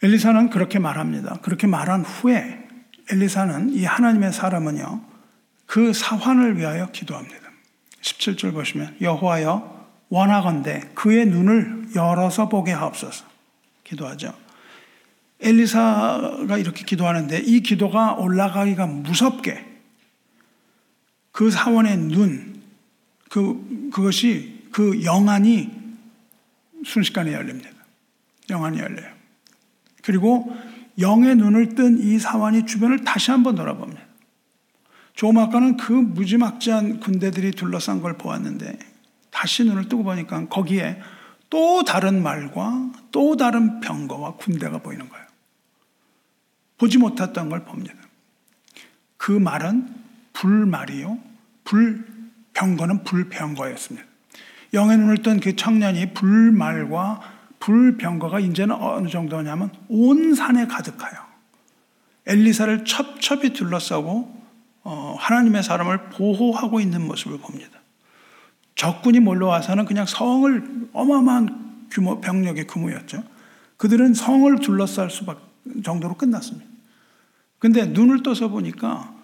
엘리사는 0.01 0.49
그렇게 0.49 0.79
말합니다. 0.79 1.37
그렇게 1.41 1.65
말한 1.65 2.03
후에 2.03 2.67
엘리사는 3.09 3.69
이 3.71 3.85
하나님의 3.85 4.33
사람은요, 4.33 5.01
그 5.65 5.93
사환을 5.93 6.57
위하여 6.57 6.91
기도합니다. 6.91 7.37
17절 8.01 8.53
보시면 8.53 8.97
여호와여 8.99 9.87
원하건대 10.09 10.91
그의 10.93 11.25
눈을 11.25 11.87
열어서 11.95 12.49
보게 12.49 12.71
하옵소서. 12.71 13.25
기도하죠. 13.83 14.42
엘리사가 15.43 16.57
이렇게 16.57 16.83
기도하는데 16.83 17.39
이 17.39 17.61
기도가 17.61 18.13
올라가기가 18.13 18.87
무섭게 18.87 19.65
그 21.31 21.51
사원의 21.51 21.97
눈, 21.97 22.61
그, 23.29 23.89
그것이 23.91 24.67
그 24.71 25.03
영안이 25.03 25.71
순식간에 26.85 27.33
열립니다. 27.33 27.69
영안이 28.49 28.79
열려요. 28.79 29.11
그리고 30.03 30.55
영의 30.99 31.35
눈을 31.35 31.75
뜬 31.75 31.99
이 31.99 32.19
사원이 32.19 32.65
주변을 32.65 33.03
다시 33.03 33.31
한번 33.31 33.55
돌아봅니다. 33.55 34.01
조마카는 35.15 35.77
그 35.77 35.91
무지막지한 35.91 36.99
군대들이 36.99 37.51
둘러싼 37.51 38.01
걸 38.01 38.17
보았는데 38.17 38.77
다시 39.31 39.63
눈을 39.63 39.87
뜨고 39.89 40.03
보니까 40.03 40.47
거기에 40.47 40.99
또 41.49 41.83
다른 41.83 42.21
말과 42.21 42.91
또 43.11 43.37
다른 43.37 43.79
병거와 43.79 44.35
군대가 44.35 44.79
보이는 44.79 45.07
거예요. 45.07 45.22
보지 46.83 46.97
못했던 46.97 47.49
걸 47.49 47.63
봅니다. 47.63 47.93
그 49.15 49.31
말은 49.31 49.87
불말이요. 50.33 51.17
불병거는 51.63 53.05
불병거였습니다. 53.05 54.05
영의 54.73 54.97
눈을 54.97 55.19
뜬 55.19 55.39
그 55.39 55.55
청년이 55.55 56.13
불말과 56.13 57.21
불병거가 57.59 58.41
이제는 58.41 58.75
어느 58.75 59.07
정도냐면 59.07 59.71
온 59.87 60.35
산에 60.35 60.67
가득하여 60.67 61.13
엘리사를 62.25 62.83
첩첩이 62.83 63.53
둘러싸고 63.53 64.43
어, 64.83 65.15
하나님의 65.17 65.63
사람을 65.63 66.09
보호하고 66.09 66.81
있는 66.81 67.07
모습을 67.07 67.37
봅니다. 67.37 67.79
적군이 68.75 69.21
몰려와서는 69.21 69.85
그냥 69.85 70.05
성을 70.05 70.89
어마어마한 70.91 71.87
규모, 71.91 72.19
병력의 72.19 72.67
규모였죠. 72.67 73.23
그들은 73.77 74.13
성을 74.13 74.53
둘러쌀 74.59 75.09
수밖 75.09 75.53
정도로 75.83 76.15
끝났습니다. 76.15 76.72
근데 77.63 77.85
눈을 77.85 78.23
떠서 78.23 78.49
보니까 78.49 79.15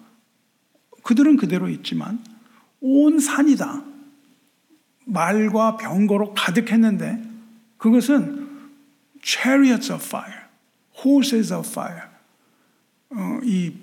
그들은 1.02 1.36
그대로 1.36 1.68
있지만 1.68 2.24
온 2.80 3.20
산이다. 3.20 3.84
말과 5.04 5.76
병거로 5.76 6.32
가득했는데 6.32 7.22
그것은 7.76 8.48
chariots 9.22 9.92
of 9.92 10.02
fire, 10.02 10.44
horses 11.04 11.52
of 11.52 11.68
fire. 11.68 12.04
어, 13.10 13.40
이 13.42 13.74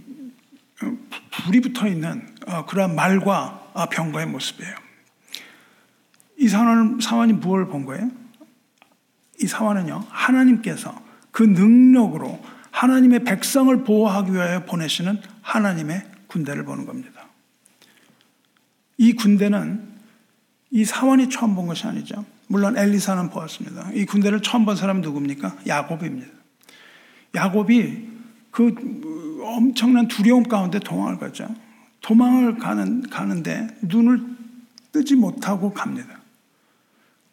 어, 0.81 0.97
불이 1.29 1.61
붙어 1.61 1.87
있는 1.87 2.27
어, 2.47 2.65
그러한 2.65 2.95
말과 2.95 3.87
병거의 3.91 4.25
모습이에요. 4.25 4.73
이 6.39 6.47
사원, 6.47 6.99
사원이 6.99 7.33
무엇을 7.33 7.67
본 7.67 7.85
거예요? 7.85 8.09
이 9.39 9.45
사원은요, 9.45 10.05
하나님께서 10.09 10.99
그 11.29 11.43
능력으로 11.43 12.41
하나님의 12.77 13.23
백성을 13.23 13.83
보호하기 13.83 14.33
위하여 14.33 14.63
보내시는 14.65 15.19
하나님의 15.41 16.03
군대를 16.27 16.63
보는 16.63 16.85
겁니다. 16.85 17.25
이 18.97 19.13
군대는 19.13 19.97
이 20.69 20.85
사원이 20.85 21.29
처음 21.29 21.55
본 21.55 21.65
것이 21.65 21.87
아니죠. 21.87 22.23
물론 22.47 22.77
엘리사는 22.77 23.31
보았습니다. 23.31 23.91
이 23.93 24.05
군대를 24.05 24.41
처음 24.41 24.65
본 24.65 24.75
사람은 24.75 25.01
누굽니까? 25.01 25.57
야곱입니다. 25.65 26.27
야곱이 27.33 28.09
그 28.51 29.41
엄청난 29.43 30.07
두려움 30.07 30.43
가운데 30.43 30.77
도망을 30.77 31.17
가죠. 31.17 31.47
도망을 32.01 32.57
가는, 32.59 33.01
가는데 33.09 33.67
눈을 33.81 34.21
뜨지 34.91 35.15
못하고 35.15 35.73
갑니다. 35.73 36.19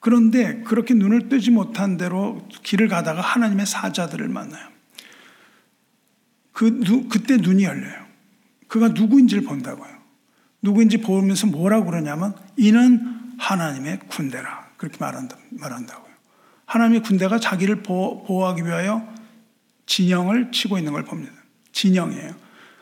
그런데 0.00 0.62
그렇게 0.62 0.94
눈을 0.94 1.28
뜨지 1.28 1.50
못한 1.50 1.98
대로 1.98 2.46
길을 2.62 2.88
가다가 2.88 3.20
하나님의 3.20 3.66
사자들을 3.66 4.28
만나요. 4.28 4.73
그, 6.54 6.80
그때 7.08 7.36
눈이 7.36 7.64
열려요. 7.64 8.04
그가 8.68 8.88
누구인지를 8.88 9.42
본다고요. 9.42 9.92
누구인지 10.62 10.98
보면서 10.98 11.46
뭐라고 11.48 11.84
그러냐면 11.84 12.34
이는 12.56 13.20
하나님의 13.38 14.00
군대라 14.08 14.68
그렇게 14.78 14.96
말한다, 14.98 15.36
말한다고요. 15.50 16.14
하나님의 16.64 17.02
군대가 17.02 17.38
자기를 17.38 17.82
보호, 17.82 18.46
하기 18.46 18.64
위하여 18.64 19.06
진영을 19.86 20.52
치고 20.52 20.78
있는 20.78 20.92
걸 20.92 21.04
봅니다. 21.04 21.32
진영이에요. 21.72 22.34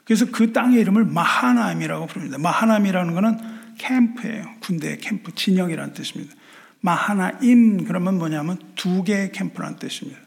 그래서 0.04 0.26
그 0.30 0.52
땅의 0.52 0.80
이름을 0.80 1.06
마하나임이라고 1.06 2.06
부릅니다. 2.06 2.38
마하나임이라는 2.38 3.14
것은 3.14 3.38
캠프예요. 3.78 4.44
군대의 4.60 4.98
캠프, 4.98 5.34
진영이라는 5.34 5.94
뜻입니다. 5.94 6.34
마하나임 6.80 7.84
그러면 7.84 8.18
뭐냐면 8.18 8.58
두 8.74 9.02
개의 9.02 9.32
캠프라는 9.32 9.78
뜻입니다. 9.78 10.20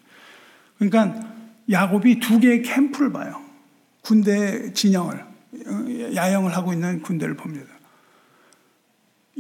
그러니까 0.78 1.35
야곱이 1.70 2.20
두 2.20 2.40
개의 2.40 2.62
캠프를 2.62 3.12
봐요. 3.12 3.42
군대 4.02 4.72
진영을 4.74 5.26
야영을 6.16 6.56
하고 6.56 6.74
있는 6.74 7.02
군대를 7.02 7.36
봅니다. 7.36 7.68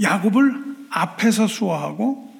야곱을 0.01 0.75
앞에서 0.89 1.47
수호하고 1.47 2.33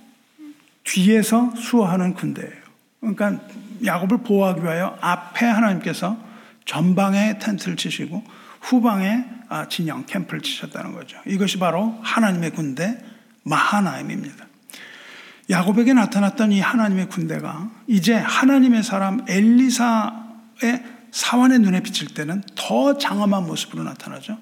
뒤에서 0.84 1.54
수호하는 1.56 2.14
군대예요. 2.14 2.66
그러니까 3.00 3.42
야곱을 3.84 4.20
보호하기 4.24 4.64
위하여 4.64 4.98
앞에 5.02 5.46
하나님께서 5.46 6.18
전방에 6.66 7.38
텐트를 7.40 7.76
치시고 7.76 8.24
후방에 8.62 9.26
아, 9.48 9.68
진영 9.68 10.06
캠프를 10.06 10.42
치셨다는 10.42 10.94
거죠. 10.94 11.20
이것이 11.28 11.60
바로 11.60 12.00
하나님의 12.02 12.52
군대 12.52 12.98
마하나임입니다. 13.44 14.45
야곱에게 15.50 15.94
나타났던 15.94 16.52
이 16.52 16.60
하나님의 16.60 17.10
군대가 17.10 17.70
이제 17.88 18.16
하나님의 18.16 18.84
사람 18.84 19.24
엘리사의 19.28 20.84
사환의 21.12 21.60
눈에 21.60 21.82
비칠 21.82 22.14
때는 22.14 22.44
더 22.56 22.98
장엄한 22.98 23.46
모습으로 23.46 23.84
나타나죠. 23.84 24.38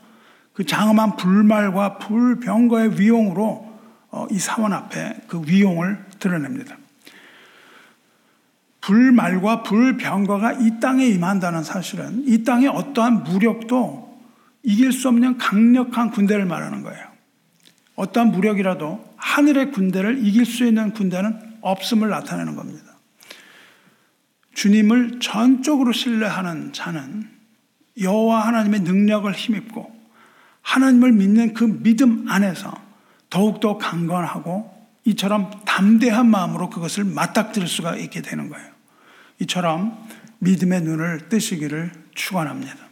그 0.54 0.66
장엄한 0.66 1.18
불말과 1.18 1.98
불병거의 1.98 3.00
위용으로 3.00 3.74
어, 4.12 4.28
이 4.30 4.40
사원 4.40 4.74
앞에 4.74 5.22
그 5.28 5.42
위용을 5.46 6.06
드러냅니다. 6.20 6.78
불말과 8.82 9.64
불병거가 9.64 10.54
이 10.54 10.80
땅에 10.80 11.06
임한다는 11.08 11.64
사실은 11.64 12.24
이 12.28 12.44
땅의 12.44 12.68
어떠한 12.68 13.24
무력도 13.24 14.22
이길 14.64 14.92
수 14.92 15.08
없는 15.08 15.38
강력한 15.38 16.12
군대를 16.12 16.46
말하는 16.46 16.84
거예요. 16.84 17.13
어떠한 17.96 18.32
무력이라도 18.32 19.14
하늘의 19.18 19.72
군대를 19.72 20.26
이길 20.26 20.46
수 20.46 20.66
있는 20.66 20.92
군대는 20.94 21.58
없음을 21.62 22.10
나타내는 22.10 22.56
겁니다. 22.56 22.94
주님을 24.54 25.20
전적으로 25.20 25.92
신뢰하는 25.92 26.74
자는 26.74 27.30
여호와 28.00 28.48
하나님의 28.48 28.82
능력을 28.82 29.32
힘입고 29.32 29.92
하나님을 30.62 31.12
믿는 31.12 31.54
그 31.54 31.64
믿음 31.84 32.30
안에서 32.30 32.74
더욱더 33.30 33.78
강건하고 33.78 34.72
이처럼 35.06 35.52
담대한 35.66 36.30
마음으로 36.30 36.70
그것을 36.70 37.04
맞닥뜨릴 37.04 37.68
수가 37.68 37.96
있게 37.98 38.22
되는 38.22 38.50
거예요. 38.50 38.72
이처럼 39.40 40.08
믿음의 40.40 40.82
눈을 40.82 41.30
뜨시기를 41.30 41.92
축원합니다. 42.16 42.83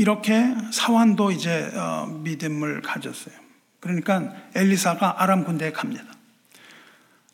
이렇게 0.00 0.54
사환도 0.72 1.30
이제 1.30 1.70
어, 1.74 2.06
믿음을 2.06 2.80
가졌어요. 2.80 3.34
그러니까 3.80 4.32
엘리사가 4.54 5.22
아람 5.22 5.44
군대에 5.44 5.72
갑니다. 5.72 6.04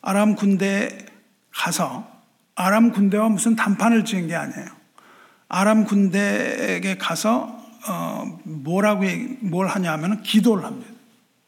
아람 0.01 0.35
군대에 0.35 0.89
가서 1.49 2.05
아람 2.55 2.91
군대와 2.91 3.29
무슨 3.29 3.55
단판을 3.55 4.03
지은 4.03 4.27
게 4.27 4.35
아니에요. 4.35 4.67
아람 5.47 5.85
군대에게 5.85 6.97
가서 6.97 7.57
어, 7.87 8.37
뭐라고 8.43 9.05
뭘 9.39 9.67
하냐면 9.67 10.21
기도를 10.21 10.65
합니다. 10.65 10.91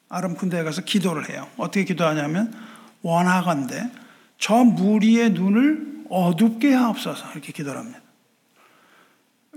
아람 0.07 0.35
군대에 0.35 0.63
가서 0.63 0.83
기도를 0.83 1.29
해요. 1.29 1.49
어떻게 1.57 1.83
기도하냐면 1.83 2.53
원하건대 3.01 3.91
저 4.37 4.55
무리의 4.63 5.31
눈을 5.31 6.05
어둡게 6.09 6.73
하옵소서 6.73 7.33
이렇게 7.33 7.51
기도를 7.51 7.81
합니다. 7.81 7.99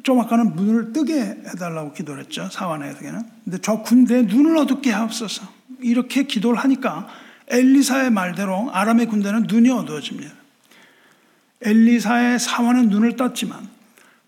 좀 0.02 0.20
아까는 0.20 0.54
문을 0.56 0.92
뜨게 0.92 1.20
해달라고 1.20 1.92
기도를 1.92 2.24
했죠. 2.24 2.48
사완에게는. 2.50 3.22
근데 3.44 3.58
저 3.58 3.82
군대의 3.82 4.24
눈을 4.24 4.56
어둡게 4.56 4.90
하옵소서. 4.90 5.46
이렇게 5.80 6.24
기도를 6.24 6.58
하니까 6.58 7.08
엘리사의 7.48 8.10
말대로 8.10 8.70
아람의 8.72 9.06
군대는 9.06 9.44
눈이 9.48 9.70
어두워집니다. 9.70 10.32
엘리사의 11.62 12.38
사원은 12.38 12.88
눈을 12.88 13.16
떴지만 13.16 13.68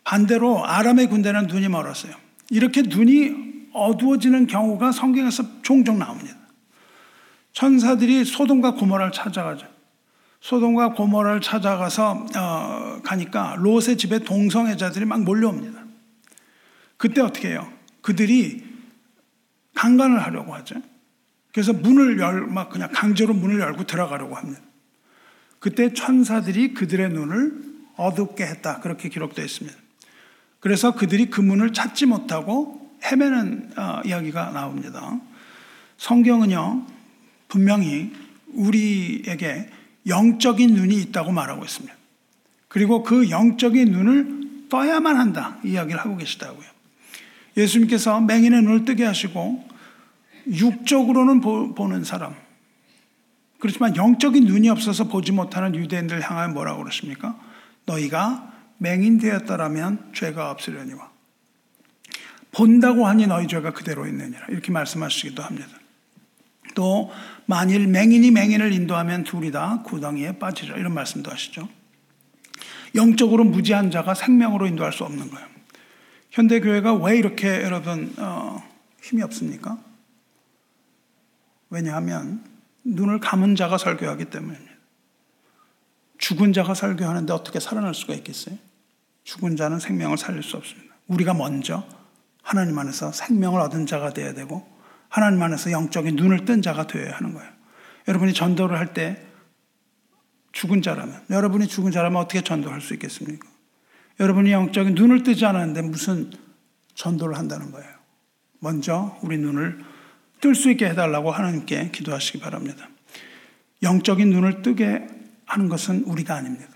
반대로 0.04 0.64
아람의 0.64 1.08
군대는 1.08 1.46
눈이 1.46 1.68
멀었어요. 1.68 2.12
이렇게 2.50 2.82
눈이 2.82 3.70
어두워지는 3.72 4.46
경우가 4.46 4.92
성경에서 4.92 5.62
종종 5.62 5.98
나옵니다. 5.98 6.36
천사들이 7.52 8.24
소돔과 8.24 8.74
고모라를 8.74 9.12
찾아가죠. 9.12 9.66
소돔과 10.44 10.92
고모라를 10.92 11.40
찾아가서 11.40 12.26
어, 12.36 13.00
가니까 13.02 13.56
롯의 13.58 13.96
집에 13.96 14.18
동성애자들이 14.18 15.06
막 15.06 15.22
몰려옵니다. 15.22 15.82
그때 16.98 17.22
어떻게 17.22 17.48
해요? 17.48 17.66
그들이 18.02 18.62
강간을 19.74 20.22
하려고 20.22 20.54
하죠. 20.56 20.74
그래서 21.50 21.72
문을 21.72 22.20
열, 22.20 22.46
막 22.46 22.68
그냥 22.68 22.90
강제로 22.92 23.32
문을 23.32 23.58
열고 23.58 23.84
들어가려고 23.84 24.34
합니다. 24.34 24.60
그때 25.60 25.94
천사들이 25.94 26.74
그들의 26.74 27.08
눈을 27.08 27.62
어둡게 27.96 28.44
했다. 28.44 28.80
그렇게 28.80 29.08
기록되어 29.08 29.42
있습니다. 29.46 29.74
그래서 30.60 30.94
그들이 30.94 31.30
그 31.30 31.40
문을 31.40 31.72
찾지 31.72 32.04
못하고 32.04 32.94
헤매는 33.02 33.72
어, 33.78 34.02
이야기가 34.04 34.50
나옵니다. 34.50 35.18
성경은요, 35.96 36.84
분명히 37.48 38.12
우리에게 38.48 39.70
영적인 40.06 40.74
눈이 40.74 41.00
있다고 41.02 41.32
말하고 41.32 41.64
있습니다. 41.64 41.94
그리고 42.68 43.02
그 43.02 43.30
영적인 43.30 43.90
눈을 43.90 44.68
떠야만 44.68 45.16
한다. 45.16 45.58
이야기를 45.64 46.00
하고 46.00 46.16
계시다고요. 46.16 46.66
예수님께서 47.56 48.20
맹인의 48.20 48.62
눈을 48.62 48.84
뜨게 48.84 49.04
하시고 49.04 49.64
육적으로는 50.48 51.40
보, 51.40 51.88
는 51.88 52.04
사람. 52.04 52.34
그렇지만 53.60 53.96
영적인 53.96 54.44
눈이 54.44 54.68
없어서 54.68 55.04
보지 55.04 55.32
못하는 55.32 55.74
유대인들 55.74 56.20
향하여 56.20 56.48
뭐라고 56.48 56.80
그러십니까? 56.82 57.38
너희가 57.86 58.52
맹인 58.78 59.18
되었더라면 59.18 60.10
죄가 60.12 60.50
없으려니와. 60.50 61.10
본다고 62.52 63.06
하니 63.06 63.26
너희 63.26 63.46
죄가 63.46 63.72
그대로 63.72 64.06
있느니라. 64.06 64.46
이렇게 64.48 64.70
말씀하시기도 64.70 65.42
합니다. 65.42 65.68
또 66.74 67.10
만일 67.46 67.86
맹인이 67.86 68.30
맹인을 68.30 68.72
인도하면 68.72 69.24
둘이 69.24 69.50
다 69.50 69.82
구덩이에 69.84 70.38
빠지라 70.38 70.76
이런 70.76 70.94
말씀도 70.94 71.30
하시죠. 71.30 71.68
영적으로 72.94 73.44
무지한 73.44 73.90
자가 73.90 74.14
생명으로 74.14 74.66
인도할 74.66 74.92
수 74.92 75.04
없는 75.04 75.30
거예요. 75.30 75.46
현대 76.30 76.60
교회가 76.60 76.94
왜 76.94 77.16
이렇게 77.16 77.62
여러분 77.62 78.12
어, 78.18 78.62
힘이 79.02 79.22
없습니까? 79.22 79.78
왜냐하면 81.70 82.44
눈을 82.84 83.20
감은 83.20 83.56
자가 83.56 83.78
설교하기 83.78 84.26
때문입니다. 84.26 84.72
죽은 86.18 86.52
자가 86.52 86.74
설교하는데 86.74 87.32
어떻게 87.32 87.60
살아날 87.60 87.94
수가 87.94 88.14
있겠어요? 88.14 88.56
죽은 89.24 89.56
자는 89.56 89.78
생명을 89.78 90.18
살릴 90.18 90.42
수 90.42 90.56
없습니다. 90.56 90.94
우리가 91.08 91.34
먼저 91.34 91.84
하나님 92.42 92.78
안에서 92.78 93.12
생명을 93.12 93.60
얻은 93.60 93.86
자가 93.86 94.12
되어야 94.12 94.34
되고 94.34 94.73
하나님 95.14 95.40
안에서 95.44 95.70
영적인 95.70 96.16
눈을 96.16 96.44
뜬 96.44 96.60
자가 96.60 96.88
되어야 96.88 97.14
하는 97.14 97.34
거예요. 97.34 97.48
여러분이 98.08 98.34
전도를 98.34 98.76
할 98.76 98.94
때 98.94 99.24
죽은 100.50 100.82
자라면, 100.82 101.22
여러분이 101.30 101.68
죽은 101.68 101.92
자라면 101.92 102.20
어떻게 102.20 102.40
전도할 102.40 102.80
수 102.80 102.94
있겠습니까? 102.94 103.48
여러분이 104.18 104.50
영적인 104.50 104.96
눈을 104.96 105.22
뜨지 105.22 105.46
않았는데 105.46 105.82
무슨 105.82 106.32
전도를 106.96 107.38
한다는 107.38 107.70
거예요. 107.70 107.88
먼저 108.58 109.16
우리 109.22 109.38
눈을 109.38 109.78
뜰 110.40 110.56
수 110.56 110.68
있게 110.72 110.86
해달라고 110.86 111.30
하나님께 111.30 111.92
기도하시기 111.92 112.40
바랍니다. 112.40 112.88
영적인 113.84 114.30
눈을 114.30 114.62
뜨게 114.62 115.06
하는 115.46 115.68
것은 115.68 116.02
우리가 116.06 116.34
아닙니다. 116.34 116.72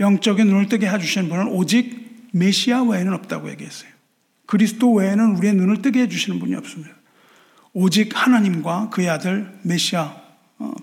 영적인 0.00 0.46
눈을 0.46 0.70
뜨게 0.70 0.88
해주시는 0.88 1.28
분은 1.28 1.48
오직 1.48 2.30
메시아 2.32 2.84
외에는 2.84 3.12
없다고 3.12 3.50
얘기했어요. 3.50 3.90
그리스도 4.46 4.94
외에는 4.94 5.36
우리의 5.36 5.54
눈을 5.54 5.82
뜨게 5.82 6.00
해주시는 6.00 6.38
분이 6.40 6.54
없습니다. 6.54 6.93
오직 7.74 8.12
하나님과 8.14 8.88
그의 8.90 9.10
아들 9.10 9.52
메시아 9.62 10.16
어, 10.58 10.74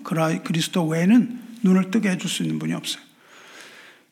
그리스도 0.44 0.86
외에는 0.86 1.40
눈을 1.62 1.90
뜨게 1.90 2.10
해줄 2.10 2.28
수 2.30 2.42
있는 2.42 2.58
분이 2.58 2.74
없어요. 2.74 3.02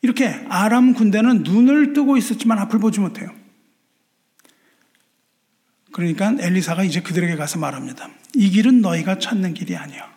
이렇게 0.01 0.27
아람 0.49 0.93
군대는 0.93 1.43
눈을 1.43 1.93
뜨고 1.93 2.17
있었지만 2.17 2.57
앞을 2.57 2.79
보지 2.79 2.99
못해요. 2.99 3.29
그러니까 5.91 6.35
엘리사가 6.39 6.83
이제 6.83 7.01
그들에게 7.01 7.35
가서 7.35 7.59
말합니다. 7.59 8.09
이 8.33 8.49
길은 8.49 8.81
너희가 8.81 9.19
찾는 9.19 9.53
길이 9.53 9.75
아니야. 9.75 10.09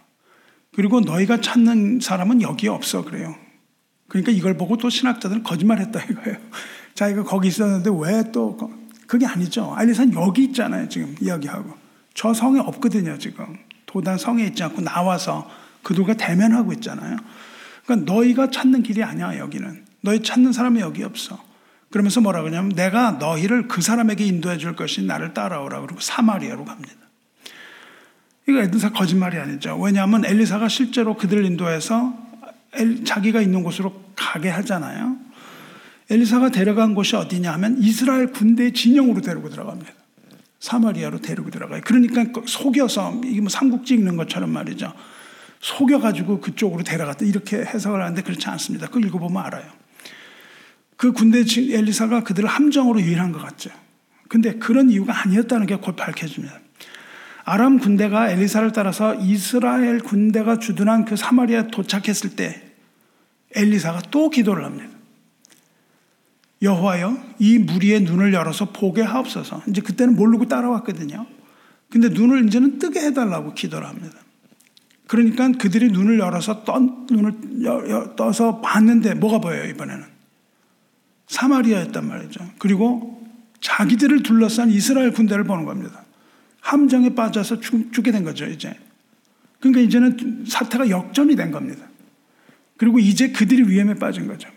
그리고 0.74 1.00
너희가 1.00 1.40
찾는 1.40 2.00
사람은 2.00 2.40
여기에 2.40 2.70
없어 2.70 3.04
그래요. 3.04 3.36
그러니까 4.08 4.32
이걸 4.32 4.56
보고 4.56 4.76
또 4.78 4.88
신학자들은 4.88 5.42
거짓말했다 5.42 6.02
이거예요. 6.02 6.38
자기가 6.94 7.24
거기 7.24 7.48
있었는데 7.48 7.90
왜 7.92 8.22
또 8.32 8.56
그게 9.06 9.26
아니죠. 9.26 9.76
엘리사는 9.78 10.14
여기 10.14 10.44
있잖아요. 10.44 10.88
지금 10.88 11.14
이야기하고 11.20 11.83
저 12.14 12.32
성에 12.32 12.60
없거든요. 12.60 13.18
지금 13.18 13.58
도단 13.86 14.18
성에 14.18 14.44
있지 14.46 14.62
않고 14.62 14.82
나와서 14.82 15.50
그들과 15.82 16.14
대면하고 16.14 16.72
있잖아요. 16.74 17.16
그러니까 17.84 18.12
너희가 18.12 18.50
찾는 18.50 18.82
길이 18.82 19.02
아니야 19.02 19.38
여기는. 19.38 19.84
너희 20.00 20.22
찾는 20.22 20.52
사람이 20.52 20.80
여기 20.80 21.02
없어. 21.02 21.42
그러면서 21.90 22.20
뭐라 22.20 22.42
그러냐면 22.42 22.70
내가 22.70 23.12
너희를 23.12 23.68
그 23.68 23.80
사람에게 23.80 24.24
인도해 24.24 24.58
줄 24.58 24.74
것이 24.74 25.02
나를 25.04 25.34
따라오라 25.34 25.80
그러고 25.80 26.00
사마리아로 26.00 26.64
갑니다. 26.64 26.94
이거 28.48 28.58
엘리사 28.58 28.90
거짓말이 28.90 29.38
아니죠. 29.38 29.78
왜냐하면 29.78 30.24
엘리사가 30.24 30.68
실제로 30.68 31.16
그들을 31.16 31.44
인도해서 31.44 32.14
자기가 33.04 33.40
있는 33.40 33.62
곳으로 33.62 34.02
가게 34.16 34.48
하잖아요. 34.50 35.16
엘리사가 36.10 36.50
데려간 36.50 36.94
곳이 36.94 37.16
어디냐 37.16 37.52
하면 37.54 37.78
이스라엘 37.78 38.32
군대 38.32 38.72
진영으로 38.72 39.20
데리고 39.20 39.48
들어갑니다. 39.48 39.92
사마리아로 40.64 41.20
데리고 41.20 41.50
들어가요. 41.50 41.82
그러니까 41.84 42.24
속여서 42.46 43.20
이게 43.26 43.40
뭐 43.42 43.50
삼국지 43.50 43.94
읽는 43.94 44.16
것처럼 44.16 44.50
말이죠. 44.50 44.94
속여가지고 45.60 46.40
그쪽으로 46.40 46.82
데려갔다 46.82 47.26
이렇게 47.26 47.58
해석을 47.58 48.00
하는데 48.00 48.22
그렇지 48.22 48.48
않습니다. 48.48 48.86
그걸 48.86 49.04
읽어보면 49.04 49.44
알아요. 49.44 49.70
그 50.96 51.12
군대 51.12 51.40
엘리사가 51.40 52.24
그들을 52.24 52.48
함정으로 52.48 53.00
유인한 53.02 53.30
것 53.30 53.42
같죠. 53.42 53.70
근데 54.28 54.54
그런 54.54 54.88
이유가 54.88 55.12
아니었다는 55.22 55.66
게 55.66 55.76
곧 55.76 55.96
밝혀집니다. 55.96 56.58
아람 57.44 57.78
군대가 57.78 58.30
엘리사를 58.30 58.72
따라서 58.72 59.14
이스라엘 59.16 60.00
군대가 60.00 60.58
주둔한 60.58 61.04
그 61.04 61.16
사마리아 61.16 61.66
도착했을 61.66 62.36
때 62.36 62.62
엘리사가 63.54 64.00
또 64.10 64.30
기도를 64.30 64.64
합니다. 64.64 64.93
여호와여 66.62 67.16
이 67.38 67.58
무리의 67.58 68.02
눈을 68.02 68.32
열어서 68.32 68.72
보게 68.72 69.02
하옵소서. 69.02 69.62
이제 69.68 69.80
그때는 69.80 70.16
모르고 70.16 70.46
따라왔거든요. 70.46 71.26
근데 71.90 72.08
눈을 72.08 72.46
이제는 72.46 72.78
뜨게 72.78 73.00
해달라고 73.00 73.54
기도를 73.54 73.86
합니다. 73.86 74.18
그러니까 75.06 75.52
그들이 75.52 75.90
눈을 75.90 76.18
열어서 76.18 76.64
떠, 76.64 76.78
눈을 76.80 78.16
떠서 78.16 78.60
봤는데 78.60 79.14
뭐가 79.14 79.38
보여요 79.38 79.68
이번에는 79.68 80.04
사마리아였단 81.26 82.06
말이죠. 82.06 82.50
그리고 82.58 83.24
자기들을 83.60 84.22
둘러싼 84.22 84.70
이스라엘 84.70 85.12
군대를 85.12 85.44
보는 85.44 85.64
겁니다. 85.64 86.04
함정에 86.60 87.14
빠져서 87.14 87.60
죽, 87.60 87.92
죽게 87.92 88.10
된 88.10 88.24
거죠, 88.24 88.46
이제. 88.46 88.74
그러니까 89.60 89.80
이제는 89.82 90.44
사태가 90.46 90.88
역전이 90.90 91.36
된 91.36 91.50
겁니다. 91.50 91.86
그리고 92.76 92.98
이제 92.98 93.30
그들이 93.30 93.68
위험에 93.68 93.94
빠진 93.94 94.26
거죠. 94.26 94.48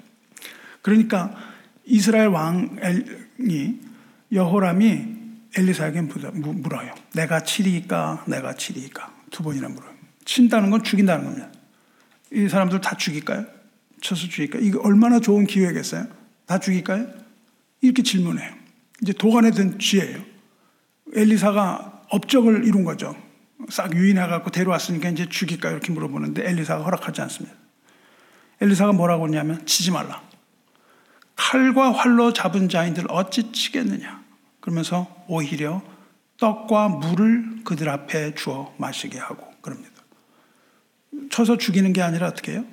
그러니까 0.82 1.36
이스라엘 1.88 2.28
왕이 2.28 3.80
여호람이 4.32 5.18
엘리사에게 5.58 6.02
물어요. 6.02 6.94
내가 7.16 7.44
치리까? 7.44 8.26
내가 8.28 8.54
치리까? 8.54 9.12
두 9.32 9.42
번이나 9.42 9.70
물어요. 9.70 9.92
친다는 10.26 10.70
건 10.70 10.84
죽인다는 10.84 11.26
겁니다. 11.26 11.50
이 12.32 12.50
사람들 12.50 12.82
다 12.82 12.98
죽일까요? 12.98 13.46
쳐서 14.02 14.28
죽일까요? 14.28 14.62
이거 14.62 14.82
얼마나 14.84 15.20
좋은 15.20 15.48
기회겠어요? 15.48 16.08
다 16.46 16.60
죽일까요? 16.60 17.08
이렇게 17.82 18.04
질문해요. 18.04 18.54
이제 19.02 19.14
도관에 19.14 19.52
든 19.52 19.80
쥐예요. 19.80 20.22
엘리사가 21.16 22.04
업적을 22.10 22.66
이룬 22.66 22.84
거죠. 22.84 23.16
싹 23.70 23.96
유인해갖고 23.96 24.52
데려왔으니까 24.52 25.10
이제 25.10 25.28
죽일까 25.30 25.72
이렇게 25.72 25.92
물어보는데 25.94 26.48
엘리사가 26.48 26.84
허락하지 26.84 27.22
않습니다. 27.22 27.56
엘리사가 28.60 28.92
뭐라고 28.92 29.26
했냐면 29.26 29.66
치지 29.66 29.92
말라. 29.92 30.27
칼과 31.38 31.94
활로 31.94 32.34
잡은 32.34 32.68
자인들 32.68 33.06
어찌 33.10 33.52
치겠느냐. 33.52 34.22
그러면서 34.60 35.08
오히려 35.28 35.82
떡과 36.38 36.90
물을 36.90 37.64
그들 37.64 37.88
앞에 37.88 38.36
주어 38.36 38.76
마시게 38.78 39.18
하고 39.18 39.50
그럽니다. 39.62 39.94
쳐서 41.30 41.58
죽이는 41.58 41.94
게 41.94 42.02
아니라 42.02 42.28
어떻게 42.28 42.54
해요? 42.54 42.66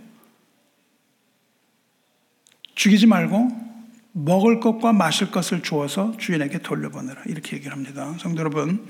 죽이지 2.75 3.07
말고 3.07 3.49
먹을 4.13 4.61
것과 4.61 4.93
마실 4.93 5.31
것을 5.31 5.63
주어서 5.63 6.17
주인에게 6.17 6.59
돌려보내라. 6.59 7.23
이렇게 7.27 7.57
얘기를 7.57 7.73
합니다. 7.73 8.15
성도 8.19 8.41
여러분, 8.41 8.87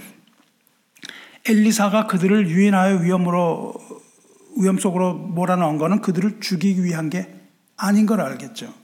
엘리사가 1.47 2.07
그들을 2.07 2.49
유인하여 2.49 3.01
위험으로, 3.01 3.75
위험 4.59 4.79
속으로 4.79 5.14
몰아넣은 5.14 5.79
거는 5.79 6.01
그들을 6.01 6.41
죽이기 6.41 6.85
위한 6.85 7.11
게 7.11 7.35
아닌 7.77 8.07
걸 8.07 8.20
알겠죠. 8.20 8.84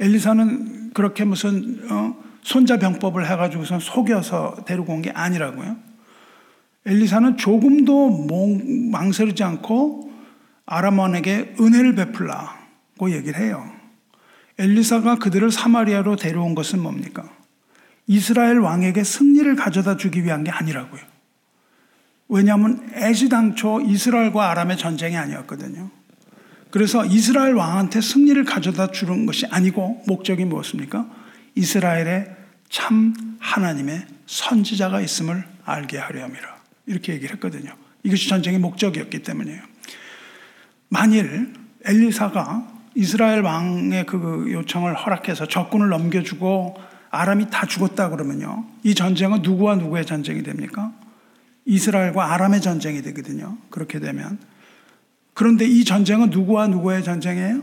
엘리사는 0.00 0.92
그렇게 0.94 1.24
무슨, 1.24 1.90
어, 1.90 2.16
손자병법을 2.42 3.28
해가지고선 3.30 3.80
속여서 3.80 4.64
데리고 4.66 4.94
온 4.94 5.02
게 5.02 5.10
아니라고요. 5.10 5.76
엘리사는 6.86 7.36
조금도 7.36 8.26
망설이지 8.90 9.44
않고 9.44 10.10
아람원에게 10.66 11.56
은혜를 11.60 11.94
베풀라고 11.94 13.10
얘기를 13.12 13.38
해요. 13.40 13.70
엘리사가 14.58 15.16
그들을 15.16 15.50
사마리아로 15.50 16.16
데려온 16.16 16.54
것은 16.54 16.82
뭡니까? 16.82 17.28
이스라엘 18.06 18.58
왕에게 18.58 19.04
승리를 19.04 19.54
가져다 19.56 19.96
주기 19.96 20.24
위한 20.24 20.42
게 20.44 20.50
아니라고요. 20.50 21.00
왜냐하면 22.28 22.88
애시당초 22.94 23.82
이스라엘과 23.82 24.50
아람의 24.50 24.78
전쟁이 24.78 25.16
아니었거든요. 25.16 25.90
그래서 26.70 27.04
이스라엘 27.04 27.54
왕한테 27.54 28.00
승리를 28.00 28.42
가져다 28.44 28.90
주는 28.90 29.26
것이 29.26 29.46
아니고 29.46 30.02
목적이 30.06 30.44
무엇입니까? 30.44 31.06
이스라엘의 31.54 32.36
참 32.68 33.14
하나님의 33.40 34.06
선지자가 34.26 35.00
있음을 35.00 35.44
알게 35.64 35.98
하려 35.98 36.22
함이라. 36.24 36.60
이렇게 36.86 37.14
얘기를 37.14 37.34
했거든요. 37.34 37.74
이것이 38.02 38.28
전쟁의 38.28 38.60
목적이었기 38.60 39.22
때문이에요. 39.22 39.60
만일 40.88 41.52
엘리사가 41.84 42.68
이스라엘 42.94 43.40
왕의 43.42 44.06
그 44.06 44.48
요청을 44.50 44.94
허락해서 44.94 45.46
적군을 45.46 45.88
넘겨주고 45.88 46.76
아람이 47.10 47.50
다 47.50 47.66
죽었다 47.66 48.08
그러면요. 48.10 48.66
이 48.84 48.94
전쟁은 48.94 49.42
누구와 49.42 49.76
누구의 49.76 50.06
전쟁이 50.06 50.42
됩니까? 50.42 50.92
이스라엘과 51.64 52.32
아람의 52.32 52.60
전쟁이 52.60 53.02
되거든요. 53.02 53.58
그렇게 53.70 54.00
되면. 54.00 54.38
그런데 55.40 55.64
이 55.64 55.86
전쟁은 55.86 56.28
누구와 56.28 56.66
누구의 56.66 57.02
전쟁이에요? 57.02 57.62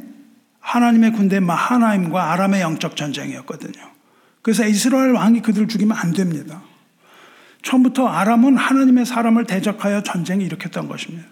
하나님의 0.59 1.13
군대 1.13 1.39
마하나임과 1.39 2.31
아람의 2.31 2.61
영적 2.61 2.95
전쟁이었거든요. 2.95 3.79
그래서 4.41 4.65
이스라엘 4.65 5.11
왕이 5.11 5.43
그들을 5.43 5.67
죽이면 5.67 5.95
안 5.95 6.11
됩니다. 6.11 6.63
처음부터 7.61 8.07
아람은 8.07 8.57
하나님의 8.57 9.05
사람을 9.05 9.45
대적하여 9.45 10.01
전쟁을 10.01 10.43
일으켰던 10.47 10.87
것입니다. 10.87 11.27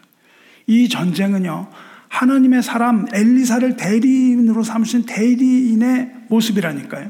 이 0.67 0.87
전쟁은요, 0.87 1.67
하나님의 2.09 2.61
사람 2.61 3.07
엘리사를 3.11 3.75
대리인으로 3.75 4.61
삼으신 4.61 5.07
대리인의 5.07 6.11
모습이라니까요. 6.29 7.09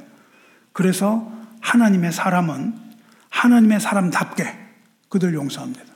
그래서 0.71 1.29
하나님의 1.59 2.13
사람은 2.13 2.73
하나님의 3.31 3.81
사람답게 3.81 4.45
그들 5.09 5.33
용서합니다. 5.33 5.94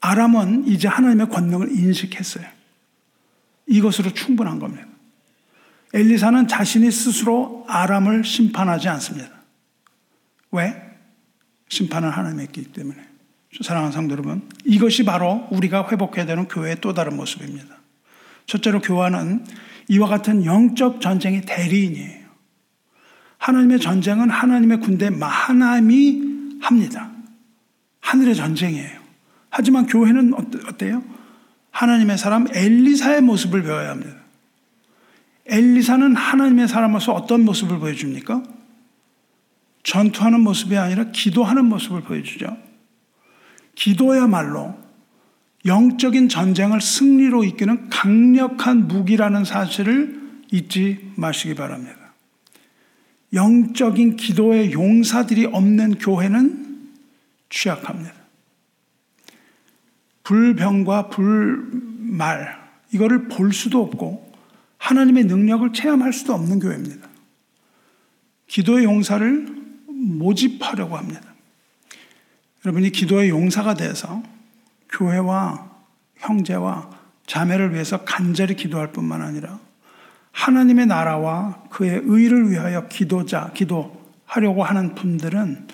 아람은 0.00 0.66
이제 0.66 0.88
하나님의 0.88 1.28
권능을 1.28 1.70
인식했어요. 1.70 2.46
이것으로 3.66 4.12
충분한 4.12 4.58
겁니다. 4.58 4.86
엘리사는 5.94 6.48
자신이 6.48 6.90
스스로 6.90 7.64
아람을 7.68 8.24
심판하지 8.24 8.88
않습니다. 8.88 9.30
왜? 10.52 10.74
심판은 11.68 12.10
하나님의 12.10 12.46
있기 12.46 12.72
때문에. 12.72 13.08
사랑하는 13.62 13.92
성도 13.92 14.12
여러분, 14.12 14.48
이것이 14.64 15.04
바로 15.04 15.46
우리가 15.50 15.88
회복해야 15.90 16.26
되는 16.26 16.46
교회의 16.48 16.80
또 16.80 16.92
다른 16.92 17.16
모습입니다. 17.16 17.76
첫째로 18.46 18.80
교회는 18.80 19.44
이와 19.88 20.08
같은 20.08 20.44
영적 20.44 21.00
전쟁의 21.00 21.42
대리인이에요. 21.42 22.28
하나님의 23.38 23.80
전쟁은 23.80 24.30
하나님의 24.30 24.80
군대 24.80 25.10
하나님이 25.20 26.58
합니다. 26.60 27.10
하늘의 28.00 28.36
전쟁이에요. 28.36 28.97
하지만 29.50 29.86
교회는 29.86 30.34
어때요? 30.34 31.02
하나님의 31.70 32.18
사람 32.18 32.46
엘리사의 32.52 33.22
모습을 33.22 33.62
배워야 33.62 33.90
합니다. 33.90 34.16
엘리사는 35.46 36.14
하나님의 36.14 36.68
사람으로서 36.68 37.12
어떤 37.12 37.44
모습을 37.44 37.78
보여줍니까? 37.78 38.42
전투하는 39.82 40.40
모습이 40.40 40.76
아니라 40.76 41.04
기도하는 41.12 41.64
모습을 41.64 42.02
보여주죠. 42.02 42.56
기도야말로 43.74 44.76
영적인 45.64 46.28
전쟁을 46.28 46.80
승리로 46.80 47.44
이끄는 47.44 47.88
강력한 47.88 48.88
무기라는 48.88 49.44
사실을 49.44 50.42
잊지 50.50 51.12
마시기 51.16 51.54
바랍니다. 51.54 51.96
영적인 53.32 54.16
기도의 54.16 54.72
용사들이 54.72 55.46
없는 55.46 55.98
교회는 55.98 56.88
취약합니다. 57.50 58.17
불병과 60.28 61.08
불말, 61.08 62.54
이거를 62.92 63.28
볼 63.28 63.54
수도 63.54 63.82
없고 63.82 64.30
하나님의 64.76 65.24
능력을 65.24 65.72
체험할 65.72 66.12
수도 66.12 66.34
없는 66.34 66.58
교회입니다. 66.60 67.08
기도의 68.46 68.84
용사를 68.84 69.48
모집하려고 69.88 70.98
합니다. 70.98 71.22
여러분이 72.62 72.90
기도의 72.90 73.30
용사가 73.30 73.72
돼서 73.72 74.22
교회와 74.90 75.66
형제와 76.16 76.90
자매를 77.26 77.72
위해서 77.72 78.04
간절히 78.04 78.54
기도할 78.54 78.92
뿐만 78.92 79.22
아니라 79.22 79.58
하나님의 80.32 80.88
나라와 80.88 81.62
그의 81.70 82.02
의를 82.04 82.50
위하여 82.50 82.86
기도자, 82.88 83.50
기도하려고 83.54 84.62
하는 84.62 84.94
분들은 84.94 85.68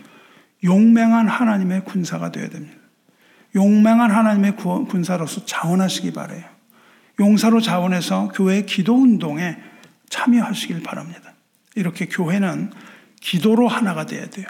용맹한 0.62 1.26
하나님의 1.26 1.84
군사가 1.84 2.30
되어야 2.30 2.50
됩니다. 2.50 2.83
용맹한 3.54 4.10
하나님의 4.10 4.56
군사로서 4.56 5.44
자원하시기 5.44 6.12
바래요. 6.12 6.44
용사로 7.20 7.60
자원해서 7.60 8.32
교회 8.34 8.62
기도 8.62 8.96
운동에 8.96 9.56
참여하시길 10.10 10.82
바랍니다. 10.82 11.32
이렇게 11.76 12.06
교회는 12.06 12.72
기도로 13.20 13.68
하나가 13.68 14.06
되어야 14.06 14.28
돼요. 14.30 14.46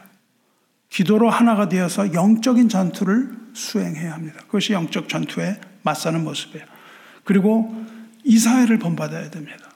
기도로 0.88 1.28
하나가 1.28 1.68
되어서 1.68 2.14
영적인 2.14 2.68
전투를 2.68 3.30
수행해야 3.52 4.12
합니다. 4.12 4.40
그것이 4.46 4.72
영적 4.72 5.08
전투에 5.08 5.60
맞서는 5.82 6.24
모습이에요. 6.24 6.66
그리고 7.24 7.74
이사회를 8.24 8.78
본받아야 8.78 9.30
됩니다. 9.30 9.70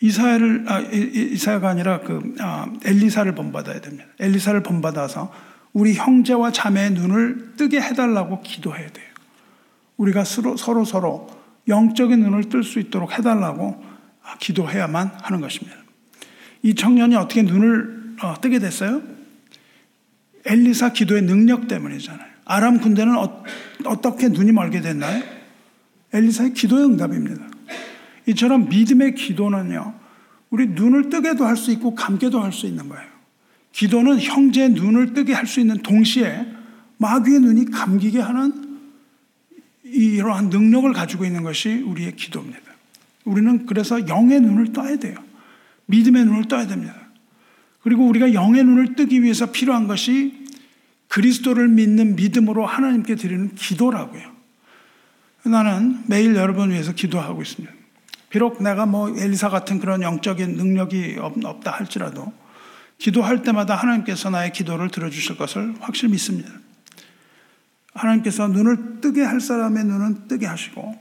이사회를 0.00 0.64
아, 0.68 0.80
이사회가 0.80 1.68
아니라 1.68 2.00
그 2.00 2.34
아, 2.40 2.66
엘리사를 2.84 3.32
본받아야 3.34 3.80
됩니다. 3.80 4.06
엘리사를 4.18 4.62
본받아서 4.62 5.32
우리 5.72 5.94
형제와 5.94 6.52
자매의 6.52 6.90
눈을 6.92 7.54
뜨게 7.56 7.80
해달라고 7.80 8.42
기도해야 8.42 8.90
돼요. 8.90 9.06
우리가 9.96 10.24
서로 10.24 10.56
서로, 10.84 11.28
영적인 11.68 12.20
눈을 12.20 12.48
뜰 12.48 12.62
수 12.64 12.80
있도록 12.80 13.16
해달라고 13.16 13.82
기도해야만 14.40 15.12
하는 15.22 15.40
것입니다. 15.40 15.76
이 16.62 16.74
청년이 16.74 17.14
어떻게 17.16 17.42
눈을 17.42 18.16
어, 18.22 18.34
뜨게 18.40 18.58
됐어요? 18.58 19.02
엘리사 20.44 20.92
기도의 20.92 21.22
능력 21.22 21.68
때문이잖아요. 21.68 22.32
아람 22.44 22.80
군대는 22.80 23.16
어, 23.16 23.44
떻게 24.02 24.28
눈이 24.28 24.52
멀게 24.52 24.80
됐나요? 24.80 25.22
엘리사의 26.12 26.52
기도의 26.54 26.84
응답입니다. 26.84 27.46
이처럼 28.26 28.68
믿음의 28.68 29.14
기도는요, 29.14 29.94
우리 30.50 30.66
눈을 30.66 31.08
뜨게도 31.08 31.44
할 31.46 31.56
수 31.56 31.70
있고 31.72 31.94
감게도 31.94 32.40
할 32.40 32.52
수 32.52 32.66
있는 32.66 32.88
거예요. 32.88 33.11
기도는 33.72 34.20
형제의 34.20 34.70
눈을 34.70 35.14
뜨게 35.14 35.32
할 35.32 35.46
수 35.46 35.60
있는 35.60 35.78
동시에 35.78 36.46
마귀의 36.98 37.40
눈이 37.40 37.70
감기게 37.70 38.20
하는 38.20 38.78
이러한 39.84 40.48
능력을 40.50 40.92
가지고 40.92 41.24
있는 41.24 41.42
것이 41.42 41.82
우리의 41.82 42.16
기도입니다. 42.16 42.60
우리는 43.24 43.66
그래서 43.66 44.08
영의 44.08 44.40
눈을 44.40 44.72
떠야 44.72 44.96
돼요. 44.96 45.16
믿음의 45.86 46.24
눈을 46.24 46.48
떠야 46.48 46.66
됩니다. 46.66 46.94
그리고 47.82 48.06
우리가 48.06 48.32
영의 48.32 48.64
눈을 48.64 48.94
뜨기 48.94 49.22
위해서 49.22 49.50
필요한 49.50 49.88
것이 49.88 50.46
그리스도를 51.08 51.68
믿는 51.68 52.16
믿음으로 52.16 52.64
하나님께 52.64 53.16
드리는 53.16 53.54
기도라고요. 53.54 54.32
나는 55.44 56.02
매일 56.06 56.34
여러분 56.36 56.70
위해서 56.70 56.92
기도하고 56.92 57.42
있습니다. 57.42 57.74
비록 58.30 58.62
내가 58.62 58.86
뭐 58.86 59.10
엘리사 59.10 59.50
같은 59.50 59.78
그런 59.78 60.02
영적인 60.02 60.56
능력이 60.56 61.16
없다 61.20 61.72
할지라도 61.72 62.32
기도할 63.02 63.42
때마다 63.42 63.74
하나님께서 63.74 64.30
나의 64.30 64.52
기도를 64.52 64.88
들어주실 64.88 65.36
것을 65.36 65.74
확실히 65.80 66.12
믿습니다. 66.12 66.48
하나님께서 67.94 68.46
눈을 68.46 69.00
뜨게 69.00 69.22
할 69.22 69.40
사람의 69.40 69.82
눈은 69.82 70.28
뜨게 70.28 70.46
하시고 70.46 70.94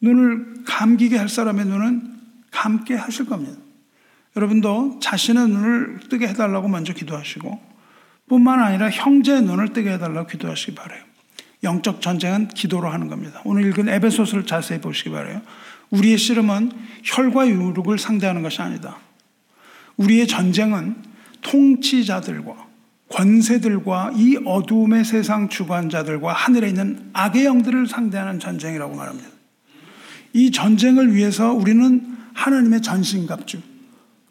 눈을 0.00 0.64
감기게 0.66 1.16
할 1.16 1.28
사람의 1.28 1.66
눈은 1.66 2.14
감게 2.50 2.96
하실 2.96 3.26
겁니다. 3.26 3.56
여러분도 4.36 4.98
자신의 5.00 5.50
눈을 5.50 6.00
뜨게 6.10 6.26
해달라고 6.26 6.66
먼저 6.66 6.92
기도하시고 6.92 7.62
뿐만 8.28 8.58
아니라 8.58 8.90
형제의 8.90 9.42
눈을 9.42 9.72
뜨게 9.72 9.92
해달라고 9.92 10.26
기도하시기 10.26 10.74
바래요. 10.74 11.00
영적 11.62 12.00
전쟁은 12.00 12.48
기도로 12.48 12.88
하는 12.90 13.06
겁니다. 13.06 13.40
오늘 13.44 13.66
읽은 13.66 13.88
에베소서를 13.88 14.46
자세히 14.46 14.80
보시기 14.80 15.10
바래요. 15.10 15.42
우리의 15.90 16.18
씨름은 16.18 16.72
혈과 17.04 17.46
유룩을 17.46 17.98
상대하는 17.98 18.42
것이 18.42 18.60
아니다. 18.60 19.03
우리의 19.96 20.26
전쟁은 20.26 20.96
통치자들과 21.42 22.64
권세들과 23.10 24.12
이 24.16 24.38
어두움의 24.44 25.04
세상 25.04 25.48
주관자들과 25.48 26.32
하늘에 26.32 26.68
있는 26.68 27.10
악의 27.12 27.44
영들을 27.44 27.86
상대하는 27.86 28.40
전쟁이라고 28.40 28.94
말합니다. 28.94 29.28
이 30.32 30.50
전쟁을 30.50 31.14
위해서 31.14 31.52
우리는 31.52 32.16
하나님의 32.32 32.82
전신갑주, 32.82 33.60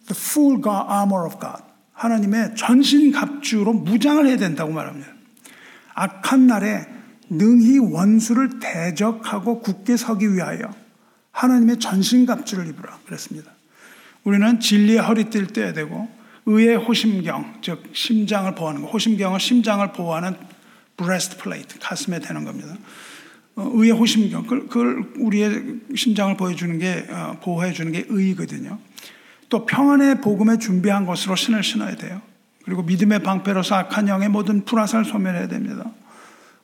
the 0.08 0.12
full 0.12 0.62
armor 0.68 1.26
of 1.26 1.40
God, 1.40 1.64
하나님의 1.94 2.56
전신갑주로 2.56 3.72
무장을 3.72 4.28
해야 4.28 4.36
된다고 4.36 4.74
말합니다. 4.74 5.08
악한 5.94 6.48
날에 6.48 6.86
능히 7.30 7.80
원수를 7.80 8.60
대적하고 8.60 9.62
굳게 9.62 9.96
서기 9.96 10.34
위하여 10.34 10.74
하나님의 11.32 11.80
전신갑주를 11.80 12.68
입으라 12.68 13.00
그랬습니다. 13.06 13.53
우리는 14.24 14.60
진리의 14.60 15.00
허리띠를 15.00 15.48
띠야 15.48 15.74
되고 15.74 16.10
의의 16.46 16.78
호심경, 16.78 17.60
즉 17.62 17.84
심장을 17.94 18.54
보호하는 18.56 18.82
거. 18.82 18.88
호심경은 18.88 19.40
심장을 19.40 19.86
보호하는 19.94 20.36
breastplate, 20.98 21.80
가슴에 21.80 22.20
대는 22.20 22.44
겁니다. 22.44 22.76
어, 23.56 23.70
의의 23.74 23.92
호심경, 23.92 24.48
그걸 24.48 25.12
우리의 25.18 25.82
심장을 25.96 26.36
보여주는 26.36 26.78
게 26.80 27.06
어, 27.10 27.38
보호해 27.42 27.72
주는 27.72 27.92
게 27.92 28.06
의거든요. 28.08 28.80
또 29.50 29.66
평안의 29.66 30.22
복음에 30.22 30.58
준비한 30.58 31.06
것으로 31.06 31.36
신을 31.36 31.64
신어야 31.64 31.96
돼요. 31.96 32.22
그리고 32.66 32.82
믿음의 32.84 33.24
방패로서 33.24 33.76
악한 33.76 34.08
영의 34.08 34.30
모든 34.30 34.66
불화살 34.66 35.06
소멸해야 35.06 35.48
됩니다. 35.48 35.86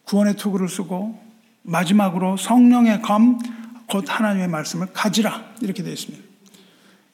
구원의 0.05 0.35
투구를 0.35 0.67
쓰고 0.67 1.21
마지막으로 1.63 2.37
성령의 2.37 3.01
검, 3.01 3.37
곧 3.87 4.05
하나님의 4.07 4.47
말씀을 4.47 4.87
가지라 4.93 5.53
이렇게 5.61 5.83
되어 5.83 5.93
있습니다. 5.93 6.28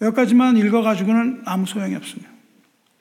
여기까지만 0.02 0.58
읽어가지고는 0.58 1.44
아무 1.46 1.66
소용이 1.66 1.96
없습니다. 1.96 2.30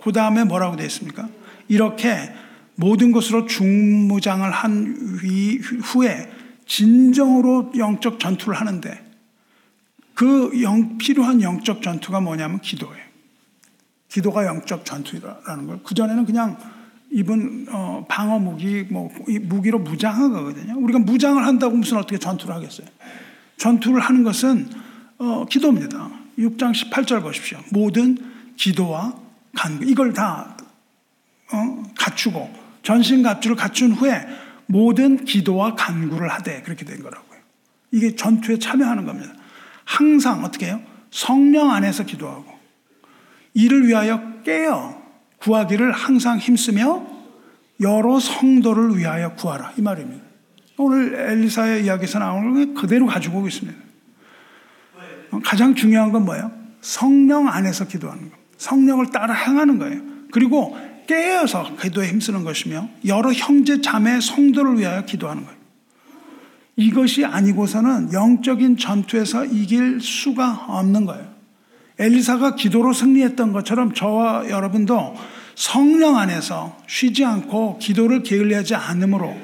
그 0.03 0.13
다음에 0.13 0.45
뭐라고 0.45 0.77
되어 0.77 0.87
있습니까? 0.87 1.29
이렇게 1.69 2.33
모든 2.77 3.13
것으로 3.13 3.47
중무장을 3.47 4.49
한 4.51 4.97
후에 5.83 6.31
진정으로 6.67 7.73
영적 7.77 8.19
전투를 8.19 8.55
하는데 8.55 9.05
그 10.15 10.63
영, 10.63 10.97
필요한 10.99 11.43
영적 11.43 11.83
전투가 11.83 12.21
뭐냐면 12.21 12.61
기도예요. 12.61 13.05
기도가 14.09 14.47
영적 14.47 14.85
전투라는 14.85 15.67
걸. 15.67 15.83
그전에는 15.83 16.25
그냥 16.25 16.57
입은 17.11 17.67
어, 17.71 18.05
방어 18.09 18.39
무기, 18.39 18.85
뭐, 18.89 19.11
무기로 19.43 19.81
무장한 19.81 20.33
거거든요. 20.33 20.79
우리가 20.79 21.01
무장을 21.01 21.45
한다고 21.45 21.77
무슨 21.77 21.97
어떻게 21.97 22.19
전투를 22.19 22.55
하겠어요. 22.55 22.87
전투를 23.57 24.01
하는 24.01 24.23
것은 24.23 24.69
어, 25.19 25.45
기도입니다. 25.49 26.11
6장 26.39 26.73
18절 26.73 27.23
보십시오. 27.23 27.59
모든 27.71 28.17
기도와 28.57 29.15
간구, 29.57 29.85
이걸 29.85 30.13
다 30.13 30.57
어, 31.53 31.83
갖추고 31.97 32.53
전신 32.83 33.23
갑주를 33.23 33.57
갖춘 33.57 33.93
후에 33.93 34.27
모든 34.67 35.25
기도와 35.25 35.75
간구를 35.75 36.29
하되 36.31 36.63
그렇게 36.63 36.85
된 36.85 37.03
거라고요. 37.03 37.41
이게 37.91 38.17
전투에 38.17 38.59
참여하는 38.59 39.05
겁니다. 39.05 39.33
항상 39.85 40.45
어떻게 40.45 40.67
해요? 40.67 40.81
성령 41.11 41.71
안에서 41.71 42.05
기도하고 42.05 42.53
이를 43.53 43.87
위하여 43.87 44.43
깨어 44.43 45.03
구하기를 45.39 45.93
항상 45.93 46.39
힘쓰며 46.39 47.07
여러 47.81 48.19
성도를 48.19 48.99
위하여 48.99 49.35
구하라 49.35 49.75
이 49.79 49.83
말입니다. 49.83 50.25
오늘 50.77 51.15
엘리사의 51.15 51.85
이야기에서 51.85 52.19
나오는 52.19 52.55
걸 52.55 52.75
그대로 52.75 53.07
가지고 53.07 53.39
오고 53.39 53.49
있습니다. 53.49 53.79
가장 55.43 55.75
중요한 55.75 56.13
건 56.13 56.25
뭐예요? 56.25 56.51
성령 56.81 57.49
안에서 57.49 57.87
기도하는 57.87 58.31
것. 58.31 58.37
성령을 58.59 59.11
따라 59.11 59.35
행하는 59.35 59.79
거예요. 59.79 60.01
그리고 60.31 60.77
깨어서 61.07 61.77
기도에 61.77 62.09
힘쓰는 62.09 62.45
것이며 62.45 62.89
여러 63.07 63.33
형제 63.33 63.81
자매 63.81 64.21
성도를 64.21 64.79
위하여 64.79 65.05
기도하는 65.05 65.45
거예요. 65.45 65.59
이것이 66.77 67.25
아니고서는 67.25 68.13
영적인 68.13 68.77
전투에서 68.77 69.45
이길 69.45 70.01
수가 70.01 70.67
없는 70.69 71.05
거예요. 71.07 71.33
엘리사가 71.99 72.57
기도로 72.57 72.93
승리했던 72.93 73.53
것처럼 73.53 73.95
저와 73.95 74.51
여러분도 74.51 75.15
성령 75.55 76.17
안에서 76.17 76.77
쉬지 76.89 77.25
않고 77.25 77.79
기도를 77.79 78.25
게을리하지 78.25 78.75
않으므로 78.75 79.37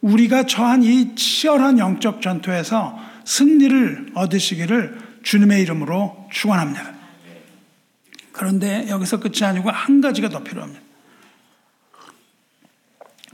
우리가 0.00 0.44
처한 0.44 0.82
이 0.82 1.14
치열한 1.14 1.78
영적 1.78 2.20
전투에서 2.20 2.98
승리를 3.24 4.10
얻으시기를 4.14 4.98
주님의 5.24 5.62
이름으로 5.62 6.28
축원합니다. 6.30 6.94
그런데 8.32 8.88
여기서 8.88 9.20
끝이 9.20 9.42
아니고 9.42 9.70
한 9.70 10.00
가지가 10.00 10.28
더 10.28 10.42
필요합니다. 10.42 10.80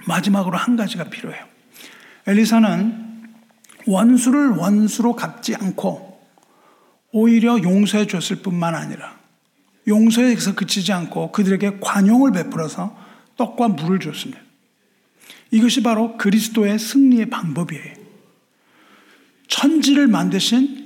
마지막으로 0.06 0.56
한 0.56 0.76
가지가 0.76 1.04
필요해요. 1.04 1.44
엘리사는 2.26 3.10
원수를 3.86 4.50
원수로 4.50 5.16
갚지 5.16 5.54
않고 5.56 6.20
오히려 7.12 7.60
용서해 7.62 8.06
줬을 8.06 8.36
뿐만 8.36 8.74
아니라 8.74 9.18
용서에서 9.88 10.54
그치지 10.54 10.92
않고 10.92 11.32
그들에게 11.32 11.78
관용을 11.80 12.32
베풀어서 12.32 12.96
떡과 13.36 13.68
물을 13.68 13.98
줬습니다. 13.98 14.40
이것이 15.50 15.82
바로 15.82 16.16
그리스도의 16.16 16.78
승리의 16.78 17.30
방법이에요. 17.30 17.94
천지를 19.48 20.06
만드신 20.06 20.79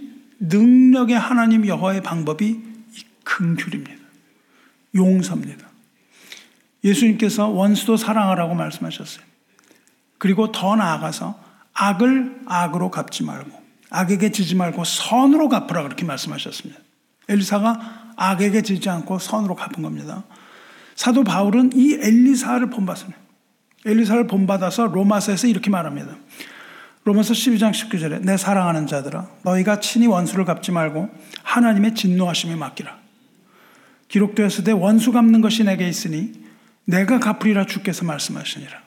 능력의 0.48 1.18
하나님 1.18 1.66
여호와의 1.66 2.02
방법이 2.02 2.60
긍휼입니다. 3.24 4.04
용서입니다. 4.94 5.66
예수님께서 6.84 7.48
원수도 7.48 7.96
사랑하라고 7.96 8.54
말씀하셨어요. 8.54 9.24
그리고 10.18 10.52
더 10.52 10.76
나아가서 10.76 11.38
악을 11.72 12.42
악으로 12.46 12.90
갚지 12.90 13.24
말고 13.24 13.62
악에게 13.90 14.30
지지 14.32 14.54
말고 14.54 14.84
선으로 14.84 15.48
갚으라 15.48 15.82
그렇게 15.82 16.04
말씀하셨습니다. 16.04 16.80
엘리사가 17.28 18.12
악에게 18.16 18.62
지지 18.62 18.88
않고 18.90 19.18
선으로 19.18 19.54
갚은 19.54 19.82
겁니다. 19.82 20.24
사도 20.94 21.24
바울은 21.24 21.72
이 21.74 21.94
엘리사를 21.94 22.68
본받습니다. 22.70 23.18
엘리사를 23.86 24.26
본받아서 24.26 24.86
로마서에서 24.86 25.46
이렇게 25.46 25.70
말합니다. 25.70 26.16
로마서 27.04 27.34
12장 27.34 27.70
19절에 27.72 28.22
내 28.22 28.36
사랑하는 28.36 28.86
자들아 28.86 29.28
너희가 29.42 29.80
친히 29.80 30.06
원수를 30.06 30.44
갚지 30.44 30.72
말고 30.72 31.10
하나님의 31.42 31.94
진노하심에 31.94 32.56
맡기라. 32.56 32.98
기록되었으되 34.08 34.72
원수 34.72 35.12
갚는 35.12 35.40
것이 35.40 35.64
내게 35.64 35.88
있으니 35.88 36.32
내가 36.86 37.20
갚으리라 37.20 37.66
주께서 37.66 38.04
말씀하시니라. 38.04 38.82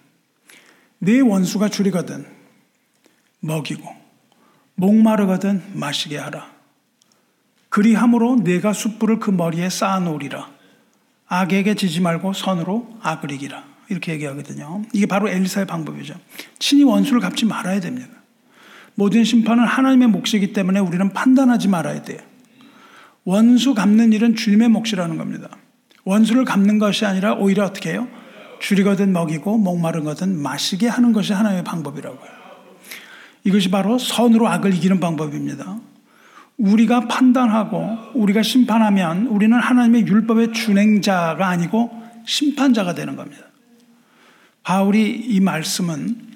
네 0.99 1.19
원수가 1.19 1.69
줄이거든 1.69 2.25
먹이고 3.39 3.87
목마르거든 4.75 5.63
마시게 5.73 6.17
하라. 6.17 6.51
그리함으로 7.69 8.37
내가 8.37 8.73
숯불을 8.73 9.19
그 9.19 9.29
머리에 9.29 9.69
쌓아놓으리라. 9.69 10.49
악에게 11.27 11.75
지지 11.75 12.01
말고 12.01 12.33
선으로 12.33 12.97
악을 13.01 13.31
이기라. 13.31 13.66
이렇게 13.89 14.13
얘기하거든요. 14.13 14.83
이게 14.93 15.05
바로 15.05 15.29
엘리사의 15.29 15.67
방법이죠. 15.67 16.15
친히 16.59 16.83
원수를 16.83 17.19
갚지 17.19 17.45
말아야 17.45 17.79
됩니다. 17.79 18.09
모든 18.95 19.23
심판은 19.23 19.63
하나님의 19.63 20.07
몫이기 20.09 20.53
때문에 20.53 20.79
우리는 20.79 21.13
판단하지 21.13 21.67
말아야 21.67 22.01
돼요. 22.03 22.19
원수 23.23 23.73
갚는 23.73 24.13
일은 24.13 24.35
주님의 24.35 24.69
몫이라는 24.69 25.17
겁니다. 25.17 25.49
원수를 26.03 26.45
갚는 26.45 26.79
것이 26.79 27.05
아니라 27.05 27.33
오히려 27.33 27.65
어떻게 27.65 27.91
해요? 27.91 28.07
줄이거든 28.59 29.11
먹이고 29.13 29.57
목마르거든 29.57 30.41
마시게 30.41 30.87
하는 30.87 31.11
것이 31.13 31.33
하나님의 31.33 31.63
방법이라고요. 31.63 32.37
이것이 33.43 33.69
바로 33.69 33.97
선으로 33.97 34.47
악을 34.47 34.73
이기는 34.73 34.99
방법입니다. 34.99 35.79
우리가 36.57 37.07
판단하고 37.07 37.97
우리가 38.15 38.41
심판하면 38.41 39.27
우리는 39.27 39.57
하나님의 39.57 40.07
율법의 40.07 40.53
준행자가 40.53 41.47
아니고 41.47 41.91
심판자가 42.25 42.95
되는 42.95 43.15
겁니다. 43.15 43.46
바울이 44.67 45.09
이 45.09 45.39
말씀은 45.39 46.27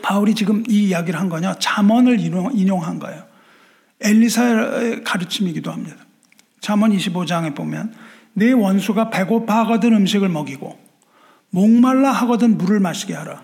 바울이 0.00 0.36
지금 0.36 0.62
이 0.68 0.86
이야기를 0.86 1.18
한 1.18 1.28
거냐? 1.28 1.56
잠언을 1.58 2.20
인용한 2.20 3.00
거예요. 3.00 3.24
엘리사의 4.00 5.02
가르침이기도 5.02 5.72
합니다. 5.72 5.96
잠언 6.60 6.92
25장에 6.92 7.56
보면 7.56 7.92
내 8.34 8.52
원수가 8.52 9.10
배고파 9.10 9.64
하거든 9.64 9.94
음식을 9.94 10.28
먹이고 10.28 10.78
목말라 11.50 12.12
하거든 12.12 12.56
물을 12.56 12.78
마시게 12.78 13.14
하라. 13.14 13.42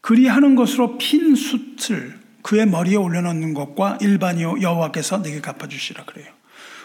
그리하는 0.00 0.54
것으로 0.54 0.96
핀 0.96 1.34
숯을 1.34 2.20
그의 2.42 2.66
머리에 2.66 2.94
올려놓는 2.94 3.52
것과 3.52 3.98
일반이요 4.00 4.60
여호와께서 4.60 5.22
내게 5.22 5.40
갚아주시라 5.40 6.04
그래요. 6.04 6.28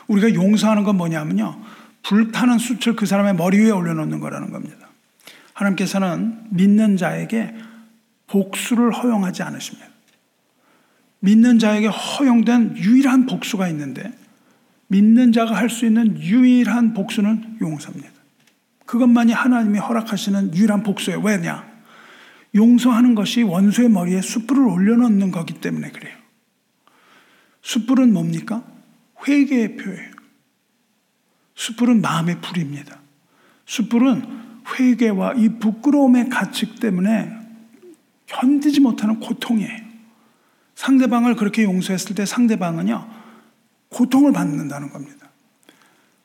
우리가 0.08 0.34
용서하는 0.34 0.84
건 0.84 0.98
뭐냐면요. 0.98 1.62
불타는 2.02 2.58
숯을 2.58 2.96
그 2.96 3.06
사람의 3.06 3.36
머리 3.36 3.60
위에 3.60 3.70
올려놓는 3.70 4.20
거라는 4.20 4.52
겁니다. 4.52 4.88
하나님께서는 5.58 6.44
믿는 6.52 6.98
자에게 6.98 7.56
복수를 8.28 8.92
허용하지 8.92 9.44
않으십니다. 9.44 9.88
믿는 11.20 11.58
자에게 11.58 11.88
허용된 11.88 12.78
유일한 12.78 13.26
복수가 13.26 13.68
있는데 13.70 14.14
믿는 14.88 15.32
자가 15.32 15.56
할 15.56 15.70
수 15.70 15.86
있는 15.86 16.20
유일한 16.22 16.94
복수는 16.94 17.58
용서입니다. 17.60 18.14
그것만이 18.86 19.34
하나님이 19.34 19.80
허락하시는 19.80 20.56
유일한 20.56 20.84
복수예요. 20.84 21.20
왜냐? 21.20 21.68
용서하는 22.56 23.16
것이 23.16 23.44
원수의 23.44 23.90
머리에 23.90 24.22
숯불을 24.22 24.66
올려놓는 24.66 25.32
거기 25.32 25.56
때문에 25.56 25.92
그래요. 25.92 26.16
숯불은 27.64 28.14
뭡니까? 28.14 28.64
회개의 29.28 29.76
표예요. 29.76 30.12
숯불은 31.56 32.02
마음의 32.02 32.40
불입니다. 32.42 33.00
숯불은 33.66 34.47
회개와 34.74 35.34
이 35.34 35.50
부끄러움의 35.60 36.30
가책 36.30 36.80
때문에 36.80 37.32
견디지 38.26 38.82
못하는 38.82 39.20
고통이에요. 39.20 39.88
상대방을 40.76 41.36
그렇게 41.36 41.64
용서했을 41.64 42.16
때 42.16 42.26
상대방은요, 42.26 43.08
고통을 43.90 44.34
받는다는 44.34 44.90
겁니다. 44.90 45.28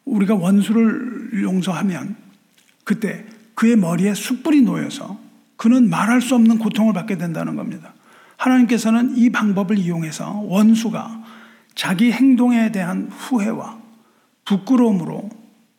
우리가 0.04 0.34
원수를 0.34 1.42
용서하면 1.42 2.16
그때 2.84 3.24
그의 3.54 3.76
머리에 3.76 4.14
숯불이 4.14 4.62
놓여서 4.62 5.18
그는 5.56 5.88
말할 5.88 6.20
수 6.20 6.34
없는 6.34 6.58
고통을 6.58 6.92
받게 6.92 7.16
된다는 7.16 7.54
겁니다. 7.54 7.94
하나님께서는 8.36 9.16
이 9.16 9.30
방법을 9.30 9.78
이용해서 9.78 10.40
원수가 10.40 11.22
자기 11.74 12.10
행동에 12.10 12.72
대한 12.72 13.08
후회와 13.10 13.78
부끄러움으로 14.44 15.30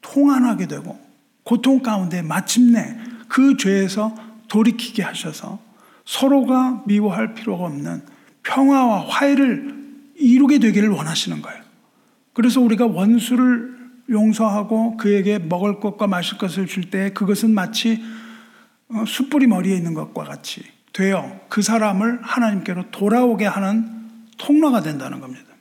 통한하게 0.02 0.68
되고 0.68 1.03
고통 1.44 1.82
가운데 1.82 2.22
마침내 2.22 2.98
그 3.28 3.58
죄에서 3.58 4.16
돌이키게 4.48 5.04
하셔서 5.04 5.60
서로가 6.06 6.84
미워할 6.86 7.34
필요가 7.34 7.66
없는 7.66 8.04
평화와 8.44 9.08
화해를 9.08 9.84
이루게 10.16 10.60
되기를 10.60 10.90
원하시는 10.90 11.42
거예요. 11.42 11.64
그래서 12.34 12.62
우리가 12.62 12.86
원수를 12.86 13.74
용서하고 14.10 14.98
그에게 14.98 15.40
먹을 15.40 15.80
것과 15.80 16.08
마실 16.08 16.38
것을 16.38 16.68
줄 16.68 16.90
때 16.90 17.12
그것은 17.14 17.54
마치 17.54 18.04
어, 18.90 19.06
숯불이 19.08 19.48
머리에 19.48 19.76
있는 19.76 19.94
것과 19.94 20.24
같이 20.24 20.64
되어 20.92 21.40
그 21.50 21.62
사람을 21.62 22.20
하나님께로 22.22 22.92
돌아오게 22.92 23.46
하는 23.46 23.90
통로가 24.38 24.82
된다는 24.82 25.20
겁니다. 25.20 25.53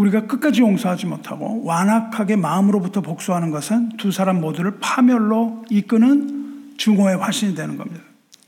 우리가 0.00 0.26
끝까지 0.26 0.62
용서하지 0.62 1.06
못하고 1.06 1.62
완악하게 1.64 2.36
마음으로부터 2.36 3.02
복수하는 3.02 3.50
것은 3.50 3.90
두 3.98 4.10
사람 4.10 4.40
모두를 4.40 4.78
파멸로 4.80 5.66
이끄는 5.68 6.76
증오의 6.78 7.18
화신이 7.18 7.54
되는 7.54 7.76
겁니다. 7.76 8.02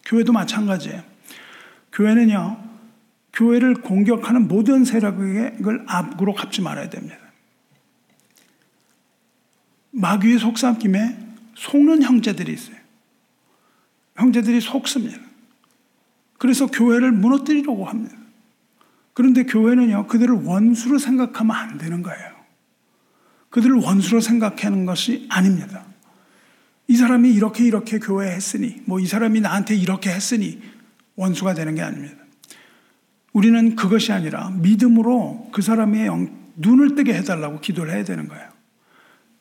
교회도 0.06 0.32
마찬가지예요. 0.32 1.02
교회는요, 1.92 2.56
교회를 3.34 3.74
공격하는 3.74 4.48
모든 4.48 4.86
세력을 4.86 5.84
앞으로 5.86 6.34
갚지 6.34 6.62
말아야 6.62 6.88
됩니다. 6.88 7.18
마귀의 9.90 10.38
속삭임에 10.38 11.18
속는 11.54 12.02
형제들이 12.02 12.50
있어요. 12.50 12.76
형제들이 14.16 14.62
속습니다. 14.62 15.18
그래서 16.38 16.66
교회를 16.66 17.12
무너뜨리려고 17.12 17.84
합니다. 17.84 18.16
그런데 19.14 19.44
교회는요, 19.44 20.06
그들을 20.06 20.44
원수로 20.44 20.98
생각하면 20.98 21.54
안 21.54 21.78
되는 21.78 22.02
거예요. 22.02 22.32
그들을 23.50 23.76
원수로 23.76 24.20
생각하는 24.20 24.86
것이 24.86 25.26
아닙니다. 25.30 25.84
이 26.88 26.96
사람이 26.96 27.30
이렇게 27.32 27.64
이렇게 27.64 27.98
교회 27.98 28.30
했으니, 28.30 28.82
뭐 28.86 29.00
이 29.00 29.06
사람이 29.06 29.40
나한테 29.40 29.74
이렇게 29.76 30.10
했으니 30.10 30.62
원수가 31.16 31.54
되는 31.54 31.74
게 31.74 31.82
아닙니다. 31.82 32.16
우리는 33.32 33.76
그것이 33.76 34.12
아니라 34.12 34.50
믿음으로 34.50 35.50
그 35.52 35.62
사람의 35.62 36.08
눈을 36.56 36.94
뜨게 36.94 37.14
해달라고 37.14 37.60
기도를 37.60 37.94
해야 37.94 38.04
되는 38.04 38.28
거예요. 38.28 38.50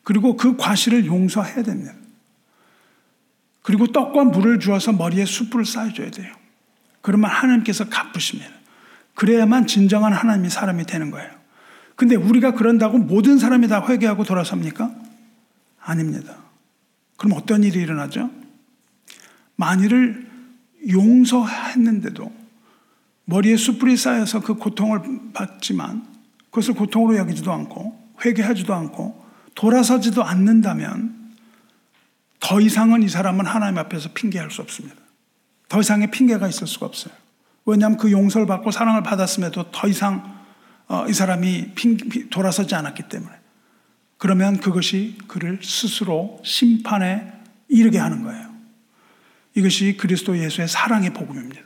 그리고 0.04 0.36
그 0.36 0.56
과실을 0.58 1.06
용서해야 1.06 1.64
됩니다. 1.64 1.94
그리고 3.62 3.88
떡과 3.88 4.26
물을 4.26 4.60
주어서 4.60 4.92
머리에 4.92 5.26
숯불을 5.26 5.66
쌓아줘야 5.66 6.10
돼요. 6.12 6.34
그러면 7.02 7.30
하나님께서 7.30 7.90
갚으십니다. 7.90 8.50
그래야만 9.22 9.68
진정한 9.68 10.14
하나님이 10.14 10.50
사람이 10.50 10.86
되는 10.88 11.12
거예요. 11.12 11.30
근데 11.96 12.16
우리가 12.16 12.56
그런다고 12.56 12.98
모든 12.98 13.38
사람이 13.38 13.68
다 13.68 13.86
회개하고 13.88 14.24
돌아섭니까? 14.24 14.92
아닙니다. 15.80 16.38
그럼 17.18 17.38
어떤 17.38 17.64
일이 17.64 17.80
일어나죠? 17.82 18.32
만일을 19.58 20.28
용서했는데도 20.90 22.34
머리에 23.26 23.58
숯불이 23.58 23.96
쌓여서 23.96 24.40
그 24.42 24.56
고통을 24.56 25.02
받지만 25.34 26.04
그것을 26.46 26.74
고통으로 26.74 27.16
여기지도 27.18 27.54
않고 27.54 28.16
회개하지도 28.26 28.74
않고 28.74 29.24
돌아서지도 29.54 30.24
않는다면 30.24 31.36
더 32.40 32.60
이상은 32.60 33.04
이 33.04 33.08
사람은 33.08 33.46
하나님 33.46 33.78
앞에서 33.78 34.14
핑계할 34.16 34.50
수 34.50 34.64
없습니다. 34.64 34.96
더 35.70 35.80
이상의 35.80 36.10
핑계가 36.10 36.48
있을 36.48 36.66
수가 36.66 36.88
없어요. 36.88 37.14
왜냐하면 37.66 37.98
그 37.98 38.12
용서를 38.12 38.48
받고 38.48 38.72
사랑을 38.72 39.04
받았음에도 39.04 39.72
더 39.72 39.88
이상 39.88 40.40
어, 40.88 41.06
이 41.08 41.14
사람이 41.14 41.74
돌아서지 42.30 42.76
않았기 42.76 43.04
때문에. 43.04 43.32
그러면 44.18 44.60
그것이 44.60 45.18
그를 45.28 45.60
스스로 45.64 46.40
심판에 46.44 47.32
이르게 47.70 47.98
하는 47.98 48.24
거예요. 48.24 48.52
이것이 49.56 49.98
그리스도 49.98 50.38
예수의 50.38 50.68
사랑의 50.68 51.12
복음입니다. 51.12 51.62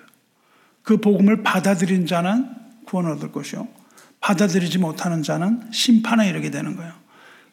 그 0.84 0.98
복음을 0.98 1.44
받아들인 1.44 2.06
자는 2.06 2.48
구원을 2.86 3.12
얻을 3.12 3.32
것이요. 3.32 3.68
받아들이지 4.22 4.78
못하는 4.78 5.24
자는 5.24 5.72
심판에 5.72 6.30
이르게 6.30 6.52
되는 6.52 6.76
거예요. 6.76 6.94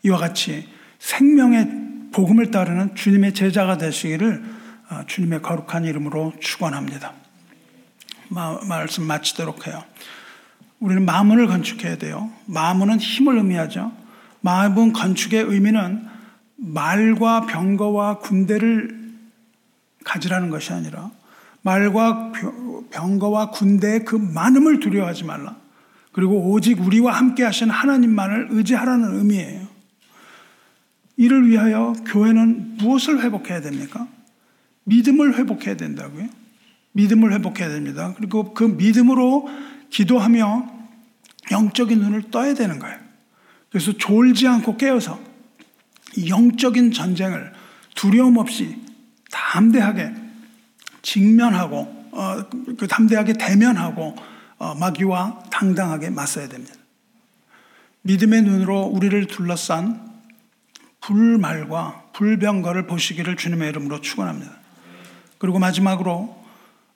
이와 0.05 0.19
같이 0.19 0.69
생명의 0.98 1.69
복음을 2.12 2.51
따르는 2.51 2.94
주님의 2.94 3.35
제자가 3.35 3.78
되시기를 3.78 4.44
어, 4.90 5.02
주님의 5.06 5.43
거룩한 5.43 5.85
이름으로 5.85 6.35
축원합니다. 6.40 7.21
말씀 8.66 9.04
마치도록 9.04 9.66
해요. 9.66 9.84
우리는 10.80 11.04
마문을 11.04 11.46
건축해야 11.46 11.96
돼요. 11.96 12.30
마문은 12.46 12.98
힘을 12.98 13.36
의미하죠. 13.36 13.92
마문 14.40 14.92
건축의 14.92 15.44
의미는 15.44 16.06
말과 16.56 17.46
병거와 17.46 18.18
군대를 18.18 19.02
가지라는 20.04 20.50
것이 20.50 20.72
아니라 20.72 21.10
말과 21.62 22.32
병거와 22.90 23.50
군대의 23.50 24.04
그 24.04 24.16
많음을 24.16 24.80
두려워하지 24.80 25.24
말라. 25.24 25.56
그리고 26.10 26.50
오직 26.50 26.80
우리와 26.80 27.12
함께 27.12 27.44
하신 27.44 27.70
하나님만을 27.70 28.48
의지하라는 28.50 29.18
의미예요. 29.18 29.66
이를 31.16 31.48
위하여 31.48 31.94
교회는 32.06 32.78
무엇을 32.78 33.22
회복해야 33.22 33.60
됩니까? 33.60 34.09
믿음을 34.84 35.38
회복해야 35.38 35.76
된다고요. 35.76 36.41
믿음을 36.93 37.32
회복해야 37.32 37.69
됩니다. 37.69 38.14
그리고 38.16 38.55
그 38.55 38.64
믿음으로 38.64 39.48
기도하며 39.90 40.70
영적인 41.51 41.98
눈을 41.98 42.31
떠야 42.31 42.55
되는 42.55 42.78
거예요. 42.78 42.98
그래서 43.70 43.93
졸지 43.93 44.47
않고 44.47 44.77
깨어서 44.77 45.19
영적인 46.28 46.93
전쟁을 46.93 47.52
두려움 47.94 48.36
없이 48.36 48.78
담대하게 49.31 50.14
직면하고 51.01 52.02
어, 52.12 52.48
그 52.77 52.86
담대하게 52.86 53.35
대면하고 53.35 54.14
어, 54.59 54.74
마귀와 54.74 55.44
당당하게 55.51 56.10
맞서야 56.10 56.48
됩니다. 56.48 56.74
믿음의 58.02 58.43
눈으로 58.43 58.82
우리를 58.82 59.27
둘러싼 59.27 60.12
불말과 61.01 62.05
불병거를 62.12 62.86
보시기를 62.86 63.36
주님의 63.36 63.70
이름으로 63.70 64.01
축원합니다. 64.01 64.52
그리고 65.39 65.59
마지막으로 65.59 66.41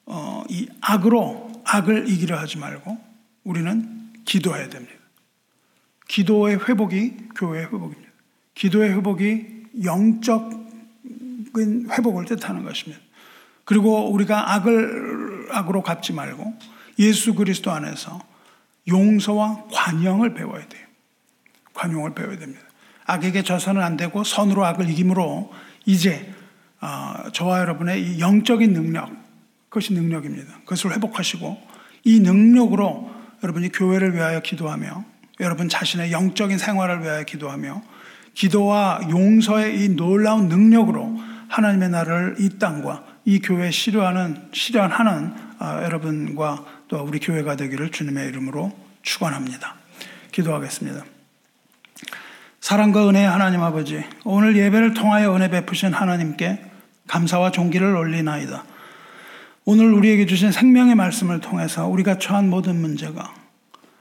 어, 0.06 0.44
이 0.48 0.68
악으로 0.80 1.50
악을 1.64 2.08
이기려 2.08 2.38
하지 2.38 2.58
말고 2.58 2.98
우리는 3.44 4.12
기도해야 4.24 4.68
됩니다. 4.68 4.94
기도의 6.08 6.60
회복이 6.68 7.16
교회의 7.34 7.66
회복입니다. 7.66 8.10
기도의 8.54 8.90
회복이 8.92 9.46
영적인 9.84 10.66
회복을 11.90 12.24
뜻하는 12.24 12.64
것입니다. 12.64 13.02
그리고 13.64 14.10
우리가 14.12 14.54
악을 14.54 15.48
악으로 15.50 15.82
갚지 15.82 16.12
말고 16.12 16.54
예수 16.98 17.34
그리스도 17.34 17.72
안에서 17.72 18.20
용서와 18.88 19.64
관용을 19.72 20.34
배워야 20.34 20.66
돼요. 20.68 20.86
관용을 21.74 22.14
배워야 22.14 22.38
됩니다. 22.38 22.62
악에게 23.06 23.42
져서는 23.42 23.82
안 23.82 23.96
되고 23.96 24.24
선으로 24.24 24.64
악을 24.64 24.88
이김으로 24.90 25.52
이제 25.84 26.32
어, 26.80 27.30
저와 27.32 27.60
여러분의 27.60 28.02
이 28.02 28.20
영적인 28.20 28.72
능력, 28.72 29.10
그것이 29.68 29.94
능력입니다. 29.94 30.60
그것을 30.60 30.92
회복하시고 30.94 31.60
이 32.04 32.20
능력으로 32.20 33.10
여러분이 33.42 33.70
교회를 33.72 34.14
위하여 34.14 34.40
기도하며 34.40 35.04
여러분 35.40 35.68
자신의 35.68 36.12
영적인 36.12 36.58
생활을 36.58 37.02
위하여 37.02 37.24
기도하며 37.24 37.82
기도와 38.34 39.00
용서의 39.10 39.82
이 39.82 39.88
놀라운 39.90 40.48
능력으로 40.48 41.18
하나님의 41.48 41.90
나라를 41.90 42.36
이 42.38 42.58
땅과 42.58 43.04
이 43.24 43.40
교회에 43.40 43.70
실현하는 43.70 44.48
실현하는 44.52 45.34
어, 45.58 45.80
여러분과 45.82 46.64
또 46.88 47.02
우리 47.02 47.18
교회가 47.18 47.56
되기를 47.56 47.90
주님의 47.90 48.28
이름으로 48.28 48.72
축원합니다. 49.02 49.74
기도하겠습니다. 50.32 51.04
사랑과 52.60 53.08
은혜의 53.08 53.26
하나님 53.28 53.62
아버지, 53.62 54.04
오늘 54.24 54.56
예배를 54.56 54.94
통하여 54.94 55.34
은혜 55.34 55.48
베푸신 55.48 55.92
하나님께 55.92 56.60
감사와 57.06 57.52
존귀를 57.52 57.94
올리나이다. 57.94 58.64
오늘 59.68 59.92
우리에게 59.92 60.26
주신 60.26 60.52
생명의 60.52 60.94
말씀을 60.94 61.40
통해서 61.40 61.88
우리가 61.88 62.18
처한 62.18 62.48
모든 62.48 62.80
문제가 62.80 63.34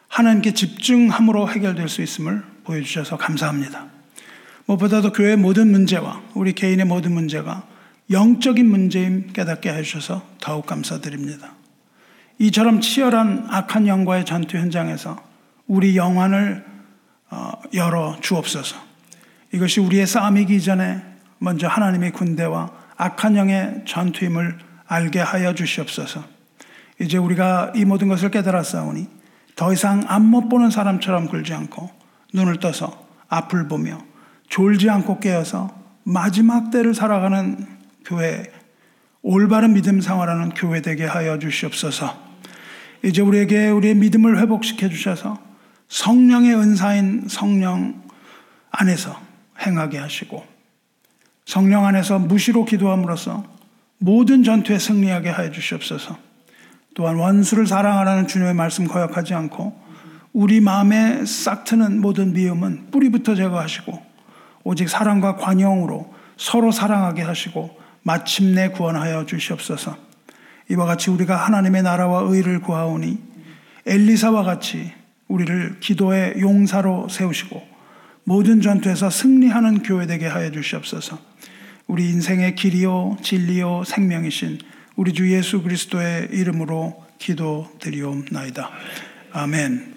하나님께 0.09 0.53
집중함으로 0.53 1.49
해결될 1.49 1.89
수 1.89 2.03
있음을 2.03 2.43
보여주셔서 2.65 3.17
감사합니다. 3.17 3.87
무엇보다도 4.67 5.11
교회의 5.11 5.37
모든 5.37 5.71
문제와 5.71 6.21
우리 6.35 6.53
개인의 6.53 6.85
모든 6.85 7.13
문제가 7.13 7.65
영적인 8.11 8.63
문제임 8.63 9.33
깨닫게 9.33 9.73
해주셔서 9.73 10.21
더욱 10.39 10.67
감사드립니다. 10.67 11.53
이처럼 12.37 12.79
치열한 12.79 13.47
악한 13.49 13.87
영과의 13.87 14.25
전투 14.25 14.57
현장에서 14.57 15.17
우리 15.65 15.97
영안을 15.97 16.63
어, 17.31 17.53
열어 17.73 18.19
주옵소서. 18.21 18.77
이것이 19.51 19.79
우리의 19.79 20.05
싸움이기 20.05 20.61
전에 20.61 21.01
먼저 21.39 21.67
하나님의 21.67 22.11
군대와 22.11 22.69
악한 22.97 23.35
영의 23.35 23.81
전투임을 23.87 24.74
알게 24.87 25.19
하여 25.19 25.53
주시옵소서. 25.53 26.23
이제 27.01 27.17
우리가 27.17 27.73
이 27.75 27.85
모든 27.85 28.07
것을 28.07 28.31
깨달았사오니 28.31 29.07
더 29.55 29.73
이상 29.73 30.03
앞못 30.07 30.49
보는 30.49 30.69
사람처럼 30.69 31.27
굴지 31.27 31.53
않고 31.53 31.89
눈을 32.33 32.59
떠서 32.59 33.05
앞을 33.27 33.67
보며 33.67 33.99
졸지 34.49 34.89
않고 34.89 35.19
깨어서 35.19 35.73
마지막 36.03 36.69
때를 36.71 36.93
살아가는 36.93 37.65
교회, 38.05 38.43
올바른 39.21 39.73
믿음 39.73 40.01
생활하는 40.01 40.49
교회 40.49 40.81
되게 40.81 41.05
하여 41.05 41.39
주시옵소서. 41.39 42.23
이제 43.03 43.21
우리에게 43.21 43.69
우리의 43.69 43.95
믿음을 43.95 44.39
회복시켜 44.39 44.89
주셔서 44.89 45.39
성령의 45.89 46.55
은사인 46.55 47.25
성령 47.27 48.03
안에서 48.71 49.19
행하게 49.65 49.97
하시고 49.99 50.45
성령 51.45 51.85
안에서 51.85 52.19
무시로 52.19 52.65
기도함으로써 52.65 53.54
모든 53.97 54.43
전투에 54.43 54.77
승리하게 54.77 55.29
하여 55.29 55.51
주시옵소서. 55.51 56.17
또한 56.93 57.15
원수를 57.15 57.67
사랑하라는 57.67 58.27
주님의 58.27 58.53
말씀 58.53 58.87
거역하지 58.87 59.33
않고 59.33 59.85
우리 60.33 60.59
마음에 60.61 61.25
싹트는 61.25 62.01
모든 62.01 62.33
미움은 62.33 62.91
뿌리부터 62.91 63.35
제거하시고 63.35 64.01
오직 64.63 64.89
사랑과 64.89 65.35
관용으로 65.35 66.13
서로 66.37 66.71
사랑하게 66.71 67.21
하시고 67.21 67.77
마침내 68.03 68.69
구원하여 68.69 69.25
주시옵소서. 69.25 69.97
이와 70.69 70.85
같이 70.85 71.09
우리가 71.09 71.35
하나님의 71.35 71.83
나라와 71.83 72.21
의를 72.21 72.59
구하오니 72.59 73.17
엘리사와 73.85 74.43
같이 74.43 74.91
우리를 75.27 75.79
기도의 75.79 76.35
용사로 76.39 77.07
세우시고 77.09 77.61
모든 78.23 78.61
전투에서 78.61 79.09
승리하는 79.09 79.83
교회 79.83 80.07
되게 80.07 80.27
하여 80.27 80.51
주시옵소서. 80.51 81.19
우리 81.87 82.09
인생의 82.09 82.55
길이요 82.55 83.17
진리요 83.21 83.83
생명이신 83.85 84.59
우리 84.95 85.13
주 85.13 85.31
예수 85.31 85.61
그리스도의 85.61 86.29
이름으로 86.31 87.03
기도드리옵나이다. 87.19 88.71
아멘. 89.31 89.94